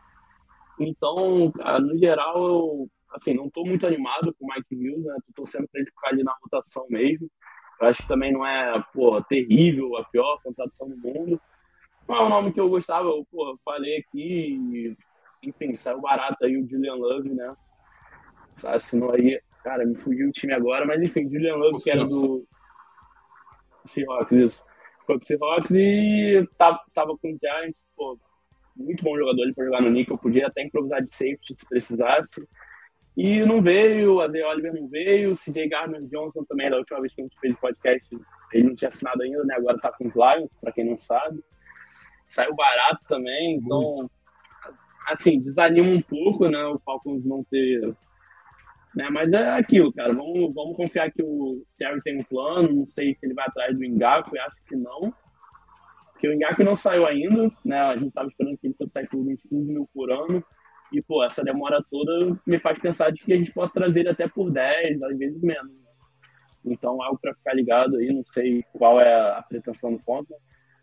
Então, 0.78 1.50
cara, 1.52 1.78
no 1.78 1.96
geral, 1.96 2.46
eu 2.46 2.90
assim, 3.14 3.32
não 3.32 3.46
estou 3.46 3.64
muito 3.64 3.86
animado 3.86 4.34
com 4.34 4.46
o 4.46 4.48
Mike 4.54 4.74
Mills, 4.74 5.06
né? 5.06 5.14
Tô 5.26 5.42
torcendo 5.42 5.68
para 5.70 5.80
ele 5.80 5.88
ficar 5.88 6.08
ali 6.08 6.24
na 6.24 6.34
rotação 6.42 6.84
mesmo. 6.90 7.30
Eu 7.80 7.88
acho 7.88 8.02
que 8.02 8.08
também 8.08 8.32
não 8.32 8.44
é, 8.44 8.84
pô, 8.92 9.22
terrível, 9.22 9.96
a 9.96 10.04
pior 10.04 10.40
contratação 10.42 10.88
do 10.88 10.96
mundo. 10.96 11.40
Não 12.08 12.16
é 12.16 12.26
um 12.26 12.28
nome 12.28 12.52
que 12.52 12.60
eu 12.60 12.68
gostava, 12.68 13.08
eu, 13.08 13.26
pô, 13.30 13.58
falei 13.64 13.98
aqui, 13.98 14.96
enfim, 15.42 15.74
saiu 15.74 16.00
barato 16.00 16.44
aí 16.44 16.56
o 16.56 16.68
Julian 16.68 16.94
Love, 16.94 17.30
né? 17.30 17.54
Assinou 18.64 19.12
aí 19.12 19.40
Cara, 19.64 19.86
me 19.86 19.94
fugiu 19.94 20.28
o 20.28 20.32
time 20.32 20.52
agora, 20.52 20.84
mas 20.84 21.02
enfim, 21.02 21.26
Julian 21.28 21.56
Love, 21.56 21.82
que 21.82 21.90
era 21.90 22.04
do 22.04 22.46
Seahawks, 23.86 24.38
isso. 24.38 24.62
Foi 25.06 25.16
pro 25.18 25.26
Seahawks 25.26 25.70
e 25.70 26.46
tava, 26.58 26.80
tava 26.92 27.16
com 27.16 27.32
o 27.32 27.38
Giants, 27.42 27.82
pô, 27.96 28.18
muito 28.76 29.02
bom 29.02 29.16
jogador 29.16 29.42
ali 29.42 29.54
para 29.54 29.64
jogar 29.64 29.80
no 29.80 29.90
Nickel, 29.90 30.18
podia 30.18 30.48
até 30.48 30.62
improvisar 30.62 31.02
de 31.02 31.14
safety 31.14 31.54
se 31.58 31.66
precisasse. 31.66 32.46
E 33.16 33.40
não 33.46 33.62
veio, 33.62 34.20
a 34.20 34.30
The 34.30 34.44
Oliver 34.46 34.74
não 34.74 34.86
veio, 34.86 35.32
o 35.32 35.36
CJ 35.36 35.66
Gardner 35.68 36.02
Johnson 36.08 36.44
também, 36.44 36.68
da 36.68 36.76
última 36.76 37.00
vez 37.00 37.14
que 37.14 37.22
a 37.22 37.24
gente 37.24 37.40
fez 37.40 37.54
o 37.54 37.60
podcast, 37.60 38.18
ele 38.52 38.68
não 38.68 38.74
tinha 38.74 38.88
assinado 38.88 39.22
ainda, 39.22 39.44
né? 39.44 39.54
Agora 39.54 39.78
tá 39.78 39.92
com 39.92 40.08
os 40.08 40.14
Lions, 40.14 40.50
para 40.60 40.72
quem 40.72 40.84
não 40.84 40.96
sabe. 40.96 41.42
Saiu 42.28 42.54
barato 42.54 43.02
também, 43.08 43.56
então, 43.56 44.10
assim, 45.06 45.40
desanima 45.40 45.88
um 45.88 46.02
pouco, 46.02 46.48
né? 46.48 46.62
O 46.66 46.78
Falcons 46.80 47.24
não 47.24 47.42
ter 47.44 47.94
né? 48.94 49.08
Mas 49.10 49.32
é 49.32 49.50
aquilo, 49.50 49.92
cara. 49.92 50.12
Vamos, 50.12 50.54
vamos 50.54 50.76
confiar 50.76 51.10
que 51.10 51.22
o 51.22 51.64
Terry 51.76 52.00
tem 52.02 52.20
um 52.20 52.24
plano. 52.24 52.72
Não 52.72 52.86
sei 52.86 53.14
se 53.14 53.26
ele 53.26 53.34
vai 53.34 53.46
atrás 53.46 53.76
do 53.76 53.84
Engaku, 53.84 54.36
eu 54.36 54.42
acho 54.42 54.64
que 54.64 54.76
não. 54.76 55.12
Porque 56.12 56.28
o 56.28 56.32
Engaku 56.32 56.62
não 56.62 56.76
saiu 56.76 57.06
ainda, 57.06 57.50
né? 57.64 57.80
A 57.80 57.96
gente 57.96 58.08
estava 58.08 58.28
esperando 58.28 58.56
que 58.58 58.66
ele 58.68 58.74
fosse 58.74 58.92
sair 58.92 59.08
por 59.08 59.24
25 59.24 59.54
mil 59.54 59.88
por 59.92 60.10
ano. 60.10 60.44
E, 60.92 61.02
pô, 61.02 61.24
essa 61.24 61.42
demora 61.42 61.84
toda 61.90 62.38
me 62.46 62.58
faz 62.58 62.78
pensar 62.78 63.10
de 63.10 63.20
que 63.20 63.32
a 63.32 63.36
gente 63.36 63.52
possa 63.52 63.72
trazer 63.72 64.00
ele 64.00 64.10
até 64.10 64.28
por 64.28 64.50
10, 64.50 65.02
às 65.02 65.18
vezes 65.18 65.42
menos. 65.42 65.72
Então, 66.64 67.02
algo 67.02 67.18
para 67.20 67.34
ficar 67.34 67.54
ligado 67.54 67.96
aí. 67.96 68.12
Não 68.12 68.22
sei 68.32 68.62
qual 68.72 69.00
é 69.00 69.12
a 69.12 69.42
pretensão 69.42 69.92
do 69.92 69.98
ponto. 69.98 70.32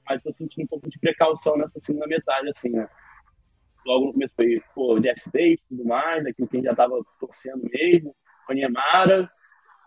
mas 0.08 0.22
tô 0.22 0.34
sentindo 0.34 0.66
um 0.66 0.68
pouco 0.68 0.90
de 0.90 1.00
precaução 1.00 1.58
nessa 1.58 1.80
segunda 1.82 2.08
metade, 2.08 2.50
assim, 2.50 2.72
né? 2.72 2.90
Logo 3.86 4.08
no 4.08 4.14
começo 4.14 4.36
foi, 4.36 4.62
pô, 4.76 5.02
Jesse 5.02 5.30
Bates 5.32 5.64
e 5.66 5.68
tudo 5.70 5.86
mais, 5.86 6.26
aquilo 6.26 6.48
que 6.48 6.58
a 6.58 6.60
gente 6.60 6.70
já 6.70 6.76
tava 6.76 7.00
torcendo 7.20 7.68
mesmo, 7.72 8.16
o 8.50 8.54
Niemara, 8.54 9.30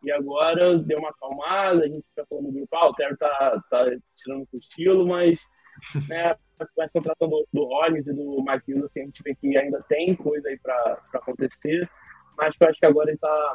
e 0.02 0.10
agora 0.10 0.78
deu 0.78 0.98
uma 0.98 1.10
acalmada, 1.10 1.84
a 1.84 1.88
gente 1.88 2.06
fica 2.08 2.26
falando 2.28 2.46
no 2.46 2.52
grupo, 2.52 2.76
ah, 2.76 2.88
o 2.88 2.94
Terry 2.94 3.16
tá, 3.16 3.62
tá 3.70 3.84
tirando 4.14 4.42
o 4.42 4.46
cochilo, 4.46 5.06
mas 5.06 5.40
né, 6.08 6.34
com 6.74 6.82
essa 6.82 6.92
contratação 6.92 7.28
do, 7.28 7.46
do 7.52 7.64
Rollins 7.64 8.06
e 8.06 8.12
do 8.12 8.44
McHugh, 8.46 8.84
assim, 8.84 9.00
a 9.00 9.04
gente 9.04 9.22
vê 9.22 9.34
que 9.34 9.56
ainda 9.56 9.82
tem 9.88 10.14
coisa 10.14 10.48
aí 10.48 10.58
para 10.58 11.00
acontecer, 11.14 11.88
mas 12.36 12.54
eu 12.60 12.68
acho 12.68 12.78
que 12.78 12.86
agora 12.86 13.10
ele 13.10 13.18
tá 13.18 13.54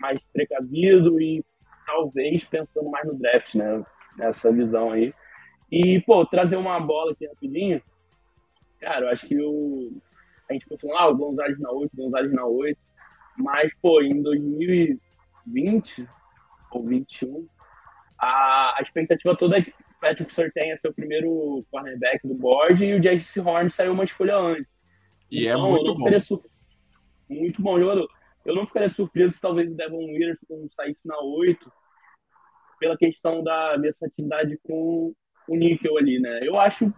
mais 0.00 0.18
precavido 0.32 1.20
e 1.20 1.44
talvez 1.86 2.44
pensando 2.44 2.88
mais 2.90 3.06
no 3.06 3.18
draft, 3.18 3.54
né, 3.54 3.84
nessa 4.16 4.50
visão 4.52 4.90
aí. 4.90 5.12
E, 5.70 6.00
pô, 6.02 6.24
trazer 6.24 6.56
uma 6.56 6.78
bola 6.80 7.12
aqui 7.12 7.26
rapidinho, 7.26 7.82
cara, 8.84 9.06
eu 9.06 9.08
acho 9.10 9.26
que 9.26 9.40
o, 9.40 9.92
a 10.48 10.52
gente 10.52 10.66
pensou, 10.66 10.96
ah, 10.96 11.08
o 11.08 11.16
Gonzalez 11.16 11.58
na 11.58 11.70
8, 11.70 11.90
o 11.92 11.96
Gonzalez 11.96 12.32
na 12.32 12.44
8, 12.44 12.78
mas, 13.38 13.74
pô, 13.80 14.02
em 14.02 14.22
2020 14.22 16.08
ou 16.70 16.86
21, 16.86 17.48
a, 18.18 18.78
a 18.78 18.82
expectativa 18.82 19.36
toda 19.36 19.58
é 19.58 19.62
que 19.62 19.70
o 19.70 19.74
Patrick 20.00 20.32
Surtain 20.32 20.70
é 20.70 20.76
seu 20.76 20.92
primeiro 20.92 21.64
cornerback 21.70 22.26
do 22.26 22.34
board 22.34 22.84
e 22.84 22.94
o 22.94 23.00
Jace 23.00 23.40
Horn 23.40 23.70
saiu 23.70 23.92
uma 23.92 24.04
escolha 24.04 24.36
antes. 24.36 24.66
E 25.30 25.46
é 25.46 25.52
então, 25.52 25.66
é 25.66 25.70
muito 25.70 25.94
bom. 25.94 26.20
Sur... 26.20 26.42
Muito 27.28 27.62
bom 27.62 27.78
jogador. 27.78 28.08
Eu 28.44 28.54
não 28.54 28.66
ficaria 28.66 28.88
surpreso 28.88 29.34
se 29.34 29.40
talvez 29.40 29.70
o 29.70 29.74
Devon 29.74 30.04
Witherspoon 30.04 30.68
saísse 30.70 31.06
na 31.06 31.18
8 31.18 31.72
pela 32.78 32.96
questão 32.96 33.42
da 33.42 33.76
versatilidade 33.78 34.58
com 34.62 35.14
o 35.48 35.56
níquel 35.56 35.96
ali, 35.96 36.20
né? 36.20 36.40
Eu 36.42 36.60
acho 36.60 36.92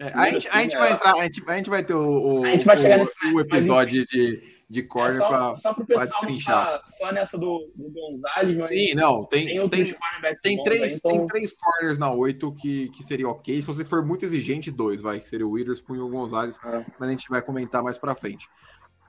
é, 0.00 0.12
a, 0.14 0.30
gente, 0.30 0.48
a 0.48 0.60
gente 0.62 0.76
vai 0.76 0.92
entrar, 0.92 1.14
a 1.14 1.24
gente, 1.24 1.42
a 1.46 1.56
gente 1.56 1.70
vai 1.70 1.82
ter 1.82 1.94
o, 1.94 2.40
o, 2.40 2.44
a 2.44 2.50
gente 2.50 2.64
vai 2.64 2.76
chegar 2.76 2.96
o, 2.96 2.98
nesse 2.98 3.14
o 3.32 3.40
episódio 3.40 4.04
de, 4.06 4.42
de 4.68 4.82
corner 4.82 5.16
é 5.16 5.18
só, 5.18 5.28
pra, 5.28 5.56
só 5.56 5.74
pro 5.74 5.86
pessoal 5.86 6.26
tá 6.44 6.82
só 6.86 7.12
nessa 7.12 7.36
do, 7.36 7.70
do 7.74 7.90
Gonzalez, 7.90 8.56
mas 8.56 8.68
Sim, 8.68 8.94
não, 8.94 9.24
tem, 9.24 9.46
tem, 9.46 9.68
tem, 9.68 9.96
tem 10.42 10.62
três, 10.62 10.82
aí, 10.82 10.92
então... 10.94 11.10
tem 11.10 11.26
três 11.26 11.52
corners 11.52 11.98
na 11.98 12.12
8 12.12 12.52
que, 12.52 12.88
que 12.90 13.02
seria 13.02 13.28
ok. 13.28 13.60
Se 13.60 13.66
você 13.66 13.84
for 13.84 14.04
muito 14.04 14.24
exigente, 14.24 14.70
dois, 14.70 15.00
vai, 15.00 15.18
que 15.18 15.28
seria 15.28 15.46
o 15.46 15.50
Witherspoon 15.50 15.96
e 15.96 16.00
o 16.00 16.08
Gonzalez, 16.08 16.58
é. 16.64 16.84
mas 16.98 17.08
a 17.08 17.10
gente 17.10 17.28
vai 17.28 17.42
comentar 17.42 17.82
mais 17.82 17.98
pra 17.98 18.14
frente. 18.14 18.48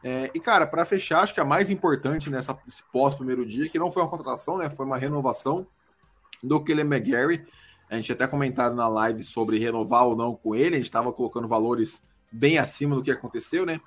É, 0.03 0.31
e, 0.33 0.39
cara, 0.39 0.65
para 0.65 0.83
fechar, 0.83 1.21
acho 1.21 1.33
que 1.33 1.39
a 1.39 1.45
mais 1.45 1.69
importante 1.69 2.29
nessa 2.29 2.57
pós 2.91 3.13
primeiro 3.13 3.45
dia, 3.45 3.69
que 3.69 3.77
não 3.77 3.91
foi 3.91 4.01
uma 4.01 4.09
contratação, 4.09 4.57
né? 4.57 4.69
Foi 4.69 4.85
uma 4.85 4.97
renovação 4.97 5.67
do 6.41 6.63
Kelly 6.63 6.81
McGarry. 6.81 7.45
A 7.91 7.95
gente 7.97 8.13
até 8.13 8.25
comentado 8.25 8.73
na 8.73 8.87
live 8.87 9.21
sobre 9.21 9.59
renovar 9.59 10.05
ou 10.05 10.15
não 10.15 10.33
com 10.33 10.55
ele. 10.55 10.75
A 10.75 10.77
gente 10.77 10.85
estava 10.85 11.11
colocando 11.11 11.45
valores 11.45 12.01
bem 12.31 12.57
acima 12.57 12.95
do 12.95 13.03
que 13.03 13.11
aconteceu, 13.11 13.65
né? 13.65 13.81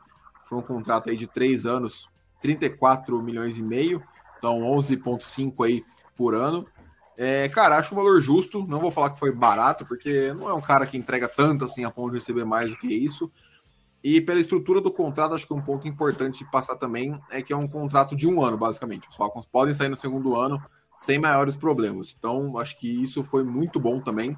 Foi 0.46 0.58
um 0.58 0.62
contrato 0.62 1.08
aí 1.08 1.16
de 1.16 1.26
três 1.26 1.64
anos, 1.64 2.06
34 2.42 3.22
milhões 3.22 3.56
e 3.56 3.62
meio, 3.62 4.02
então 4.36 4.60
11,5 4.60 5.64
aí 5.64 5.82
por 6.14 6.34
ano. 6.34 6.66
É, 7.16 7.48
cara, 7.48 7.78
acho 7.78 7.94
um 7.94 7.96
valor 7.96 8.20
justo. 8.20 8.66
Não 8.66 8.78
vou 8.78 8.90
falar 8.90 9.08
que 9.08 9.18
foi 9.18 9.32
barato, 9.32 9.86
porque 9.86 10.34
não 10.34 10.50
é 10.50 10.52
um 10.52 10.60
cara 10.60 10.84
que 10.84 10.98
entrega 10.98 11.26
tanto 11.26 11.64
assim 11.64 11.84
a 11.84 11.90
ponto 11.90 12.10
de 12.10 12.18
receber 12.18 12.44
mais 12.44 12.68
do 12.68 12.76
que 12.76 12.88
isso. 12.88 13.32
E 14.02 14.20
pela 14.20 14.38
estrutura 14.38 14.82
do 14.82 14.92
contrato, 14.92 15.34
acho 15.34 15.46
que 15.46 15.54
um 15.54 15.62
ponto 15.62 15.88
importante 15.88 16.44
de 16.44 16.50
passar 16.50 16.76
também 16.76 17.18
é 17.30 17.40
que 17.40 17.54
é 17.54 17.56
um 17.56 17.66
contrato 17.66 18.14
de 18.14 18.28
um 18.28 18.42
ano, 18.42 18.58
basicamente. 18.58 19.08
Os 19.08 19.16
Falcons 19.16 19.46
podem 19.46 19.72
sair 19.72 19.88
no 19.88 19.96
segundo 19.96 20.36
ano 20.36 20.62
sem 20.98 21.18
maiores 21.18 21.56
problemas. 21.56 22.14
Então, 22.16 22.56
acho 22.58 22.78
que 22.78 23.02
isso 23.02 23.22
foi 23.22 23.42
muito 23.44 23.78
bom 23.78 24.00
também. 24.00 24.36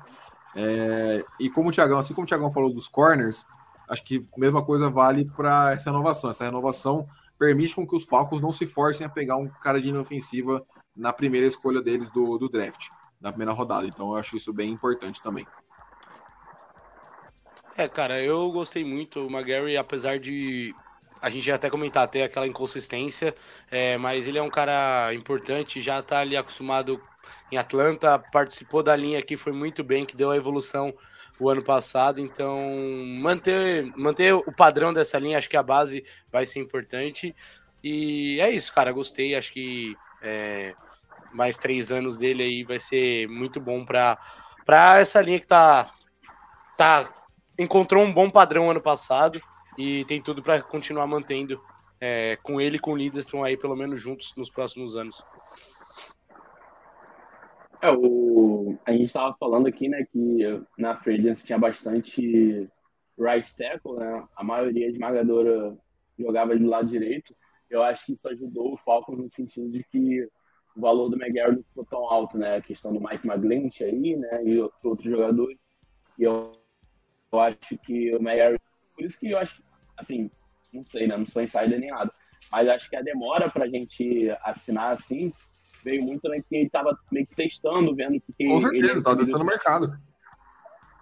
É, 0.54 1.24
e 1.38 1.50
como 1.50 1.68
o 1.68 1.72
Thiagão, 1.72 1.98
assim 1.98 2.14
como 2.14 2.24
o 2.24 2.28
Thiagão 2.28 2.50
falou 2.50 2.72
dos 2.72 2.88
corners, 2.88 3.46
acho 3.88 4.02
que 4.04 4.26
a 4.34 4.40
mesma 4.40 4.64
coisa 4.64 4.90
vale 4.90 5.24
para 5.24 5.72
essa 5.72 5.90
renovação. 5.90 6.30
Essa 6.30 6.44
renovação 6.44 7.06
permite 7.38 7.74
com 7.74 7.86
que 7.86 7.96
os 7.96 8.04
Falcons 8.04 8.40
não 8.40 8.52
se 8.52 8.66
forcem 8.66 9.06
a 9.06 9.10
pegar 9.10 9.36
um 9.36 9.48
cara 9.48 9.80
de 9.80 9.88
linha 9.88 10.00
ofensiva 10.00 10.64
na 10.96 11.12
primeira 11.12 11.46
escolha 11.46 11.82
deles 11.82 12.10
do, 12.10 12.38
do 12.38 12.48
draft, 12.48 12.88
na 13.20 13.30
primeira 13.30 13.52
rodada. 13.52 13.86
Então, 13.86 14.08
eu 14.08 14.16
acho 14.16 14.36
isso 14.36 14.52
bem 14.52 14.70
importante 14.70 15.22
também. 15.22 15.46
É, 17.76 17.86
cara, 17.86 18.22
eu 18.22 18.50
gostei 18.50 18.84
muito. 18.84 19.26
O 19.26 19.30
McGarry, 19.30 19.76
apesar 19.76 20.18
de 20.18 20.74
a 21.26 21.28
gente 21.28 21.44
já 21.44 21.56
até 21.56 21.68
comentar, 21.68 22.06
ter 22.06 22.22
aquela 22.22 22.46
inconsistência, 22.46 23.34
é, 23.68 23.98
mas 23.98 24.28
ele 24.28 24.38
é 24.38 24.42
um 24.42 24.48
cara 24.48 25.12
importante, 25.12 25.82
já 25.82 26.00
tá 26.00 26.20
ali 26.20 26.36
acostumado 26.36 27.02
em 27.50 27.56
Atlanta, 27.56 28.16
participou 28.16 28.80
da 28.80 28.94
linha 28.94 29.18
aqui, 29.18 29.36
foi 29.36 29.52
muito 29.52 29.82
bem, 29.82 30.06
que 30.06 30.16
deu 30.16 30.30
a 30.30 30.36
evolução 30.36 30.94
o 31.40 31.50
ano 31.50 31.64
passado, 31.64 32.20
então 32.20 32.56
manter, 33.20 33.92
manter 33.96 34.34
o 34.34 34.52
padrão 34.52 34.94
dessa 34.94 35.18
linha, 35.18 35.36
acho 35.36 35.50
que 35.50 35.56
a 35.56 35.64
base 35.64 36.04
vai 36.30 36.46
ser 36.46 36.60
importante. 36.60 37.34
E 37.82 38.38
é 38.40 38.48
isso, 38.48 38.72
cara, 38.72 38.92
gostei, 38.92 39.34
acho 39.34 39.52
que 39.52 39.96
é, 40.22 40.76
mais 41.32 41.58
três 41.58 41.90
anos 41.90 42.16
dele 42.16 42.44
aí 42.44 42.62
vai 42.62 42.78
ser 42.78 43.26
muito 43.26 43.60
bom 43.60 43.84
para 43.84 44.16
essa 45.00 45.20
linha 45.20 45.40
que 45.40 45.46
tá, 45.48 45.92
tá 46.76 47.12
encontrou 47.58 48.04
um 48.04 48.12
bom 48.12 48.30
padrão 48.30 48.70
ano 48.70 48.80
passado 48.80 49.42
e 49.78 50.04
tem 50.04 50.22
tudo 50.22 50.42
para 50.42 50.62
continuar 50.62 51.06
mantendo 51.06 51.60
é, 52.00 52.36
com 52.42 52.60
ele 52.60 52.76
e 52.76 52.80
com 52.80 52.92
o 52.92 52.96
Linderstrom 52.96 53.44
aí 53.44 53.56
pelo 53.56 53.76
menos 53.76 54.00
juntos 54.00 54.34
nos 54.36 54.50
próximos 54.50 54.96
anos. 54.96 55.24
É, 57.80 57.90
o... 57.90 58.76
A 58.84 58.92
gente 58.92 59.04
estava 59.04 59.34
falando 59.38 59.66
aqui, 59.66 59.88
né, 59.88 60.04
que 60.10 60.62
na 60.78 60.96
Free 60.96 61.34
tinha 61.36 61.58
bastante 61.58 62.68
right 63.18 63.54
tackle, 63.56 63.96
né? 63.96 64.26
A 64.36 64.44
maioria 64.44 64.88
esmagadora 64.88 65.76
jogava 66.18 66.56
do 66.56 66.66
lado 66.66 66.88
direito. 66.88 67.34
Eu 67.68 67.82
acho 67.82 68.06
que 68.06 68.12
isso 68.12 68.28
ajudou 68.28 68.74
o 68.74 68.76
Falcons 68.76 69.18
no 69.18 69.32
sentido 69.32 69.70
de 69.70 69.82
que 69.84 70.28
o 70.76 70.80
valor 70.80 71.08
do 71.08 71.16
McGarry 71.16 71.56
não 71.56 71.62
ficou 71.64 71.84
tão 71.86 72.10
alto, 72.10 72.38
né? 72.38 72.56
A 72.56 72.62
questão 72.62 72.92
do 72.92 73.00
Mike 73.00 73.26
McGlinch 73.26 73.82
aí, 73.82 74.16
né? 74.16 74.44
E 74.44 74.60
outros 74.60 75.08
jogadores. 75.08 75.58
E 76.18 76.22
eu, 76.22 76.52
eu 77.32 77.40
acho 77.40 77.78
que 77.82 78.14
o 78.14 78.18
McGarry... 78.18 78.58
Por 78.94 79.04
isso 79.04 79.18
que 79.18 79.30
eu 79.30 79.38
acho 79.38 79.56
que 79.56 79.62
assim, 79.96 80.30
não 80.72 80.84
sei, 80.86 81.06
né? 81.06 81.16
Não 81.16 81.26
sou 81.26 81.42
insider 81.42 81.78
nem 81.78 81.90
nada. 81.90 82.12
Mas 82.50 82.68
acho 82.68 82.88
que 82.88 82.96
a 82.96 83.02
demora 83.02 83.50
pra 83.50 83.66
gente 83.66 84.30
assinar 84.42 84.92
assim 84.92 85.32
veio 85.82 86.02
muito 86.02 86.22
também 86.22 86.40
porque 86.40 86.56
ele 86.56 86.70
tava 86.70 86.98
meio 87.12 87.26
que 87.26 87.34
testando, 87.34 87.94
vendo 87.94 88.20
que. 88.20 88.46
Com 88.46 88.60
certeza, 88.60 88.92
ele 88.92 89.02
tava 89.02 89.16
testando 89.16 89.44
o 89.44 89.46
mercado. 89.46 89.98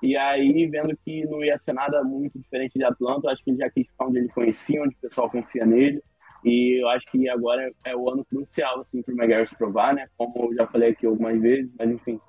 E 0.03 0.17
aí, 0.17 0.67
vendo 0.67 0.95
que 1.03 1.25
não 1.25 1.43
ia 1.43 1.59
ser 1.59 1.73
nada 1.73 2.05
muito 2.05 2.39
diferente 2.39 2.75
de 2.75 2.85
Atlanta, 2.85 3.31
acho 3.31 3.43
que 3.43 3.51
ele 3.51 3.59
já 3.59 3.71
quis 3.71 3.87
ficar 3.87 4.07
onde 4.07 4.19
ele 4.19 4.29
conhecia, 4.29 4.83
onde 4.83 4.95
o 4.95 4.99
pessoal 5.01 5.31
confia 5.31 5.65
nele. 5.65 6.03
E 6.45 6.83
eu 6.83 6.89
acho 6.91 7.11
que 7.11 7.27
agora 7.27 7.73
é 7.83 7.97
o 7.97 8.11
ano 8.11 8.23
crucial, 8.23 8.81
assim, 8.81 9.01
para 9.01 9.43
o 9.43 9.47
se 9.47 9.57
provar, 9.57 9.95
né? 9.95 10.07
Como 10.19 10.51
eu 10.51 10.55
já 10.55 10.67
falei 10.67 10.91
aqui 10.91 11.07
algumas 11.07 11.41
vezes, 11.41 11.71
mas 11.79 11.91
enfim. 11.91 12.21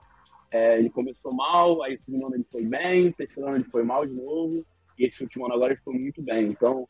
É, 0.49 0.79
ele 0.79 0.89
começou 0.89 1.33
mal, 1.33 1.83
aí 1.83 1.95
o 1.95 2.01
segundo 2.01 2.27
ano 2.27 2.35
ele 2.35 2.45
foi 2.49 2.63
bem, 2.63 3.09
o 3.09 3.13
terceiro 3.13 3.49
ano 3.49 3.57
ele 3.57 3.65
foi 3.65 3.83
mal 3.83 4.05
de 4.05 4.13
novo. 4.13 4.65
E 4.97 5.05
esse 5.05 5.23
último 5.23 5.45
ano 5.45 5.55
agora 5.55 5.73
ele 5.73 5.81
foi 5.81 5.93
muito 5.93 6.21
bem. 6.21 6.47
Então, 6.47 6.87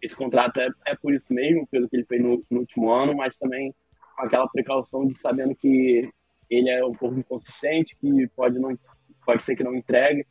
esse 0.00 0.16
contrato 0.16 0.58
é, 0.58 0.68
é 0.86 0.94
por 0.94 1.12
isso 1.12 1.32
mesmo, 1.32 1.66
pelo 1.66 1.88
que 1.88 1.96
ele 1.96 2.04
fez 2.04 2.22
no, 2.22 2.44
no, 2.50 2.60
último 2.60 2.90
ano, 2.90 3.14
mas 3.16 3.36
também 3.38 3.74
com 4.16 4.22
aquela 4.22 4.48
precaução 4.48 5.06
de 5.06 5.14
sabendo 5.18 5.54
que 5.54 6.10
ele 6.48 6.70
é 6.70 6.84
um 6.84 6.92
pouco 6.92 7.18
inconsistente, 7.18 7.96
que 7.96 8.28
pode, 8.34 8.58
não, 8.58 8.78
pode 9.24 9.42
ser 9.42 9.56
que 9.56 9.64
não 9.64 9.74
entregue. 9.74 10.26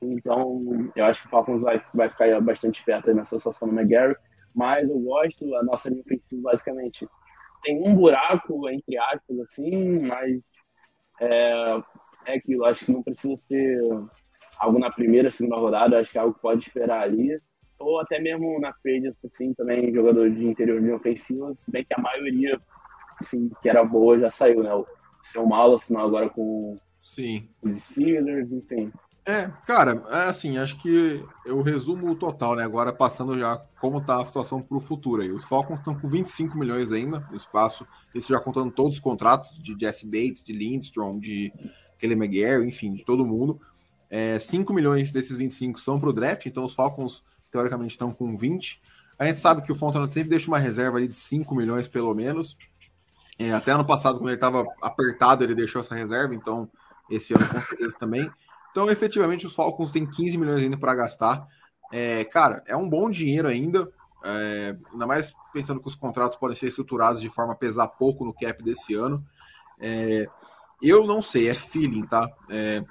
Então, 0.00 0.90
eu 0.94 1.04
acho 1.04 1.22
que 1.22 1.28
o 1.28 1.30
Falcons 1.30 1.60
vai, 1.60 1.82
vai 1.92 2.08
ficar 2.08 2.40
bastante 2.40 2.82
perto 2.84 3.12
nessa 3.12 3.38
situação 3.38 3.68
do 3.68 3.74
McGarry. 3.74 4.14
Mas 4.54 4.88
eu 4.88 4.98
gosto, 4.98 5.54
a 5.56 5.62
nossa 5.62 5.90
linha 5.90 6.00
ofensiva 6.00 6.42
basicamente 6.42 7.06
tem 7.62 7.82
um 7.82 7.94
buraco, 7.94 8.68
entre 8.68 8.96
aspas, 8.96 9.38
assim, 9.40 9.98
mas 10.06 10.40
é, 11.20 11.82
é 12.26 12.34
aquilo. 12.36 12.64
Acho 12.64 12.84
que 12.84 12.92
não 12.92 13.02
precisa 13.02 13.36
ser 13.36 13.78
algo 14.58 14.78
na 14.78 14.90
primeira, 14.90 15.30
segunda 15.30 15.56
rodada, 15.56 15.98
acho 15.98 16.12
que 16.12 16.18
é 16.18 16.20
algo 16.20 16.34
que 16.34 16.40
pode 16.40 16.66
esperar 16.66 17.02
ali. 17.02 17.38
Ou 17.78 18.00
até 18.00 18.18
mesmo 18.18 18.58
na 18.58 18.72
frente, 18.74 19.12
assim, 19.30 19.52
também 19.54 19.92
jogador 19.92 20.30
de 20.30 20.44
interior 20.44 20.80
de 20.80 20.90
ofensiva, 20.90 21.54
se 21.56 21.70
bem 21.70 21.84
que 21.84 21.94
a 21.94 22.00
maioria, 22.00 22.58
assim, 23.20 23.50
que 23.60 23.68
era 23.68 23.84
boa 23.84 24.18
já 24.18 24.30
saiu, 24.30 24.62
né? 24.62 24.72
O 24.74 24.86
seu 25.20 25.46
Malo 25.46 25.74
assinou 25.74 26.02
agora 26.02 26.30
com 26.30 26.74
Sim. 27.02 27.48
os 27.62 27.82
Steelers, 27.82 28.50
enfim. 28.50 28.90
É, 29.28 29.50
cara, 29.66 30.04
é 30.08 30.28
assim, 30.28 30.56
acho 30.56 30.78
que 30.78 31.20
eu 31.44 31.60
resumo 31.60 32.12
o 32.12 32.14
total, 32.14 32.54
né? 32.54 32.62
Agora 32.62 32.92
passando 32.92 33.36
já 33.36 33.56
como 33.80 34.00
tá 34.00 34.22
a 34.22 34.24
situação 34.24 34.62
para 34.62 34.76
o 34.76 34.80
futuro 34.80 35.20
aí. 35.20 35.32
Os 35.32 35.42
Falcons 35.42 35.80
estão 35.80 35.98
com 35.98 36.08
25 36.08 36.56
milhões 36.56 36.92
ainda 36.92 37.18
no 37.28 37.36
espaço, 37.36 37.84
isso 38.14 38.28
já 38.28 38.38
contando 38.38 38.70
todos 38.70 38.94
os 38.94 39.00
contratos 39.00 39.58
de 39.60 39.76
Jesse 39.78 40.06
Bates, 40.06 40.44
de 40.44 40.52
Lindstrom, 40.52 41.18
de 41.18 41.52
Kelly 41.98 42.14
McGarry, 42.14 42.68
enfim, 42.68 42.94
de 42.94 43.04
todo 43.04 43.26
mundo. 43.26 43.60
É, 44.08 44.38
5 44.38 44.72
milhões 44.72 45.10
desses 45.10 45.36
25 45.36 45.80
são 45.80 45.98
para 45.98 46.08
o 46.08 46.12
draft, 46.12 46.46
então 46.46 46.64
os 46.64 46.74
Falcons, 46.74 47.24
teoricamente, 47.50 47.92
estão 47.92 48.12
com 48.12 48.36
20. 48.36 48.80
A 49.18 49.26
gente 49.26 49.38
sabe 49.38 49.62
que 49.62 49.72
o 49.72 49.74
Fontenot 49.74 50.12
sempre 50.12 50.30
deixa 50.30 50.48
uma 50.48 50.58
reserva 50.58 50.98
ali 50.98 51.08
de 51.08 51.14
5 51.14 51.54
milhões, 51.54 51.88
pelo 51.88 52.14
menos. 52.14 52.56
É, 53.38 53.52
até 53.52 53.72
ano 53.72 53.84
passado, 53.84 54.18
quando 54.18 54.28
ele 54.28 54.36
estava 54.36 54.64
apertado, 54.82 55.44
ele 55.44 55.54
deixou 55.54 55.80
essa 55.80 55.94
reserva, 55.94 56.34
então 56.34 56.70
esse 57.10 57.34
ano 57.34 57.46
com 57.48 57.60
certeza 57.62 57.96
também. 57.98 58.30
Então, 58.70 58.90
efetivamente, 58.90 59.46
os 59.46 59.54
Falcons 59.54 59.90
têm 59.90 60.06
15 60.06 60.36
milhões 60.36 60.62
ainda 60.62 60.76
para 60.76 60.94
gastar. 60.94 61.46
É, 61.92 62.24
cara, 62.24 62.62
é 62.66 62.76
um 62.76 62.88
bom 62.88 63.08
dinheiro 63.08 63.48
ainda, 63.48 63.90
é, 64.24 64.76
ainda 64.92 65.06
mais 65.06 65.32
pensando 65.52 65.80
que 65.80 65.88
os 65.88 65.94
contratos 65.94 66.36
podem 66.36 66.56
ser 66.56 66.66
estruturados 66.66 67.20
de 67.20 67.30
forma 67.30 67.52
a 67.52 67.56
pesar 67.56 67.88
pouco 67.88 68.24
no 68.24 68.34
cap 68.34 68.62
desse 68.62 68.94
ano. 68.94 69.24
É, 69.80 70.26
eu 70.82 71.06
não 71.06 71.22
sei, 71.22 71.48
é 71.48 71.54
feeling, 71.54 72.06
tá? 72.06 72.30
É, 72.50 72.84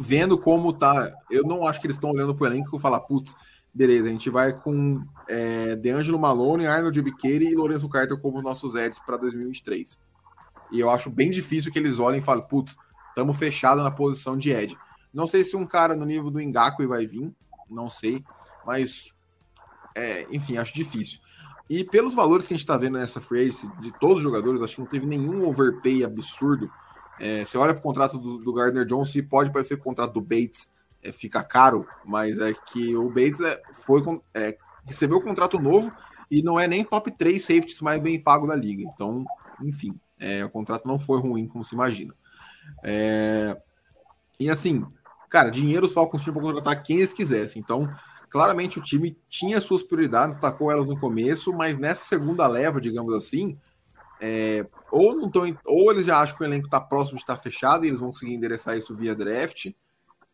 vendo 0.00 0.38
como 0.38 0.72
tá, 0.72 1.12
eu 1.30 1.44
não 1.44 1.66
acho 1.66 1.78
que 1.78 1.86
eles 1.86 1.96
estão 1.96 2.10
olhando 2.10 2.34
pro 2.34 2.46
elenco 2.46 2.74
e 2.74 2.80
falar, 2.80 3.00
putz, 3.00 3.36
beleza, 3.72 4.08
a 4.08 4.10
gente 4.10 4.30
vai 4.30 4.52
com 4.52 5.04
é, 5.28 5.76
DeAngelo 5.76 6.18
Malone, 6.18 6.66
Arnold 6.66 7.02
Biqueira 7.02 7.44
e 7.44 7.54
Lourenço 7.54 7.86
Carter 7.86 8.18
como 8.18 8.40
nossos 8.40 8.74
Eds 8.74 8.98
para 8.98 9.18
2023. 9.18 9.98
E 10.72 10.80
eu 10.80 10.88
acho 10.88 11.10
bem 11.10 11.28
difícil 11.28 11.70
que 11.70 11.78
eles 11.78 11.98
olhem 11.98 12.20
e 12.20 12.22
falem, 12.22 12.46
putz, 12.48 12.76
estamos 13.10 13.36
fechados 13.36 13.84
na 13.84 13.90
posição 13.90 14.38
de 14.38 14.50
Ed. 14.50 14.74
Não 15.12 15.26
sei 15.26 15.44
se 15.44 15.54
um 15.54 15.66
cara 15.66 15.94
no 15.94 16.06
nível 16.06 16.30
do 16.30 16.40
Ngaku 16.40 16.88
vai 16.88 17.04
vir, 17.04 17.30
não 17.68 17.90
sei, 17.90 18.24
mas 18.64 19.14
é, 19.94 20.26
enfim, 20.30 20.56
acho 20.56 20.72
difícil. 20.72 21.20
E 21.68 21.84
pelos 21.84 22.14
valores 22.14 22.48
que 22.48 22.54
a 22.54 22.56
gente 22.56 22.64
está 22.64 22.76
vendo 22.76 22.98
nessa 22.98 23.20
free 23.20 23.50
de 23.80 23.92
todos 24.00 24.16
os 24.16 24.22
jogadores, 24.22 24.62
acho 24.62 24.76
que 24.76 24.80
não 24.80 24.88
teve 24.88 25.06
nenhum 25.06 25.46
overpay 25.46 26.02
absurdo. 26.04 26.70
É, 27.20 27.44
você 27.44 27.58
olha 27.58 27.74
para 27.74 27.80
o 27.80 27.82
contrato 27.82 28.18
do, 28.18 28.38
do, 28.38 28.52
Gardner 28.52 28.86
Johnson 28.86 29.18
e 29.18 29.22
pode 29.22 29.52
parecer 29.52 29.76
que 29.76 29.82
o 29.82 29.84
contrato 29.84 30.14
do 30.14 30.20
Bates 30.20 30.70
é, 31.02 31.12
fica 31.12 31.42
caro, 31.42 31.86
mas 32.04 32.38
é 32.38 32.52
que 32.54 32.96
o 32.96 33.08
Bates 33.08 33.40
é, 33.40 33.60
foi, 33.74 34.02
é, 34.34 34.56
recebeu 34.84 35.18
o 35.18 35.22
contrato 35.22 35.58
novo 35.58 35.92
e 36.30 36.42
não 36.42 36.58
é 36.58 36.66
nem 36.66 36.82
top 36.82 37.10
3 37.10 37.40
safeties 37.42 37.80
mais 37.80 38.00
bem 38.00 38.18
pago 38.18 38.46
da 38.46 38.56
liga. 38.56 38.82
Então, 38.82 39.24
enfim, 39.62 39.94
é, 40.18 40.44
o 40.44 40.50
contrato 40.50 40.88
não 40.88 40.98
foi 40.98 41.20
ruim, 41.20 41.46
como 41.46 41.64
se 41.64 41.74
imagina. 41.74 42.14
É, 42.82 43.56
e 44.38 44.48
assim, 44.48 44.86
Cara, 45.30 45.48
dinheiro 45.48 45.86
os 45.86 45.92
Falcons 45.92 46.22
tinham 46.22 46.34
para 46.34 46.42
contratar 46.42 46.82
quem 46.82 46.96
eles 46.96 47.12
quisessem. 47.12 47.62
Então, 47.62 47.88
claramente 48.28 48.80
o 48.80 48.82
time 48.82 49.16
tinha 49.28 49.60
suas 49.60 49.84
prioridades, 49.84 50.36
atacou 50.36 50.72
elas 50.72 50.86
no 50.86 50.98
começo, 50.98 51.52
mas 51.52 51.78
nessa 51.78 52.04
segunda 52.04 52.48
leva, 52.48 52.80
digamos 52.80 53.14
assim, 53.14 53.56
é, 54.20 54.66
ou 54.90 55.16
não 55.16 55.30
tão, 55.30 55.42
ou 55.64 55.90
eles 55.90 56.06
já 56.06 56.18
acham 56.18 56.36
que 56.36 56.42
o 56.42 56.46
elenco 56.46 56.66
está 56.66 56.80
próximo 56.80 57.16
de 57.16 57.22
estar 57.22 57.36
fechado 57.36 57.84
e 57.84 57.88
eles 57.88 58.00
vão 58.00 58.10
conseguir 58.10 58.34
endereçar 58.34 58.76
isso 58.76 58.94
via 58.94 59.14
draft. 59.14 59.72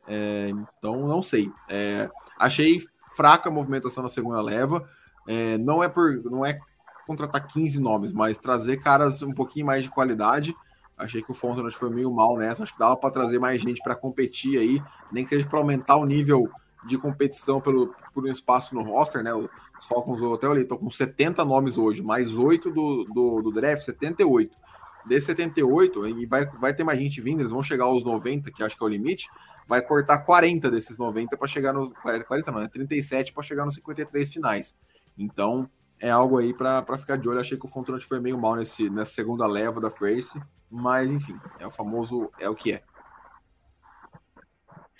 É, 0.07 0.51
então, 0.51 1.07
não 1.07 1.21
sei. 1.23 1.51
É, 1.69 2.09
achei 2.39 2.81
fraca 3.15 3.49
a 3.49 3.53
movimentação 3.53 4.03
na 4.03 4.09
segunda 4.09 4.41
leva. 4.41 4.89
É, 5.27 5.59
não 5.59 5.83
é 5.83 5.89
por, 5.89 6.23
não 6.25 6.45
é 6.45 6.59
contratar 7.07 7.47
15 7.47 7.81
nomes, 7.81 8.13
mas 8.13 8.39
trazer 8.39 8.79
caras 8.79 9.23
um 9.23 9.33
pouquinho 9.33 9.67
mais 9.67 9.85
de 9.85 9.91
qualidade. 9.91 10.55
Achei 10.97 11.23
que 11.23 11.31
o 11.31 11.35
Fontenot 11.35 11.77
foi 11.77 11.91
meio 11.91 12.11
mal 12.11 12.37
nessa. 12.37 12.63
Acho 12.63 12.73
que 12.73 12.79
dava 12.79 12.97
para 12.97 13.11
trazer 13.11 13.39
mais 13.39 13.61
gente 13.61 13.83
para 13.83 13.95
competir 13.95 14.59
aí, 14.59 14.83
nem 15.13 15.25
que 15.25 15.31
seja 15.31 15.47
para 15.47 15.59
aumentar 15.59 15.97
o 15.97 16.07
nível 16.07 16.49
de 16.85 16.99
competição 16.99 17.61
pelo, 17.61 17.95
por 18.13 18.25
um 18.25 18.31
espaço 18.31 18.75
no 18.75 18.83
roster, 18.83 19.23
né? 19.23 19.35
Os 19.35 19.49
Falcons, 19.89 20.21
eu 20.21 20.35
até 20.35 20.49
olhei, 20.49 20.63
estão 20.63 20.79
com 20.79 20.91
70 20.91 21.45
nomes 21.45 21.79
hoje, 21.79 22.03
mais 22.03 22.35
8 22.35 22.71
do, 22.71 23.05
do, 23.05 23.43
do 23.43 23.53
draft, 23.53 23.85
78. 23.85 24.57
Desses 25.05 25.27
78, 25.27 26.09
e 26.09 26.27
vai, 26.27 26.47
vai 26.47 26.75
ter 26.75 26.83
mais 26.83 26.99
gente 26.99 27.21
vindo, 27.21 27.41
eles 27.41 27.53
vão 27.53 27.63
chegar 27.63 27.85
aos 27.85 28.03
90, 28.03 28.51
que 28.51 28.63
acho 28.63 28.77
que 28.77 28.83
é 28.83 28.87
o 28.87 28.89
limite, 28.89 29.29
vai 29.67 29.81
cortar 29.81 30.19
40 30.19 30.69
desses 30.71 30.99
90 30.99 31.37
para 31.37 31.47
chegar 31.47 31.73
nos. 31.73 31.93
40, 31.93 32.25
40 32.25 32.53
não, 32.53 32.61
é 32.61 32.69
37 32.69 33.33
para 33.33 33.43
chegar 33.43 33.65
nos 33.65 33.77
53 33.77 34.33
finais. 34.33 34.77
Então, 35.17 35.71
é 35.99 36.11
algo 36.11 36.39
aí 36.39 36.53
para 36.53 36.99
ficar 36.99 37.17
de 37.17 37.29
olho. 37.29 37.41
Achei 37.41 37.59
que 37.59 37.67
o 37.67 37.69
Fontenot 37.69 38.05
foi 38.05 38.21
meio 38.21 38.39
mal 38.39 38.57
nesse, 38.57 38.91
nessa 38.91 39.13
segunda 39.13 39.47
leva 39.47 39.81
da 39.81 39.91
Face. 39.91 40.41
Mas, 40.71 41.11
enfim, 41.11 41.39
é 41.59 41.67
o 41.67 41.71
famoso 41.71 42.31
é 42.39 42.49
o 42.49 42.55
que 42.55 42.73
é. 42.73 42.83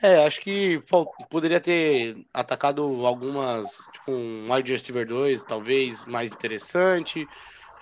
É, 0.03 0.27
acho 0.27 0.41
que 0.43 0.83
poderia 1.31 1.61
ter 1.61 2.17
atacado 2.33 2.83
algumas, 3.07 3.89
tipo 3.93 4.13
um 4.13 4.53
wide 4.53 4.71
receiver 4.71 5.07
2, 5.07 5.43
talvez 5.45 6.05
mais 6.05 6.33
interessante. 6.33 7.29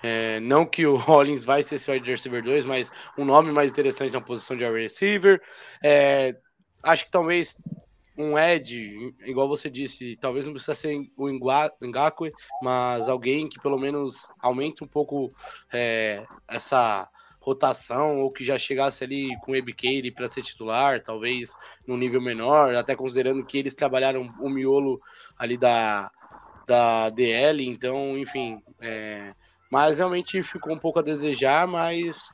É, 0.03 0.39
não 0.41 0.65
que 0.65 0.85
o 0.85 0.95
Hollins 0.97 1.43
vai 1.45 1.63
ser 1.63 1.75
esse 1.75 1.91
wide 1.91 2.09
receiver 2.11 2.43
2, 2.43 2.65
mas 2.65 2.91
um 3.17 3.25
nome 3.25 3.51
mais 3.51 3.71
interessante 3.71 4.13
na 4.13 4.21
posição 4.21 4.57
de 4.57 4.65
wide 4.65 4.83
receiver. 4.83 5.41
É, 5.83 6.35
acho 6.83 7.05
que 7.05 7.11
talvez 7.11 7.57
um 8.17 8.37
Ed, 8.39 9.13
igual 9.25 9.47
você 9.49 9.69
disse, 9.69 10.15
talvez 10.17 10.45
não 10.45 10.53
precisa 10.53 10.75
ser 10.75 10.97
o 11.17 11.29
Ngakwe, 11.83 12.33
mas 12.61 13.09
alguém 13.09 13.49
que 13.49 13.59
pelo 13.59 13.77
menos 13.77 14.33
aumente 14.41 14.83
um 14.83 14.87
pouco 14.87 15.33
é, 15.73 16.27
essa 16.49 17.09
rotação 17.45 18.21
ou 18.21 18.31
que 18.31 18.43
já 18.43 18.57
chegasse 18.57 19.03
ali 19.03 19.37
com 19.41 19.51
o 19.51 20.13
para 20.15 20.27
ser 20.27 20.41
titular, 20.41 21.03
talvez 21.03 21.55
num 21.87 21.95
nível 21.95 22.19
menor, 22.19 22.73
até 22.73 22.95
considerando 22.95 23.45
que 23.45 23.59
eles 23.59 23.75
trabalharam 23.75 24.33
o 24.39 24.49
miolo 24.49 24.99
ali 25.37 25.55
da, 25.55 26.11
da 26.65 27.09
DL, 27.11 27.67
então, 27.67 28.17
enfim, 28.17 28.59
é, 28.81 29.31
mas 29.71 29.99
realmente 29.99 30.41
ficou 30.41 30.73
um 30.73 30.79
pouco 30.79 30.97
a 30.97 31.03
desejar, 31.03 31.67
mas 31.67 32.29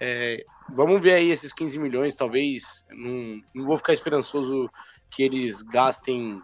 é, 0.00 0.44
vamos 0.72 1.02
ver 1.02 1.14
aí 1.14 1.30
esses 1.32 1.52
15 1.52 1.80
milhões, 1.80 2.14
talvez, 2.14 2.86
não, 2.90 3.40
não 3.52 3.66
vou 3.66 3.76
ficar 3.76 3.92
esperançoso 3.92 4.70
que 5.10 5.24
eles 5.24 5.60
gastem 5.62 6.40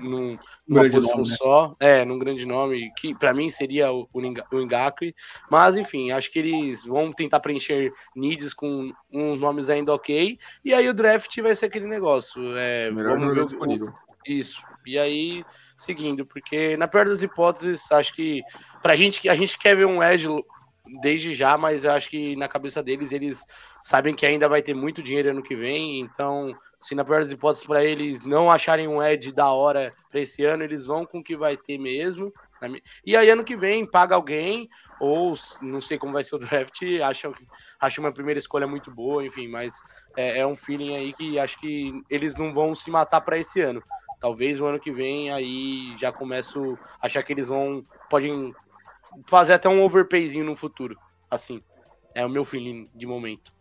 num, 0.00 0.38
numa 0.66 0.88
posição 0.88 1.18
nome, 1.18 1.30
né? 1.30 1.36
só, 1.36 1.76
é, 1.78 2.04
num 2.04 2.18
grande 2.18 2.46
nome, 2.46 2.92
que 2.96 3.14
para 3.14 3.34
mim 3.34 3.50
seria 3.50 3.92
o, 3.92 4.08
o 4.12 4.66
Ngakwe, 4.66 5.14
mas 5.50 5.76
enfim, 5.76 6.10
acho 6.10 6.30
que 6.30 6.38
eles 6.38 6.84
vão 6.84 7.12
tentar 7.12 7.40
preencher 7.40 7.92
needs 8.16 8.54
com 8.54 8.92
uns 9.12 9.38
nomes 9.38 9.68
ainda 9.68 9.94
ok, 9.94 10.38
e 10.64 10.74
aí 10.74 10.88
o 10.88 10.94
draft 10.94 11.36
vai 11.40 11.54
ser 11.54 11.66
aquele 11.66 11.86
negócio, 11.86 12.56
é, 12.56 12.90
Melhor 12.90 13.46
disponível. 13.46 13.92
Isso, 14.26 14.62
e 14.86 14.98
aí 14.98 15.44
seguindo, 15.76 16.26
porque 16.26 16.76
na 16.76 16.86
pior 16.86 17.06
das 17.06 17.22
hipóteses, 17.22 17.90
acho 17.90 18.14
que 18.14 18.42
pra 18.82 18.94
gente, 18.96 19.26
a 19.28 19.34
gente 19.34 19.58
quer 19.58 19.74
ver 19.74 19.86
um 19.86 20.02
Edge 20.02 20.28
desde 21.00 21.32
já, 21.32 21.56
mas 21.56 21.84
eu 21.84 21.92
acho 21.92 22.08
que 22.08 22.36
na 22.36 22.48
cabeça 22.48 22.82
deles, 22.82 23.12
eles 23.12 23.44
sabem 23.82 24.14
que 24.14 24.26
ainda 24.26 24.48
vai 24.48 24.62
ter 24.62 24.74
muito 24.74 25.02
dinheiro 25.02 25.30
ano 25.30 25.42
que 25.42 25.56
vem, 25.56 26.00
então, 26.00 26.56
se 26.80 26.94
na 26.94 27.04
pior 27.04 27.22
das 27.22 27.32
hipóteses 27.32 27.66
para 27.66 27.84
eles 27.84 28.22
não 28.22 28.50
acharem 28.50 28.86
um 28.86 29.02
Ed 29.02 29.32
da 29.32 29.52
hora 29.52 29.94
para 30.10 30.20
esse 30.20 30.44
ano, 30.44 30.62
eles 30.62 30.86
vão 30.86 31.04
com 31.04 31.18
o 31.18 31.24
que 31.24 31.36
vai 31.36 31.56
ter 31.56 31.78
mesmo. 31.78 32.32
E 33.06 33.16
aí, 33.16 33.30
ano 33.30 33.44
que 33.44 33.56
vem, 33.56 33.86
paga 33.86 34.14
alguém, 34.14 34.68
ou 34.98 35.34
não 35.62 35.80
sei 35.80 35.96
como 35.96 36.12
vai 36.12 36.22
ser 36.22 36.36
o 36.36 36.38
draft, 36.38 36.82
acho, 37.02 37.32
acho 37.80 38.00
uma 38.00 38.12
primeira 38.12 38.38
escolha 38.38 38.66
muito 38.66 38.90
boa, 38.90 39.24
enfim, 39.24 39.48
mas 39.48 39.82
é, 40.14 40.40
é 40.40 40.46
um 40.46 40.54
feeling 40.54 40.94
aí 40.94 41.12
que 41.14 41.38
acho 41.38 41.58
que 41.58 41.92
eles 42.10 42.36
não 42.36 42.52
vão 42.52 42.74
se 42.74 42.90
matar 42.90 43.22
para 43.22 43.38
esse 43.38 43.60
ano. 43.60 43.82
Talvez 44.20 44.60
o 44.60 44.66
ano 44.66 44.78
que 44.78 44.92
vem 44.92 45.30
aí 45.30 45.96
já 45.96 46.12
começo 46.12 46.78
a 47.00 47.06
achar 47.06 47.22
que 47.22 47.32
eles 47.32 47.48
vão 47.48 47.82
podem 48.10 48.54
fazer 49.26 49.54
até 49.54 49.68
um 49.68 49.82
overpayzinho 49.82 50.44
no 50.44 50.54
futuro. 50.54 50.94
Assim, 51.30 51.62
é 52.14 52.26
o 52.26 52.28
meu 52.28 52.44
feeling 52.44 52.90
de 52.94 53.06
momento. 53.06 53.59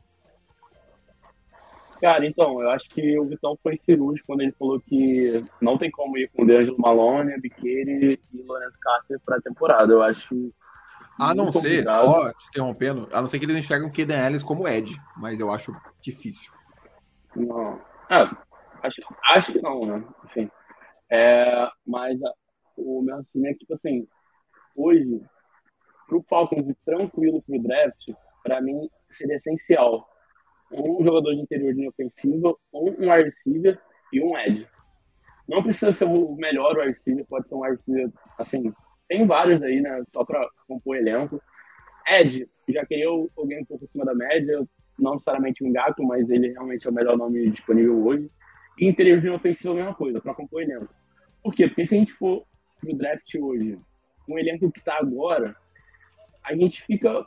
Cara, 2.02 2.26
então, 2.26 2.62
eu 2.62 2.70
acho 2.70 2.90
que 2.90 3.20
o 3.20 3.26
Vitão 3.26 3.58
foi 3.62 3.78
cirúrgico 3.84 4.28
quando 4.28 4.42
ele 4.42 4.54
falou 4.54 4.80
que 4.80 5.44
não 5.62 5.78
tem 5.78 5.92
como 5.92 6.18
ir 6.18 6.30
com 6.30 6.44
o 6.44 6.48
D'Angelo 6.48 6.80
Malone, 6.80 7.40
Biqueire 7.40 8.22
e 8.34 8.42
Lorenzo 8.42 8.78
Carter 8.80 9.20
para 9.26 9.36
a 9.36 9.42
temporada. 9.42 9.92
Eu 9.92 10.02
acho. 10.02 10.54
A 11.20 11.36
não 11.36 11.52
ser, 11.52 11.86
só 11.86 12.32
te 12.32 12.48
interrompendo, 12.48 13.10
a 13.12 13.20
não 13.20 13.28
ser 13.28 13.40
que 13.40 13.46
eles 13.46 13.58
enxergam 13.58 13.90
o 13.90 13.92
Keden 13.92 14.18
Ellis 14.18 14.42
como 14.42 14.66
Ed, 14.66 14.96
mas 15.18 15.38
eu 15.38 15.52
acho 15.52 15.76
difícil. 16.02 16.50
Não. 17.36 17.82
Ah, 18.10 18.38
acho, 18.82 19.02
acho 19.36 19.52
que 19.52 19.62
não, 19.62 19.86
né? 19.86 20.02
Enfim. 20.24 20.50
É, 21.10 21.70
mas 21.86 22.18
o 22.78 23.02
meu 23.02 23.18
raciocínio 23.18 23.50
é 23.50 23.54
que, 23.54 23.60
tipo 23.60 23.74
assim, 23.74 24.08
hoje, 24.74 25.22
para 26.08 26.18
o 26.18 26.24
Falcons 26.24 26.70
ir 26.70 26.78
tranquilo 26.86 27.42
para 27.42 27.58
o 27.58 27.62
draft, 27.62 28.12
para 28.42 28.62
mim 28.62 28.90
seria 29.10 29.36
essencial 29.36 30.09
um 30.72 31.04
jogador 31.04 31.34
de 31.34 31.42
interior 31.42 31.74
de 31.74 31.88
ofensiva, 31.88 32.56
ou 32.72 32.90
um 32.92 33.12
wide 33.12 33.30
receiver 33.30 33.80
e 34.14 34.22
um 34.22 34.38
edge. 34.38 34.68
Não 35.48 35.64
precisa 35.64 35.92
ser 35.92 36.06
o 36.06 36.36
melhor 36.36 36.78
wide 36.78 36.94
receiver, 36.94 37.26
pode 37.26 37.48
ser 37.48 37.56
um 37.56 37.62
wide 37.62 37.78
receiver, 37.78 38.12
assim, 38.38 38.74
tem 39.08 39.26
vários 39.26 39.62
aí, 39.64 39.82
né, 39.82 40.04
só 40.14 40.24
para 40.24 40.48
compor 40.68 40.96
elenco. 40.96 41.42
Ed, 42.08 42.48
já 42.68 42.86
queria 42.86 43.08
alguém 43.08 43.62
um 43.62 43.66
pouco 43.66 43.86
acima 43.86 44.06
da 44.06 44.14
média, 44.14 44.64
não 44.98 45.14
necessariamente 45.14 45.64
um 45.64 45.72
gato, 45.72 46.04
mas 46.04 46.30
ele 46.30 46.50
realmente 46.52 46.88
é 46.88 46.92
o 46.92 46.94
melhor 46.94 47.18
nome 47.18 47.50
disponível 47.50 48.06
hoje. 48.06 48.30
E 48.78 48.88
interior 48.88 49.20
de 49.20 49.30
ofensiva, 49.30 49.74
a 49.74 49.76
mesma 49.78 49.94
coisa, 49.94 50.22
para 50.22 50.34
compor 50.34 50.62
elenco. 50.62 50.94
Por 51.44 51.54
quê? 51.54 51.68
Porque 51.68 51.86
se 51.86 51.96
a 51.96 52.00
gente 52.00 52.14
for 52.14 52.46
pro 52.80 52.96
draft 52.96 53.36
hoje, 53.36 53.80
o 54.28 54.38
elenco 54.38 54.72
que 54.72 54.80
está 54.80 54.98
agora, 54.98 55.56
a 56.44 56.56
gente 56.56 56.84
fica 56.84 57.26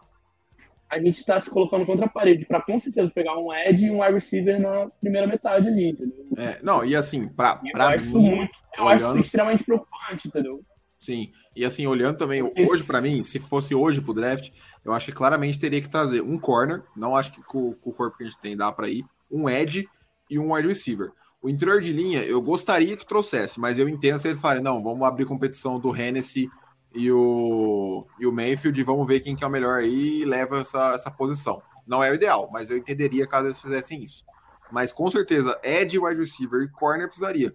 a 0.93 0.99
gente 0.99 1.16
está 1.16 1.40
se 1.40 1.49
colocando 1.49 1.86
contra 1.86 2.05
a 2.05 2.09
parede 2.09 2.45
para 2.45 2.61
com 2.61 2.78
certeza 2.78 3.11
pegar 3.11 3.38
um 3.38 3.51
Ed 3.51 3.86
e 3.86 3.90
um 3.90 4.03
wide 4.03 4.12
receiver 4.12 4.61
na 4.61 4.90
primeira 5.01 5.26
metade 5.26 5.66
ali, 5.66 5.88
entendeu? 5.88 6.26
É, 6.36 6.59
não, 6.62 6.84
e 6.84 6.95
assim, 6.95 7.26
para 7.28 7.59
mim, 7.62 7.70
eu 7.74 7.80
acho 7.80 8.18
muito, 8.18 8.53
eu 8.76 8.84
olhando... 8.84 9.07
acho 9.07 9.18
extremamente 9.18 9.64
preocupante, 9.64 10.28
entendeu? 10.28 10.62
Sim, 11.01 11.32
e 11.57 11.64
assim, 11.64 11.86
olhando 11.86 12.18
também, 12.18 12.43
hoje 12.43 12.84
para 12.84 13.01
mim, 13.01 13.24
se 13.24 13.40
fosse 13.40 13.74
hoje 13.74 14.03
pro 14.03 14.12
draft, 14.12 14.51
eu 14.84 14.93
acho 14.93 15.07
que 15.07 15.12
claramente 15.12 15.59
teria 15.59 15.80
que 15.80 15.88
trazer 15.88 16.20
um 16.20 16.38
corner, 16.38 16.82
não 16.95 17.16
acho 17.16 17.32
que 17.32 17.43
com, 17.43 17.72
com 17.72 17.88
o 17.88 17.95
corpo 17.95 18.18
que 18.18 18.24
a 18.24 18.26
gente 18.26 18.38
tem 18.38 18.55
dá 18.55 18.70
para 18.70 18.90
ir, 18.90 19.03
um 19.30 19.49
Ed 19.49 19.88
e 20.28 20.38
um 20.38 20.53
wide 20.53 20.68
receiver. 20.68 21.11
O 21.40 21.49
interior 21.49 21.80
de 21.80 21.90
linha 21.90 22.22
eu 22.22 22.43
gostaria 22.43 22.99
que 22.99 23.07
trouxesse, 23.07 23.59
mas 23.59 23.78
eu 23.78 23.88
entendo 23.88 24.18
se 24.18 24.28
eles 24.28 24.40
falarem, 24.40 24.62
não, 24.62 24.82
vamos 24.82 25.09
abrir 25.09 25.24
competição 25.24 25.80
do 25.80 25.97
Hennessy 25.97 26.51
e 26.95 27.11
o, 27.11 28.07
e 28.18 28.26
o 28.26 28.32
Mayfield 28.32 28.82
vamos 28.82 29.07
ver 29.07 29.20
quem 29.20 29.34
que 29.34 29.45
é 29.45 29.47
o 29.47 29.51
melhor 29.51 29.78
aí 29.78 30.20
e 30.20 30.24
leva 30.24 30.61
essa, 30.61 30.93
essa 30.95 31.11
posição. 31.11 31.62
Não 31.86 32.03
é 32.03 32.11
o 32.11 32.14
ideal, 32.14 32.49
mas 32.53 32.70
eu 32.70 32.76
entenderia 32.76 33.26
caso 33.26 33.47
eles 33.47 33.59
fizessem 33.59 34.03
isso. 34.03 34.24
Mas 34.70 34.93
com 34.93 35.11
certeza, 35.11 35.59
Ed, 35.62 35.99
wide 35.99 36.20
receiver 36.20 36.62
e 36.62 36.68
corner 36.68 37.07
precisaria. 37.07 37.53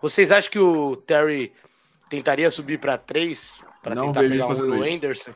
Vocês 0.00 0.30
acham 0.30 0.50
que 0.50 0.58
o 0.58 0.96
Terry 0.96 1.52
tentaria 2.08 2.50
subir 2.50 2.78
para 2.78 2.98
três 2.98 3.60
para 3.82 3.96
tentar 3.96 4.20
pegar 4.20 4.48
um 4.48 4.66
no 4.66 4.82
Anderson? 4.82 5.32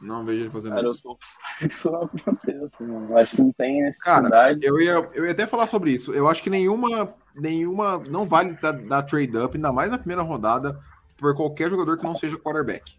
Não 0.00 0.24
vejo 0.24 0.44
ele 0.44 0.50
fazendo 0.50 0.74
Cara, 0.74 0.88
isso. 0.88 1.00
Eu 1.60 2.68
tô 2.70 2.76
isso. 2.86 3.14
Acho 3.16 3.36
que 3.36 3.42
não 3.42 3.52
tem 3.52 3.82
necessidade. 3.82 4.30
Cara, 4.30 4.58
eu 4.62 4.80
ia, 4.80 5.10
eu 5.12 5.26
ia 5.26 5.32
até 5.32 5.46
falar 5.46 5.66
sobre 5.66 5.92
isso. 5.92 6.12
Eu 6.14 6.26
acho 6.26 6.42
que 6.42 6.48
nenhuma, 6.48 7.14
nenhuma 7.34 8.02
não 8.08 8.24
vale 8.24 8.54
dar, 8.54 8.72
dar 8.72 9.02
trade 9.02 9.36
up, 9.36 9.54
ainda 9.54 9.70
mais 9.72 9.90
na 9.90 9.98
primeira 9.98 10.22
rodada, 10.22 10.80
por 11.20 11.34
qualquer 11.36 11.68
jogador 11.68 11.96
que 11.96 12.04
não 12.04 12.16
seja 12.16 12.38
quarterback. 12.38 12.98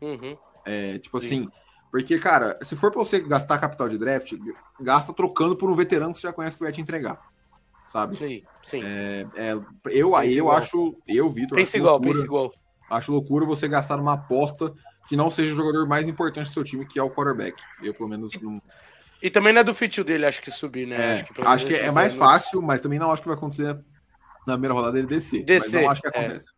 Uhum. 0.00 0.36
É, 0.64 0.98
tipo 0.98 1.20
Sim. 1.20 1.26
assim, 1.26 1.48
porque, 1.90 2.18
cara, 2.18 2.58
se 2.62 2.76
for 2.76 2.90
pra 2.90 3.02
você 3.02 3.20
gastar 3.20 3.58
capital 3.58 3.88
de 3.88 3.98
draft, 3.98 4.32
gasta 4.80 5.12
trocando 5.12 5.56
por 5.56 5.70
um 5.70 5.74
veterano 5.74 6.12
que 6.12 6.20
você 6.20 6.26
já 6.26 6.32
conhece 6.32 6.56
que 6.56 6.62
vai 6.62 6.72
te 6.72 6.80
entregar. 6.80 7.20
Sabe? 7.88 8.16
Sim, 8.16 8.42
sim. 8.62 8.82
É, 8.84 9.26
é, 9.36 9.60
eu 9.90 10.14
aí 10.14 10.36
eu 10.36 10.50
acho, 10.50 10.96
eu, 11.06 11.30
Vitor. 11.30 11.56
Pensa 11.56 11.76
igual, 11.76 12.00
pensa 12.00 12.24
igual. 12.24 12.52
Acho 12.90 13.12
loucura 13.12 13.46
você 13.46 13.66
gastar 13.66 13.98
uma 13.98 14.14
aposta 14.14 14.74
que 15.08 15.16
não 15.16 15.30
seja 15.30 15.52
o 15.52 15.56
jogador 15.56 15.86
mais 15.86 16.08
importante 16.08 16.48
do 16.48 16.52
seu 16.52 16.64
time, 16.64 16.86
que 16.86 16.98
é 16.98 17.02
o 17.02 17.10
quarterback. 17.10 17.62
Eu, 17.82 17.94
pelo 17.94 18.08
menos, 18.08 18.32
não. 18.42 18.60
E 19.22 19.30
também 19.30 19.52
não 19.52 19.60
é 19.60 19.64
do 19.64 19.74
feitio 19.74 20.04
dele, 20.04 20.26
acho 20.26 20.42
que 20.42 20.50
subir, 20.50 20.86
né? 20.86 20.96
É, 20.96 21.12
acho 21.20 21.32
que, 21.32 21.40
acho 21.42 21.66
que 21.66 21.74
é 21.74 21.90
mais 21.92 22.14
anos... 22.14 22.18
fácil, 22.18 22.60
mas 22.60 22.80
também 22.80 22.98
não 22.98 23.10
acho 23.10 23.22
que 23.22 23.28
vai 23.28 23.36
acontecer 23.36 23.74
na 24.46 24.52
primeira 24.52 24.74
rodada 24.74 24.98
ele 24.98 25.06
descer. 25.06 25.44
descer 25.44 25.76
mas 25.76 25.82
não 25.82 25.90
acho 25.90 26.02
que 26.02 26.08
é. 26.08 26.10
acontece. 26.10 26.52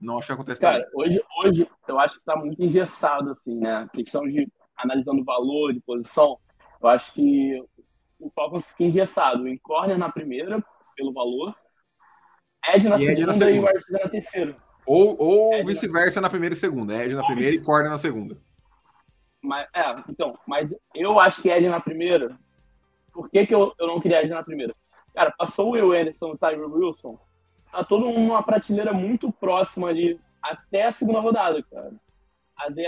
Não 0.00 0.18
acho 0.18 0.26
que 0.26 0.32
acontece 0.32 0.60
Cara, 0.60 0.84
também. 0.84 0.90
hoje, 0.94 1.22
hoje 1.42 1.68
eu 1.88 1.98
acho 1.98 2.18
que 2.18 2.24
tá 2.24 2.36
muito 2.36 2.62
engessado, 2.62 3.30
assim, 3.30 3.54
né? 3.56 3.76
A 3.76 3.88
questão 3.88 4.24
de 4.24 4.50
analisando 4.76 5.24
valor 5.24 5.72
de 5.72 5.80
posição, 5.80 6.38
eu 6.82 6.88
acho 6.88 7.12
que 7.12 7.62
o 8.18 8.28
Falcons 8.30 8.66
fica 8.66 8.84
engessado 8.84 9.46
em 9.48 9.56
corner 9.58 9.96
na 9.96 10.10
primeira, 10.10 10.62
pelo 10.96 11.12
valor, 11.12 11.54
Ed 12.72 12.88
na, 12.88 12.96
e 12.96 12.98
segunda, 12.98 13.20
Ed 13.20 13.26
na 13.26 13.34
segunda 13.34 13.50
e 13.50 13.60
o 13.60 13.66
Arcega 13.66 14.04
na 14.04 14.10
terceira. 14.10 14.56
Ou, 14.86 15.16
ou 15.18 15.64
vice-versa 15.64 16.20
na 16.20 16.30
primeira 16.30 16.54
e 16.54 16.58
segunda. 16.58 16.94
Ed 16.94 17.14
na 17.14 17.24
primeira 17.24 17.54
e 17.54 17.60
corda 17.60 17.88
na 17.88 17.98
segunda. 17.98 18.36
Mas, 19.42 19.68
é, 19.74 19.94
então, 20.08 20.38
mas 20.46 20.74
eu 20.94 21.18
acho 21.18 21.42
que 21.42 21.50
Ed 21.50 21.68
na 21.68 21.80
primeira. 21.80 22.38
Por 23.12 23.30
que, 23.30 23.46
que 23.46 23.54
eu, 23.54 23.72
eu 23.78 23.86
não 23.86 24.00
queria 24.00 24.22
Ed 24.22 24.30
na 24.30 24.42
primeira? 24.42 24.74
Cara, 25.14 25.32
passou 25.36 25.68
o 25.68 25.70
Will 25.72 25.92
Anderson 25.92 26.32
o 26.32 26.38
Tyler 26.38 26.68
Wilson. 26.68 27.18
Tá 27.74 27.84
todo 27.84 28.06
mundo 28.06 28.20
numa 28.20 28.42
prateleira 28.42 28.92
muito 28.92 29.32
próxima 29.32 29.88
ali 29.88 30.18
até 30.42 30.84
a 30.84 30.92
segunda 30.92 31.20
rodada, 31.20 31.62
cara. 31.62 31.92
A 32.56 32.70
Zé 32.70 32.84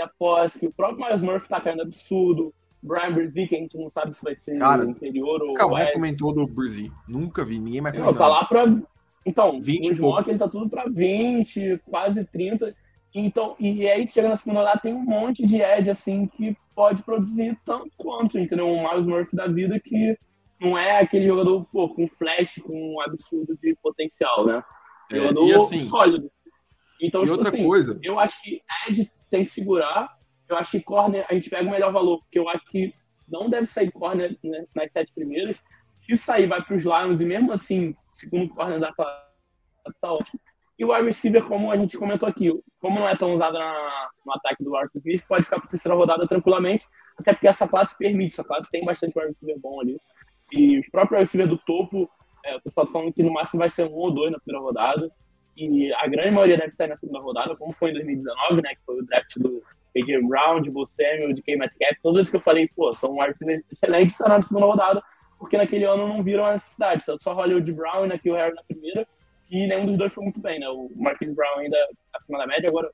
que 0.59 0.67
o 0.67 0.71
próprio 0.71 1.05
Miles 1.05 1.21
Murphy 1.21 1.49
tá 1.49 1.59
caindo 1.59 1.81
absurdo. 1.81 2.53
Brian 2.81 3.11
Brzee, 3.11 3.47
que 3.47 3.55
a 3.55 3.59
gente 3.59 3.75
não 3.77 3.89
sabe 3.89 4.15
se 4.15 4.23
vai 4.23 4.35
ser 4.35 4.57
cara, 4.57 4.85
interior 4.85 5.41
ou. 5.41 5.55
Calma, 5.55 5.85
comentou 5.91 6.33
do 6.33 6.47
Brzee. 6.47 6.91
Nunca 7.07 7.43
vi, 7.43 7.59
ninguém 7.59 7.81
mais 7.81 7.93
comentou. 7.93 8.13
Não, 8.13 8.19
tá 8.19 8.27
lá 8.27 8.45
pra 8.45 8.65
então, 9.27 9.59
20 9.61 9.89
no 9.89 9.95
Smoke 9.97 10.29
ele 10.29 10.39
tá 10.39 10.47
tudo 10.47 10.69
para 10.69 10.85
20, 10.87 11.81
quase 11.89 12.23
30. 12.23 12.73
Então, 13.13 13.57
e 13.59 13.85
aí 13.85 14.09
chega 14.09 14.29
na 14.29 14.37
segunda 14.37 14.61
lá, 14.61 14.77
tem 14.77 14.93
um 14.93 15.03
monte 15.03 15.43
de 15.43 15.61
Ed 15.61 15.91
assim 15.91 16.27
que 16.27 16.55
pode 16.73 17.03
produzir 17.03 17.59
tanto 17.65 17.91
quanto, 17.97 18.39
entendeu? 18.39 18.67
Um 18.67 18.89
Miles 18.89 19.05
Murphy 19.05 19.35
da 19.35 19.47
vida 19.47 19.77
que 19.81 20.17
não 20.61 20.77
é 20.77 21.01
aquele 21.01 21.27
jogador 21.27 21.65
pô, 21.65 21.89
com 21.89 22.07
flash, 22.07 22.61
com 22.63 22.95
um 22.95 23.01
absurdo 23.01 23.57
de 23.61 23.75
potencial, 23.83 24.45
né? 24.45 24.63
É, 25.11 25.19
jogador 25.19 25.55
assim, 25.55 25.77
sólido. 25.77 26.31
Então, 27.01 27.21
tipo 27.23 27.33
outra 27.33 27.49
assim, 27.49 27.65
coisa. 27.65 27.99
eu 28.03 28.19
acho 28.19 28.41
que 28.41 28.61
Ed 28.87 29.11
tem 29.29 29.43
que 29.43 29.49
segurar. 29.49 30.17
Eu 30.49 30.57
acho 30.57 30.71
que 30.71 30.81
corner 30.81 31.25
a 31.29 31.33
gente 31.33 31.49
pega 31.49 31.67
o 31.67 31.71
melhor 31.71 31.91
valor, 31.91 32.19
porque 32.19 32.39
eu 32.39 32.49
acho 32.49 32.65
que 32.71 32.93
não 33.27 33.49
deve 33.49 33.65
sair 33.65 33.91
corner 33.91 34.37
né, 34.43 34.65
nas 34.73 34.91
sete 34.91 35.13
primeiras. 35.13 35.57
Se 35.97 36.17
sair, 36.17 36.47
vai 36.47 36.63
para 36.63 36.75
os 36.75 36.83
Lions 36.83 37.19
e 37.21 37.25
mesmo 37.25 37.51
assim 37.51 37.95
segundo 38.13 38.49
corner 38.49 38.79
da 38.79 38.93
classe, 38.93 39.99
tá 40.01 40.11
ótimo. 40.11 40.39
E 40.79 40.85
o 40.85 40.93
wide 40.93 41.05
receiver, 41.05 41.43
como 41.43 41.71
a 41.71 41.77
gente 41.77 41.97
comentou 41.97 42.29
aqui, 42.29 42.51
como 42.79 42.99
não 42.99 43.09
é 43.09 43.15
tão 43.15 43.33
usado 43.33 43.57
na, 43.57 44.09
no 44.25 44.33
ataque 44.33 44.63
do 44.63 44.75
Arthur 44.75 44.99
Smith, 44.99 45.25
pode 45.27 45.43
ficar 45.43 45.59
para 45.59 45.69
terceira 45.69 45.95
rodada 45.95 46.27
tranquilamente, 46.27 46.85
até 47.17 47.33
porque 47.33 47.47
essa 47.47 47.67
classe 47.67 47.97
permite, 47.97 48.33
essa 48.33 48.43
classe 48.43 48.69
tem 48.69 48.85
bastante 48.85 49.17
wide 49.17 49.29
receiver 49.29 49.59
bom 49.59 49.81
ali. 49.81 49.97
E 50.51 50.79
os 50.79 50.87
próprios 50.89 51.19
wide 51.19 51.23
receiver 51.23 51.47
do 51.47 51.57
topo, 51.57 52.09
é, 52.47 52.55
o 52.55 52.61
pessoal 52.61 52.85
tá 52.85 52.93
falando 52.93 53.13
que 53.13 53.21
no 53.21 53.31
máximo 53.31 53.59
vai 53.59 53.69
ser 53.69 53.85
um 53.85 53.93
ou 53.93 54.11
dois 54.11 54.31
na 54.31 54.39
primeira 54.39 54.65
rodada, 54.65 55.11
e 55.55 55.91
a 55.93 56.07
grande 56.07 56.31
maioria 56.31 56.57
deve 56.57 56.71
sair 56.71 56.87
na 56.87 56.97
segunda 56.97 57.19
rodada, 57.19 57.55
como 57.55 57.73
foi 57.73 57.89
em 57.89 57.93
2019, 57.93 58.61
né, 58.61 58.69
que 58.75 58.81
foi 58.85 58.99
o 58.99 59.05
draft 59.05 59.37
do 59.37 59.63
A.J. 59.95 60.21
Brown, 60.21 60.61
de 60.61 60.69
Bo 60.69 60.85
de 60.85 61.41
K. 61.41 61.57
Metcalf, 61.57 61.97
todos 62.01 62.19
esses 62.19 62.29
que 62.29 62.35
eu 62.35 62.41
falei, 62.41 62.69
pô, 62.75 62.93
são 62.93 63.17
receiver 63.17 63.63
excelentes, 63.71 64.15
será 64.15 64.35
na 64.35 64.41
segunda 64.41 64.65
rodada, 64.65 65.03
porque 65.39 65.57
naquele 65.57 65.85
ano 65.85 66.07
não 66.07 66.23
viram 66.23 66.45
a 66.45 66.53
necessidade. 66.53 67.03
Só, 67.03 67.33
Hollywood 67.33 67.71
Brown 67.71 68.05
e 68.05 68.07
Naquil 68.07 68.35
Harry 68.35 68.55
na 68.55 68.63
primeira, 68.63 69.07
que 69.45 69.67
nenhum 69.67 69.85
dos 69.87 69.97
dois 69.97 70.13
foi 70.13 70.23
muito 70.23 70.41
bem, 70.41 70.59
né? 70.59 70.67
O 70.69 70.91
Marquis 70.95 71.33
Brown 71.33 71.59
ainda 71.59 71.77
acima 72.13 72.37
da 72.37 72.47
média, 72.47 72.69
agora 72.69 72.91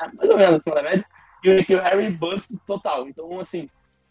é, 0.00 0.08
mais 0.12 0.30
ou 0.30 0.36
menos 0.36 0.56
acima 0.56 0.74
da 0.74 0.82
média, 0.82 1.06
e 1.42 1.50
o 1.50 1.56
Naquil 1.56 1.80
Harry 1.80 2.10
bust 2.10 2.48
total. 2.66 3.08
Então, 3.08 3.38
assim, 3.38 3.68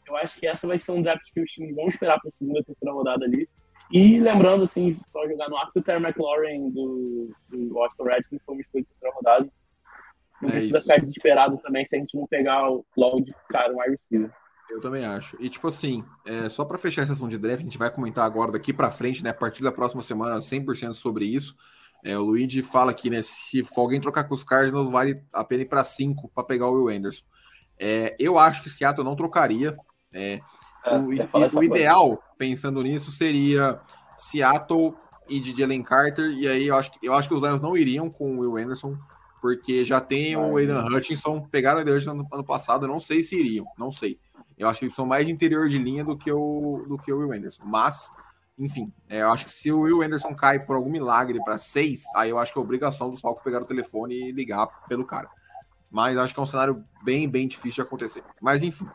eu 0.07 0.15
acho 0.17 0.39
que 0.39 0.47
essa 0.47 0.67
vai 0.67 0.77
ser 0.77 0.91
um 0.91 1.01
draft 1.01 1.23
que 1.31 1.41
os 1.41 1.51
times 1.51 1.75
vão 1.75 1.87
esperar 1.87 2.19
para 2.19 2.29
a 2.29 2.31
segunda 2.31 2.63
terceira 2.63 2.93
rodada 2.93 3.25
ali. 3.25 3.47
E 3.91 4.19
lembrando, 4.19 4.63
assim, 4.63 4.91
só 5.11 5.27
jogar 5.27 5.49
no 5.49 5.57
arco, 5.57 5.79
o 5.79 5.81
Terry 5.81 6.03
McLaurin 6.03 6.69
do, 6.71 7.31
do 7.49 7.75
Washington 7.75 8.03
Redskins 8.03 8.41
foi 8.45 8.55
uma 8.55 8.61
escolha 8.61 8.83
de 8.83 8.89
terceira 8.89 9.15
rodada. 9.15 9.49
Não 10.41 10.49
é 10.49 10.51
precisa 10.51 10.77
isso. 10.77 10.87
ficar 10.87 11.01
desesperado 11.01 11.57
também 11.59 11.85
se 11.85 11.95
a 11.95 11.99
gente 11.99 12.17
não 12.17 12.27
pegar 12.27 12.67
logo 12.97 13.21
de 13.21 13.33
cara 13.49 13.71
um 13.73 13.79
wide 13.79 13.91
receiver. 13.91 14.31
Eu 14.69 14.81
também 14.81 15.05
acho. 15.05 15.37
E, 15.39 15.49
tipo 15.49 15.67
assim, 15.67 16.03
é, 16.25 16.49
só 16.49 16.65
para 16.65 16.77
fechar 16.77 17.03
a 17.03 17.07
sessão 17.07 17.29
de 17.29 17.37
draft, 17.37 17.59
a 17.59 17.63
gente 17.63 17.77
vai 17.77 17.91
comentar 17.91 18.25
agora 18.25 18.51
daqui 18.51 18.73
para 18.73 18.89
frente, 18.89 19.23
né? 19.23 19.29
A 19.29 19.33
partir 19.33 19.61
da 19.61 19.71
próxima 19.71 20.01
semana, 20.01 20.39
100% 20.39 20.93
sobre 20.93 21.25
isso. 21.25 21.55
É, 22.03 22.17
o 22.17 22.23
Luigi 22.23 22.61
fala 22.61 22.91
aqui, 22.91 23.09
né? 23.09 23.21
Se 23.21 23.63
for 23.63 23.81
alguém 23.81 24.01
trocar 24.01 24.25
com 24.25 24.33
os 24.33 24.43
Cardinals, 24.43 24.89
vale 24.89 25.23
a 25.31 25.43
pena 25.43 25.63
ir 25.63 25.67
para 25.67 25.83
5 25.83 26.29
para 26.29 26.43
pegar 26.43 26.67
o 26.67 26.73
Will 26.73 26.97
Anderson. 26.97 27.23
É, 27.77 28.15
eu 28.19 28.37
acho 28.37 28.63
que 28.63 28.69
Seattle 28.69 29.05
não 29.05 29.15
trocaria. 29.15 29.77
É, 30.11 30.39
é 30.85 30.97
o, 30.97 31.07
o, 31.07 31.59
o 31.59 31.63
ideal, 31.63 32.21
pensando 32.37 32.81
nisso, 32.81 33.11
seria 33.11 33.79
Seattle 34.17 34.93
e 35.27 35.39
de 35.39 35.55
Jalen 35.55 35.83
Carter. 35.83 36.31
E 36.31 36.47
aí 36.47 36.67
eu 36.67 36.75
acho, 36.75 36.91
eu 37.01 37.13
acho 37.13 37.27
que 37.27 37.33
os 37.33 37.41
Lions 37.41 37.61
não 37.61 37.77
iriam 37.77 38.09
com 38.09 38.35
o 38.35 38.39
Will 38.39 38.57
Anderson, 38.57 38.97
porque 39.41 39.83
já 39.83 39.99
tem 39.99 40.35
o 40.37 40.57
Aidan 40.57 40.85
Hutchinson, 40.85 41.41
pegaram 41.41 41.77
o 41.77 41.79
Aidan 41.79 41.95
Hutchinson 41.95 42.13
no 42.13 42.27
ano 42.31 42.43
passado. 42.43 42.85
Eu 42.85 42.89
não 42.89 42.99
sei 42.99 43.21
se 43.21 43.35
iriam, 43.35 43.65
não 43.77 43.91
sei. 43.91 44.19
Eu 44.57 44.67
acho 44.67 44.79
que 44.79 44.85
eles 44.85 44.95
são 44.95 45.05
mais 45.05 45.25
de 45.25 45.31
interior 45.31 45.67
de 45.67 45.77
linha 45.77 46.03
do 46.03 46.17
que 46.17 46.31
o, 46.31 46.85
do 46.87 46.97
que 46.97 47.11
o 47.11 47.19
Will 47.19 47.33
Anderson. 47.33 47.63
Mas, 47.65 48.11
enfim, 48.57 48.93
é, 49.09 49.21
eu 49.21 49.31
acho 49.31 49.45
que 49.45 49.51
se 49.51 49.71
o 49.71 49.81
Will 49.81 50.01
Anderson 50.01 50.33
cai 50.35 50.59
por 50.59 50.75
algum 50.75 50.89
milagre 50.89 51.39
para 51.43 51.57
seis, 51.57 52.03
aí 52.15 52.29
eu 52.29 52.37
acho 52.37 52.53
que 52.53 52.59
é 52.59 52.61
obrigação 52.61 53.09
dos 53.09 53.19
Falcons 53.19 53.43
pegar 53.43 53.61
o 53.61 53.65
telefone 53.65 54.15
e 54.15 54.31
ligar 54.31 54.67
pelo 54.87 55.05
cara. 55.05 55.29
Mas 55.89 56.17
acho 56.17 56.33
que 56.33 56.39
é 56.39 56.43
um 56.43 56.47
cenário 56.47 56.83
bem, 57.03 57.27
bem 57.29 57.47
difícil 57.47 57.83
de 57.83 57.87
acontecer. 57.87 58.23
Mas, 58.41 58.63
enfim, 58.63 58.87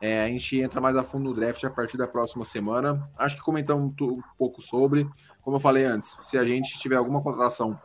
é, 0.00 0.24
a 0.24 0.28
gente 0.28 0.60
entra 0.60 0.80
mais 0.80 0.96
a 0.96 1.02
fundo 1.02 1.30
no 1.30 1.34
draft 1.34 1.62
a 1.64 1.70
partir 1.70 1.96
da 1.96 2.06
próxima 2.06 2.44
semana. 2.44 3.08
Acho 3.16 3.36
que 3.36 3.42
comentamos 3.42 3.94
um 4.00 4.20
pouco 4.36 4.60
sobre. 4.60 5.08
Como 5.40 5.56
eu 5.56 5.60
falei 5.60 5.84
antes, 5.84 6.16
se 6.22 6.36
a 6.36 6.44
gente 6.44 6.78
tiver 6.78 6.96
alguma 6.96 7.22
contratação 7.22 7.78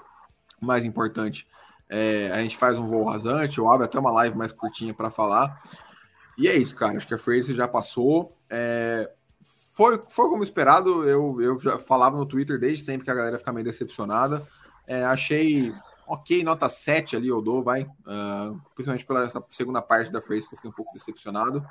mais 0.60 0.84
importante, 0.84 1.48
é, 1.90 2.30
a 2.32 2.42
gente 2.42 2.58
faz 2.58 2.78
um 2.78 2.86
voo 2.86 3.06
rasante 3.06 3.60
ou 3.60 3.70
abre 3.70 3.86
até 3.86 3.98
uma 3.98 4.12
live 4.12 4.38
mais 4.38 4.52
curtinha 4.52 4.94
para 4.94 5.10
falar. 5.10 5.62
E 6.38 6.48
é 6.48 6.56
isso, 6.56 6.76
cara. 6.76 6.98
Acho 6.98 7.08
que 7.08 7.14
a 7.14 7.18
Free 7.18 7.44
já 7.44 7.68
passou. 7.68 8.36
É... 8.50 9.10
Foi, 9.74 10.02
foi 10.10 10.30
como 10.30 10.44
esperado. 10.44 11.08
Eu, 11.08 11.42
eu 11.42 11.58
já 11.58 11.80
falava 11.80 12.18
no 12.18 12.26
Twitter 12.26 12.60
desde 12.60 12.84
sempre 12.84 13.06
que 13.06 13.12
a 13.12 13.16
galera 13.16 13.38
fica 13.38 13.54
meio 13.54 13.66
decepcionada. 13.66 14.46
É, 14.86 15.04
achei 15.06 15.74
ok, 16.08 16.44
nota 16.44 16.68
7 16.68 17.16
ali 17.16 17.30
eu 17.30 17.42
dou, 17.42 17.64
vai. 17.64 17.84
Uh, 17.84 18.60
principalmente 18.76 19.06
pela 19.06 19.24
essa 19.24 19.42
segunda 19.50 19.82
parte 19.82 20.12
da 20.12 20.22
Free 20.22 20.42
que 20.42 20.54
eu 20.54 20.58
fiquei 20.58 20.70
um 20.70 20.74
pouco 20.74 20.94
decepcionado. 20.94 21.66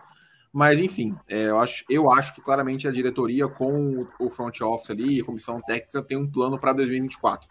Mas, 0.52 0.80
enfim, 0.80 1.16
é, 1.28 1.44
eu, 1.44 1.58
acho, 1.58 1.84
eu 1.88 2.10
acho 2.10 2.34
que 2.34 2.40
claramente 2.40 2.88
a 2.88 2.90
diretoria 2.90 3.46
com 3.46 4.06
o 4.18 4.28
front 4.28 4.60
office 4.60 4.90
ali, 4.90 5.20
a 5.20 5.24
comissão 5.24 5.60
técnica, 5.60 6.02
tem 6.02 6.16
um 6.16 6.28
plano 6.28 6.58
para 6.58 6.72
2024. 6.72 7.48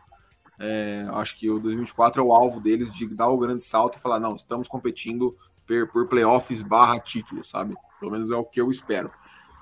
É, 0.59 1.07
acho 1.13 1.37
que 1.37 1.49
o 1.49 1.57
2024 1.59 2.21
é 2.21 2.25
o 2.25 2.33
alvo 2.33 2.59
deles 2.59 2.91
de 2.91 3.07
dar 3.07 3.29
o 3.29 3.37
grande 3.37 3.63
salto 3.63 3.97
e 3.97 4.01
falar: 4.01 4.19
não, 4.19 4.35
estamos 4.35 4.67
competindo 4.67 5.35
por 5.93 6.07
playoffs 6.07 6.61
barra 6.61 6.99
título, 6.99 7.43
sabe? 7.43 7.75
Pelo 7.99 8.11
menos 8.11 8.31
é 8.31 8.35
o 8.35 8.43
que 8.43 8.59
eu 8.59 8.69
espero. 8.69 9.11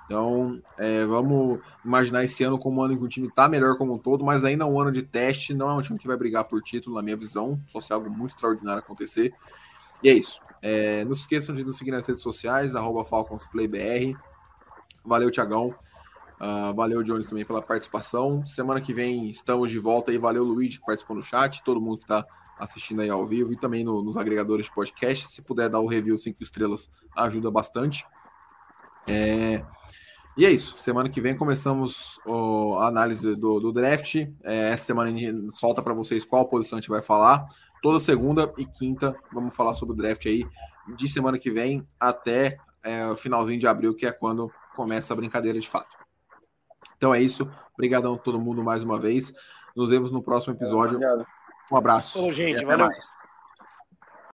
Então, 0.05 0.61
é, 0.77 1.05
vamos 1.05 1.59
imaginar 1.83 2.23
esse 2.23 2.41
ano 2.43 2.57
como 2.57 2.79
um 2.79 2.83
ano 2.83 2.93
em 2.93 2.97
que 2.97 3.03
o 3.03 3.09
time 3.09 3.27
está 3.27 3.49
melhor 3.49 3.77
como 3.77 3.93
um 3.93 3.97
todo, 3.97 4.23
mas 4.23 4.45
ainda 4.45 4.63
é 4.63 4.67
um 4.67 4.79
ano 4.79 4.91
de 4.91 5.03
teste, 5.03 5.53
não 5.53 5.69
é 5.69 5.73
um 5.73 5.81
time 5.81 5.99
que 5.99 6.07
vai 6.07 6.15
brigar 6.15 6.45
por 6.45 6.63
título, 6.63 6.95
na 6.95 7.01
minha 7.01 7.17
visão, 7.17 7.59
só 7.67 7.81
se 7.81 7.91
algo 7.91 8.09
muito 8.09 8.31
extraordinário 8.31 8.79
acontecer. 8.79 9.33
E 10.01 10.07
é 10.09 10.13
isso. 10.13 10.39
É, 10.61 11.05
não 11.05 11.13
se 11.15 11.21
esqueçam 11.21 11.55
de 11.55 11.63
nos 11.63 11.77
seguir 11.77 11.91
nas 11.91 12.05
redes 12.05 12.21
sociais, 12.21 12.75
arroba 12.75 13.05
FalconsPlayBR. 13.05 14.15
Valeu, 15.05 15.31
Tiagão. 15.31 15.73
Uh, 16.39 16.73
valeu, 16.75 17.01
Jones, 17.01 17.27
também 17.27 17.45
pela 17.45 17.61
participação. 17.61 18.45
Semana 18.45 18.79
que 18.79 18.93
vem 18.93 19.29
estamos 19.29 19.71
de 19.71 19.79
volta 19.79 20.11
aí. 20.11 20.17
Valeu, 20.17 20.43
Luiz, 20.43 20.77
que 20.77 20.85
participou 20.85 21.15
no 21.15 21.23
chat, 21.23 21.63
todo 21.63 21.81
mundo 21.81 21.97
que 21.97 22.03
está 22.03 22.25
assistindo 22.59 23.01
aí 23.01 23.09
ao 23.09 23.25
vivo 23.25 23.53
e 23.53 23.57
também 23.57 23.83
no, 23.83 24.01
nos 24.01 24.17
agregadores 24.17 24.65
de 24.67 24.73
podcast. 24.73 25.29
Se 25.29 25.41
puder 25.41 25.69
dar 25.69 25.79
o 25.79 25.87
review 25.87 26.17
5 26.17 26.41
estrelas, 26.41 26.89
ajuda 27.15 27.49
bastante. 27.49 28.05
É... 29.07 29.63
E 30.35 30.45
é 30.45 30.51
isso. 30.51 30.77
Semana 30.77 31.09
que 31.09 31.19
vem 31.19 31.35
começamos 31.35 32.19
a 32.79 32.87
análise 32.87 33.35
do, 33.35 33.59
do 33.59 33.73
draft. 33.73 34.15
É, 34.43 34.71
essa 34.71 34.85
semana 34.85 35.09
a 35.09 35.13
gente 35.13 35.51
solta 35.55 35.81
para 35.81 35.95
vocês 35.95 36.23
qual 36.23 36.47
posição 36.47 36.77
a 36.77 36.81
gente 36.81 36.89
vai 36.89 37.01
falar. 37.01 37.47
Toda 37.81 37.99
segunda 37.99 38.51
e 38.57 38.65
quinta 38.65 39.15
vamos 39.31 39.55
falar 39.55 39.73
sobre 39.73 39.93
o 39.93 39.97
draft 39.97 40.25
aí 40.25 40.45
de 40.95 41.07
semana 41.07 41.37
que 41.37 41.51
vem 41.51 41.85
até 41.99 42.57
é, 42.83 43.05
o 43.07 43.17
finalzinho 43.17 43.59
de 43.59 43.67
abril, 43.67 43.93
que 43.93 44.05
é 44.05 44.11
quando 44.11 44.51
começa 44.75 45.13
a 45.13 45.15
brincadeira 45.15 45.59
de 45.59 45.67
fato. 45.67 45.97
Então 46.97 47.13
é 47.13 47.21
isso. 47.21 47.49
Obrigadão 47.73 48.15
a 48.15 48.17
todo 48.17 48.39
mundo 48.39 48.63
mais 48.63 48.83
uma 48.83 48.99
vez. 48.99 49.33
Nos 49.75 49.89
vemos 49.89 50.11
no 50.11 50.23
próximo 50.23 50.53
episódio. 50.53 50.99
Um 51.71 51.77
abraço. 51.77 52.25
Ô, 52.25 52.31
gente, 52.31 52.63
valeu. 52.63 52.87
Mais. 52.87 53.16